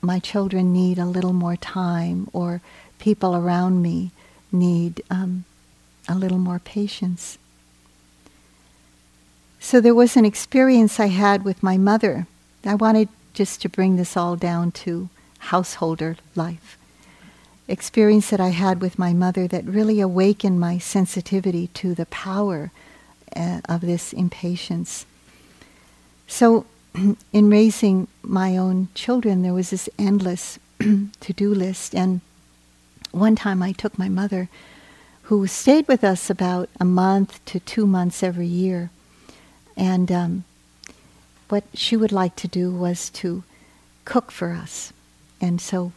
my 0.00 0.18
children 0.18 0.72
need 0.72 0.98
a 0.98 1.06
little 1.06 1.32
more 1.32 1.56
time 1.56 2.28
or 2.32 2.60
people 2.98 3.34
around 3.34 3.82
me 3.82 4.10
need 4.52 5.02
um, 5.10 5.44
a 6.08 6.14
little 6.14 6.38
more 6.38 6.58
patience. 6.58 7.38
So 9.60 9.80
there 9.80 9.94
was 9.94 10.16
an 10.16 10.24
experience 10.24 11.00
I 11.00 11.06
had 11.06 11.44
with 11.44 11.62
my 11.62 11.78
mother. 11.78 12.26
I 12.64 12.74
wanted 12.74 13.08
just 13.32 13.62
to 13.62 13.68
bring 13.68 13.96
this 13.96 14.16
all 14.16 14.36
down 14.36 14.72
to 14.72 15.08
householder 15.38 16.16
life. 16.34 16.76
Experience 17.66 18.30
that 18.30 18.40
I 18.40 18.50
had 18.50 18.80
with 18.80 18.98
my 18.98 19.12
mother 19.12 19.48
that 19.48 19.64
really 19.64 20.00
awakened 20.00 20.60
my 20.60 20.78
sensitivity 20.78 21.68
to 21.68 21.94
the 21.94 22.06
power 22.06 22.72
uh, 23.34 23.60
of 23.68 23.80
this 23.80 24.12
impatience. 24.12 25.06
So, 26.26 26.66
in 27.32 27.50
raising 27.50 28.06
my 28.22 28.56
own 28.56 28.88
children, 28.94 29.42
there 29.42 29.54
was 29.54 29.70
this 29.70 29.88
endless 29.98 30.58
to 30.78 31.32
do 31.34 31.54
list. 31.54 31.94
And 31.94 32.20
one 33.12 33.34
time 33.34 33.62
I 33.62 33.72
took 33.72 33.98
my 33.98 34.08
mother, 34.08 34.48
who 35.24 35.46
stayed 35.46 35.88
with 35.88 36.04
us 36.04 36.28
about 36.28 36.68
a 36.78 36.84
month 36.84 37.42
to 37.46 37.58
two 37.58 37.86
months 37.86 38.22
every 38.22 38.46
year. 38.46 38.90
And 39.74 40.12
um, 40.12 40.44
what 41.48 41.64
she 41.72 41.96
would 41.96 42.12
like 42.12 42.36
to 42.36 42.48
do 42.48 42.70
was 42.70 43.08
to 43.10 43.42
cook 44.04 44.30
for 44.30 44.52
us. 44.52 44.92
And 45.40 45.62
so 45.62 45.92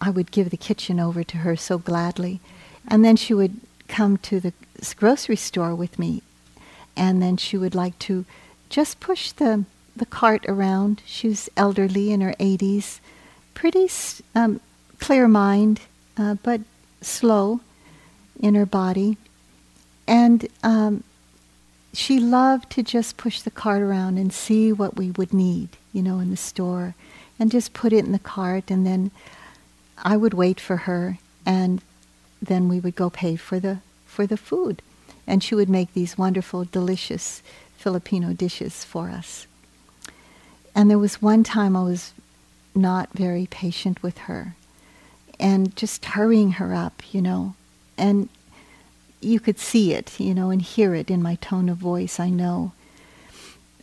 I 0.00 0.10
would 0.10 0.30
give 0.30 0.50
the 0.50 0.56
kitchen 0.56 1.00
over 1.00 1.24
to 1.24 1.38
her 1.38 1.56
so 1.56 1.76
gladly. 1.76 2.38
And 2.86 3.04
then 3.04 3.16
she 3.16 3.34
would 3.34 3.60
come 3.88 4.16
to 4.18 4.38
the 4.38 4.52
grocery 4.96 5.36
store 5.36 5.74
with 5.74 5.98
me. 5.98 6.22
And 6.96 7.20
then 7.20 7.36
she 7.36 7.56
would 7.56 7.74
like 7.74 7.98
to 8.00 8.24
just 8.70 9.00
push 9.00 9.32
the, 9.32 9.64
the 9.96 10.06
cart 10.06 10.44
around. 10.46 11.02
She 11.04 11.28
was 11.28 11.48
elderly 11.56 12.12
in 12.12 12.20
her 12.20 12.34
80s, 12.38 13.00
pretty 13.54 13.88
um, 14.36 14.60
clear 15.00 15.26
mind, 15.26 15.80
uh, 16.16 16.34
but 16.42 16.60
slow 17.00 17.60
in 18.42 18.54
her 18.54 18.66
body. 18.66 19.16
And 20.06 20.46
um, 20.62 21.04
she 21.94 22.18
loved 22.18 22.70
to 22.70 22.82
just 22.82 23.16
push 23.16 23.40
the 23.40 23.50
cart 23.50 23.80
around 23.80 24.18
and 24.18 24.32
see 24.32 24.72
what 24.72 24.96
we 24.96 25.12
would 25.12 25.32
need, 25.32 25.70
you 25.92 26.02
know, 26.02 26.18
in 26.18 26.30
the 26.30 26.36
store 26.36 26.94
and 27.38 27.50
just 27.50 27.72
put 27.72 27.92
it 27.92 28.04
in 28.04 28.12
the 28.12 28.18
cart 28.18 28.70
and 28.70 28.86
then 28.86 29.10
I 29.96 30.16
would 30.16 30.34
wait 30.34 30.60
for 30.60 30.78
her 30.78 31.18
and 31.46 31.80
then 32.40 32.68
we 32.68 32.80
would 32.80 32.96
go 32.96 33.08
pay 33.08 33.36
for 33.36 33.58
the 33.60 33.78
for 34.04 34.26
the 34.26 34.36
food 34.36 34.82
and 35.26 35.42
she 35.42 35.54
would 35.54 35.68
make 35.68 35.94
these 35.94 36.18
wonderful 36.18 36.64
delicious 36.64 37.42
Filipino 37.76 38.32
dishes 38.32 38.84
for 38.84 39.08
us. 39.08 39.46
And 40.74 40.90
there 40.90 40.98
was 40.98 41.22
one 41.22 41.44
time 41.44 41.76
I 41.76 41.82
was 41.82 42.12
not 42.74 43.10
very 43.12 43.46
patient 43.46 44.02
with 44.02 44.18
her 44.18 44.54
and 45.38 45.74
just 45.76 46.04
hurrying 46.04 46.52
her 46.52 46.74
up, 46.74 47.02
you 47.12 47.20
know. 47.20 47.54
And 48.02 48.28
you 49.20 49.40
could 49.40 49.58
see 49.58 49.94
it, 49.94 50.18
you 50.18 50.34
know, 50.34 50.50
and 50.50 50.60
hear 50.60 50.94
it 50.94 51.10
in 51.10 51.22
my 51.22 51.36
tone 51.36 51.68
of 51.68 51.78
voice, 51.78 52.18
I 52.18 52.28
know. 52.28 52.72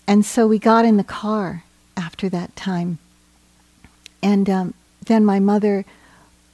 And 0.05 0.25
so 0.25 0.45
we 0.45 0.59
got 0.59 0.85
in 0.85 0.97
the 0.97 1.03
car 1.03 1.63
after 1.95 2.29
that 2.29 2.55
time 2.55 2.99
and 4.21 4.49
um, 4.49 4.73
then 5.05 5.25
my 5.25 5.39
mother, 5.39 5.85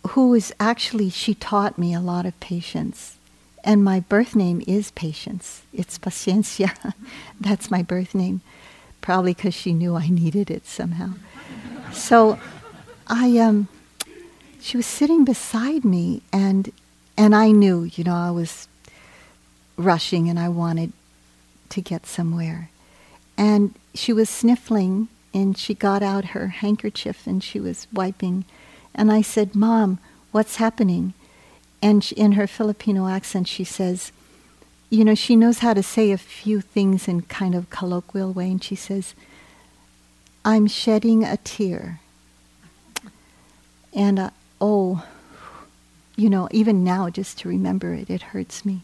who 0.10 0.30
was 0.30 0.52
actually, 0.60 1.10
she 1.10 1.34
taught 1.34 1.78
me 1.78 1.94
a 1.94 2.00
lot 2.00 2.26
of 2.26 2.40
patience. 2.40 3.18
And 3.64 3.84
my 3.84 4.02
birth 4.02 4.36
name 4.36 4.62
is 4.68 4.92
Patience. 4.92 5.64
It's 5.74 5.98
Paciencia. 5.98 6.94
That's 7.42 7.72
my 7.72 7.82
birth 7.82 8.14
name. 8.14 8.42
Probably 9.02 9.34
because 9.34 9.56
she 9.56 9.74
knew 9.74 9.96
I 9.96 10.08
needed 10.08 10.52
it 10.52 10.68
somehow. 10.68 11.14
so 11.92 12.40
I, 13.08 13.38
um, 13.40 13.68
she 14.62 14.78
was 14.78 14.86
sitting 14.86 15.26
beside 15.26 15.84
me 15.84 16.22
and, 16.32 16.72
and 17.18 17.36
I 17.36 17.52
knew, 17.52 17.84
you 17.84 18.04
know, 18.04 18.16
I 18.16 18.32
was 18.32 18.68
rushing 19.78 20.30
and 20.30 20.40
I 20.40 20.50
wanted 20.50 20.94
to 21.70 21.82
get 21.82 22.06
somewhere. 22.06 22.70
And 23.38 23.74
she 23.94 24.14
was 24.14 24.30
sniffling 24.30 25.08
and 25.34 25.58
she 25.58 25.74
got 25.74 26.02
out 26.02 26.26
her 26.26 26.48
handkerchief 26.48 27.28
and 27.28 27.44
she 27.44 27.60
was 27.60 27.88
wiping. 27.92 28.46
And 28.94 29.12
I 29.12 29.22
said, 29.22 29.56
Mom, 29.56 30.00
what's 30.32 30.58
happening? 30.58 31.14
And 31.82 32.04
she, 32.04 32.16
in 32.16 32.34
her 32.34 32.48
Filipino 32.48 33.08
accent, 33.08 33.48
she 33.48 33.64
says, 33.64 34.12
you 34.90 35.04
know, 35.04 35.16
she 35.16 35.36
knows 35.36 35.60
how 35.60 35.74
to 35.74 35.84
say 35.84 36.12
a 36.12 36.18
few 36.18 36.62
things 36.62 37.08
in 37.08 37.24
kind 37.24 37.56
of 37.56 37.70
colloquial 37.70 38.32
way. 38.32 38.52
And 38.52 38.64
she 38.64 38.76
says, 38.76 39.14
I'm 40.44 40.68
shedding 40.68 41.24
a 41.24 41.38
tear. 41.38 42.00
And 43.94 44.20
uh, 44.20 44.30
oh, 44.62 45.04
you 46.16 46.30
know, 46.30 46.48
even 46.52 46.84
now, 46.84 47.10
just 47.10 47.40
to 47.40 47.50
remember 47.50 47.94
it, 47.94 48.10
it 48.10 48.22
hurts 48.22 48.66
me. 48.66 48.82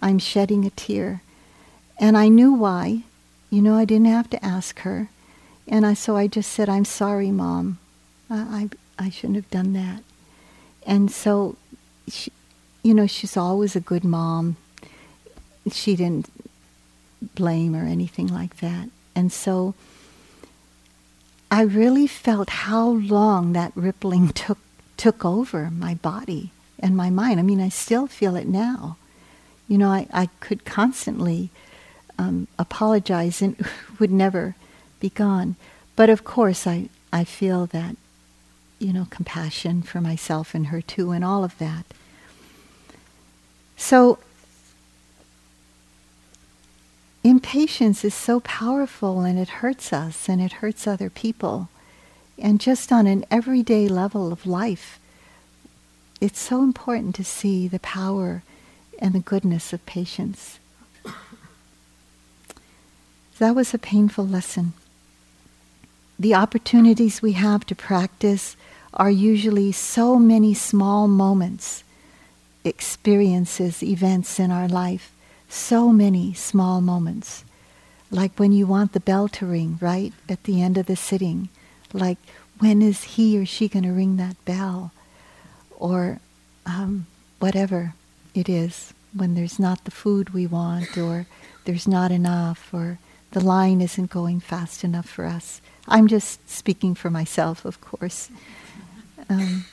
I'm 0.00 0.18
shedding 0.18 0.64
a 0.64 0.70
tear. 0.70 1.22
And 1.98 2.16
I 2.16 2.28
knew 2.28 2.52
why. 2.52 3.02
You 3.50 3.60
know, 3.62 3.76
I 3.76 3.84
didn't 3.84 4.06
have 4.06 4.30
to 4.30 4.44
ask 4.44 4.80
her. 4.80 5.08
And 5.66 5.84
I, 5.84 5.94
so 5.94 6.16
I 6.16 6.26
just 6.26 6.50
said, 6.52 6.68
I'm 6.68 6.84
sorry, 6.84 7.30
Mom. 7.30 7.78
I, 8.28 8.68
I, 8.98 9.06
I 9.06 9.10
shouldn't 9.10 9.36
have 9.36 9.50
done 9.50 9.72
that. 9.72 10.02
And 10.86 11.10
so, 11.10 11.56
she, 12.08 12.32
you 12.82 12.94
know, 12.94 13.06
she's 13.06 13.36
always 13.36 13.76
a 13.76 13.80
good 13.80 14.04
mom. 14.04 14.56
She 15.70 15.96
didn't 15.96 16.30
blame 17.34 17.76
or 17.76 17.84
anything 17.84 18.28
like 18.28 18.58
that. 18.58 18.88
And 19.14 19.30
so 19.32 19.74
I 21.50 21.62
really 21.62 22.06
felt 22.06 22.50
how 22.50 22.88
long 22.88 23.52
that 23.52 23.72
rippling 23.74 24.28
took 24.30 24.58
took 24.96 25.24
over 25.24 25.70
my 25.70 25.94
body 25.94 26.50
and 26.80 26.96
my 26.96 27.10
mind. 27.10 27.38
I 27.38 27.42
mean, 27.42 27.60
I 27.60 27.68
still 27.68 28.06
feel 28.06 28.36
it 28.36 28.46
now. 28.46 28.96
You 29.68 29.78
know, 29.78 29.88
I, 29.88 30.06
I 30.12 30.26
could 30.40 30.64
constantly 30.64 31.50
um, 32.18 32.48
apologize 32.58 33.40
and 33.40 33.56
would 33.98 34.10
never 34.10 34.56
be 34.98 35.10
gone. 35.10 35.56
But 35.96 36.10
of 36.10 36.24
course, 36.24 36.66
I, 36.66 36.88
I 37.12 37.24
feel 37.24 37.66
that, 37.66 37.96
you 38.78 38.92
know, 38.92 39.06
compassion 39.10 39.82
for 39.82 40.00
myself 40.00 40.54
and 40.54 40.68
her 40.68 40.80
too, 40.80 41.10
and 41.10 41.24
all 41.24 41.44
of 41.44 41.56
that. 41.58 41.86
So, 43.76 44.18
impatience 47.24 48.04
is 48.04 48.14
so 48.14 48.40
powerful 48.40 49.20
and 49.20 49.38
it 49.38 49.48
hurts 49.48 49.92
us 49.92 50.28
and 50.28 50.40
it 50.40 50.52
hurts 50.52 50.86
other 50.86 51.10
people. 51.10 51.68
And 52.38 52.60
just 52.60 52.92
on 52.92 53.06
an 53.06 53.24
everyday 53.30 53.88
level 53.88 54.32
of 54.32 54.46
life, 54.46 54.99
it's 56.20 56.40
so 56.40 56.62
important 56.62 57.14
to 57.16 57.24
see 57.24 57.66
the 57.68 57.80
power 57.80 58.42
and 58.98 59.14
the 59.14 59.20
goodness 59.20 59.72
of 59.72 59.84
patience. 59.86 60.58
That 63.38 63.54
was 63.54 63.72
a 63.72 63.78
painful 63.78 64.26
lesson. 64.26 64.74
The 66.18 66.34
opportunities 66.34 67.22
we 67.22 67.32
have 67.32 67.64
to 67.66 67.74
practice 67.74 68.54
are 68.92 69.10
usually 69.10 69.72
so 69.72 70.18
many 70.18 70.52
small 70.52 71.08
moments, 71.08 71.82
experiences, 72.64 73.82
events 73.82 74.38
in 74.38 74.50
our 74.50 74.68
life, 74.68 75.12
so 75.48 75.90
many 75.90 76.34
small 76.34 76.82
moments. 76.82 77.44
Like 78.10 78.38
when 78.38 78.52
you 78.52 78.66
want 78.66 78.92
the 78.92 79.00
bell 79.00 79.28
to 79.28 79.46
ring, 79.46 79.78
right, 79.80 80.12
at 80.28 80.44
the 80.44 80.60
end 80.60 80.76
of 80.76 80.84
the 80.84 80.96
sitting. 80.96 81.48
Like, 81.94 82.18
when 82.58 82.82
is 82.82 83.04
he 83.04 83.38
or 83.38 83.46
she 83.46 83.68
going 83.68 83.84
to 83.84 83.92
ring 83.92 84.16
that 84.16 84.44
bell? 84.44 84.92
Or 85.80 86.20
um, 86.64 87.06
whatever 87.40 87.94
it 88.34 88.48
is, 88.48 88.94
when 89.12 89.34
there's 89.34 89.58
not 89.58 89.84
the 89.84 89.90
food 89.90 90.30
we 90.30 90.46
want, 90.46 90.96
or 90.96 91.26
there's 91.64 91.88
not 91.88 92.12
enough, 92.12 92.72
or 92.72 92.98
the 93.32 93.40
line 93.40 93.80
isn't 93.80 94.10
going 94.10 94.38
fast 94.40 94.84
enough 94.84 95.08
for 95.08 95.24
us. 95.24 95.60
I'm 95.88 96.06
just 96.06 96.48
speaking 96.48 96.94
for 96.94 97.10
myself, 97.10 97.64
of 97.64 97.80
course. 97.80 98.30
Um, 99.28 99.64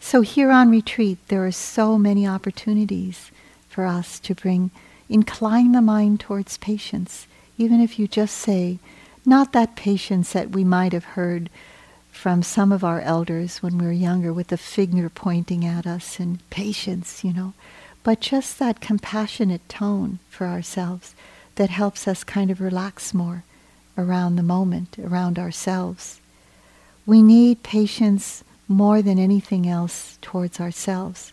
so 0.00 0.20
here 0.20 0.50
on 0.50 0.70
retreat, 0.70 1.18
there 1.28 1.44
are 1.44 1.52
so 1.52 1.98
many 1.98 2.26
opportunities 2.26 3.30
for 3.68 3.84
us 3.84 4.20
to 4.20 4.34
bring, 4.34 4.70
incline 5.08 5.72
the 5.72 5.82
mind 5.82 6.20
towards 6.20 6.58
patience, 6.58 7.26
even 7.58 7.80
if 7.80 7.98
you 7.98 8.06
just 8.06 8.36
say, 8.36 8.78
not 9.26 9.52
that 9.52 9.76
patience 9.76 10.32
that 10.32 10.50
we 10.50 10.62
might 10.62 10.92
have 10.92 11.16
heard 11.16 11.50
from 12.14 12.42
some 12.42 12.72
of 12.72 12.84
our 12.84 13.00
elders 13.00 13.58
when 13.58 13.76
we 13.76 13.84
were 13.84 13.92
younger 13.92 14.32
with 14.32 14.46
the 14.46 14.56
finger 14.56 15.10
pointing 15.10 15.64
at 15.64 15.86
us 15.86 16.18
and 16.20 16.48
patience, 16.48 17.24
you 17.24 17.32
know, 17.32 17.52
but 18.02 18.20
just 18.20 18.58
that 18.58 18.80
compassionate 18.80 19.68
tone 19.68 20.20
for 20.30 20.46
ourselves 20.46 21.14
that 21.56 21.70
helps 21.70 22.08
us 22.08 22.24
kind 22.24 22.50
of 22.50 22.60
relax 22.60 23.12
more 23.12 23.42
around 23.98 24.36
the 24.36 24.42
moment, 24.42 24.96
around 24.98 25.38
ourselves. 25.38 26.20
We 27.04 27.20
need 27.20 27.62
patience 27.62 28.44
more 28.68 29.02
than 29.02 29.18
anything 29.18 29.68
else 29.68 30.16
towards 30.22 30.60
ourselves, 30.60 31.32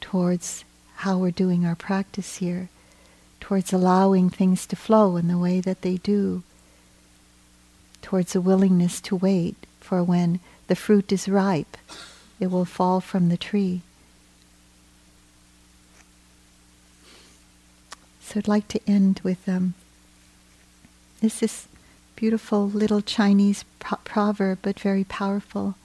towards 0.00 0.64
how 0.96 1.18
we're 1.18 1.30
doing 1.30 1.64
our 1.64 1.76
practice 1.76 2.36
here, 2.36 2.68
towards 3.40 3.72
allowing 3.72 4.28
things 4.28 4.66
to 4.66 4.76
flow 4.76 5.16
in 5.16 5.28
the 5.28 5.38
way 5.38 5.60
that 5.60 5.82
they 5.82 5.96
do, 5.96 6.42
towards 8.02 8.34
a 8.34 8.40
willingness 8.40 9.00
to 9.00 9.16
wait 9.16 9.56
for 9.86 10.02
when 10.02 10.40
the 10.66 10.74
fruit 10.74 11.12
is 11.12 11.28
ripe, 11.28 11.76
it 12.40 12.50
will 12.50 12.64
fall 12.64 13.00
from 13.00 13.28
the 13.28 13.36
tree. 13.36 13.82
So 18.20 18.38
I'd 18.38 18.48
like 18.48 18.66
to 18.68 18.80
end 18.86 19.20
with 19.22 19.48
um, 19.48 19.74
this 21.20 21.40
is 21.40 21.68
beautiful 22.16 22.68
little 22.68 23.00
Chinese 23.00 23.64
pro- 23.78 23.98
proverb, 24.02 24.58
but 24.62 24.80
very 24.80 25.04
powerful 25.04 25.76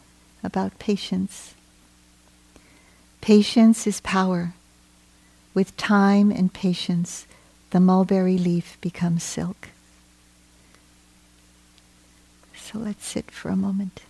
about 0.44 0.80
patience. 0.80 1.54
Patience 3.22 3.86
is 3.86 4.02
power. 4.02 4.54
With 5.54 5.78
time 5.78 6.32
and 6.32 6.52
patience, 6.52 7.28
the 7.70 7.80
mulberry 7.80 8.40
leaf 8.40 8.78
becomes 8.82 9.22
silk. 9.22 9.70
So 12.72 12.80
let's 12.80 13.06
sit 13.06 13.30
for 13.30 13.50
a 13.50 13.56
moment. 13.58 14.04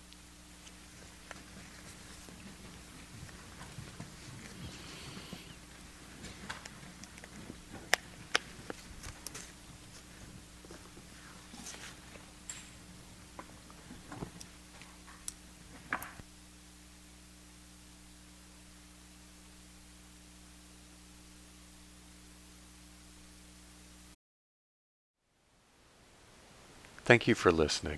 Thank 27.04 27.28
you 27.28 27.34
for 27.34 27.52
listening. 27.52 27.98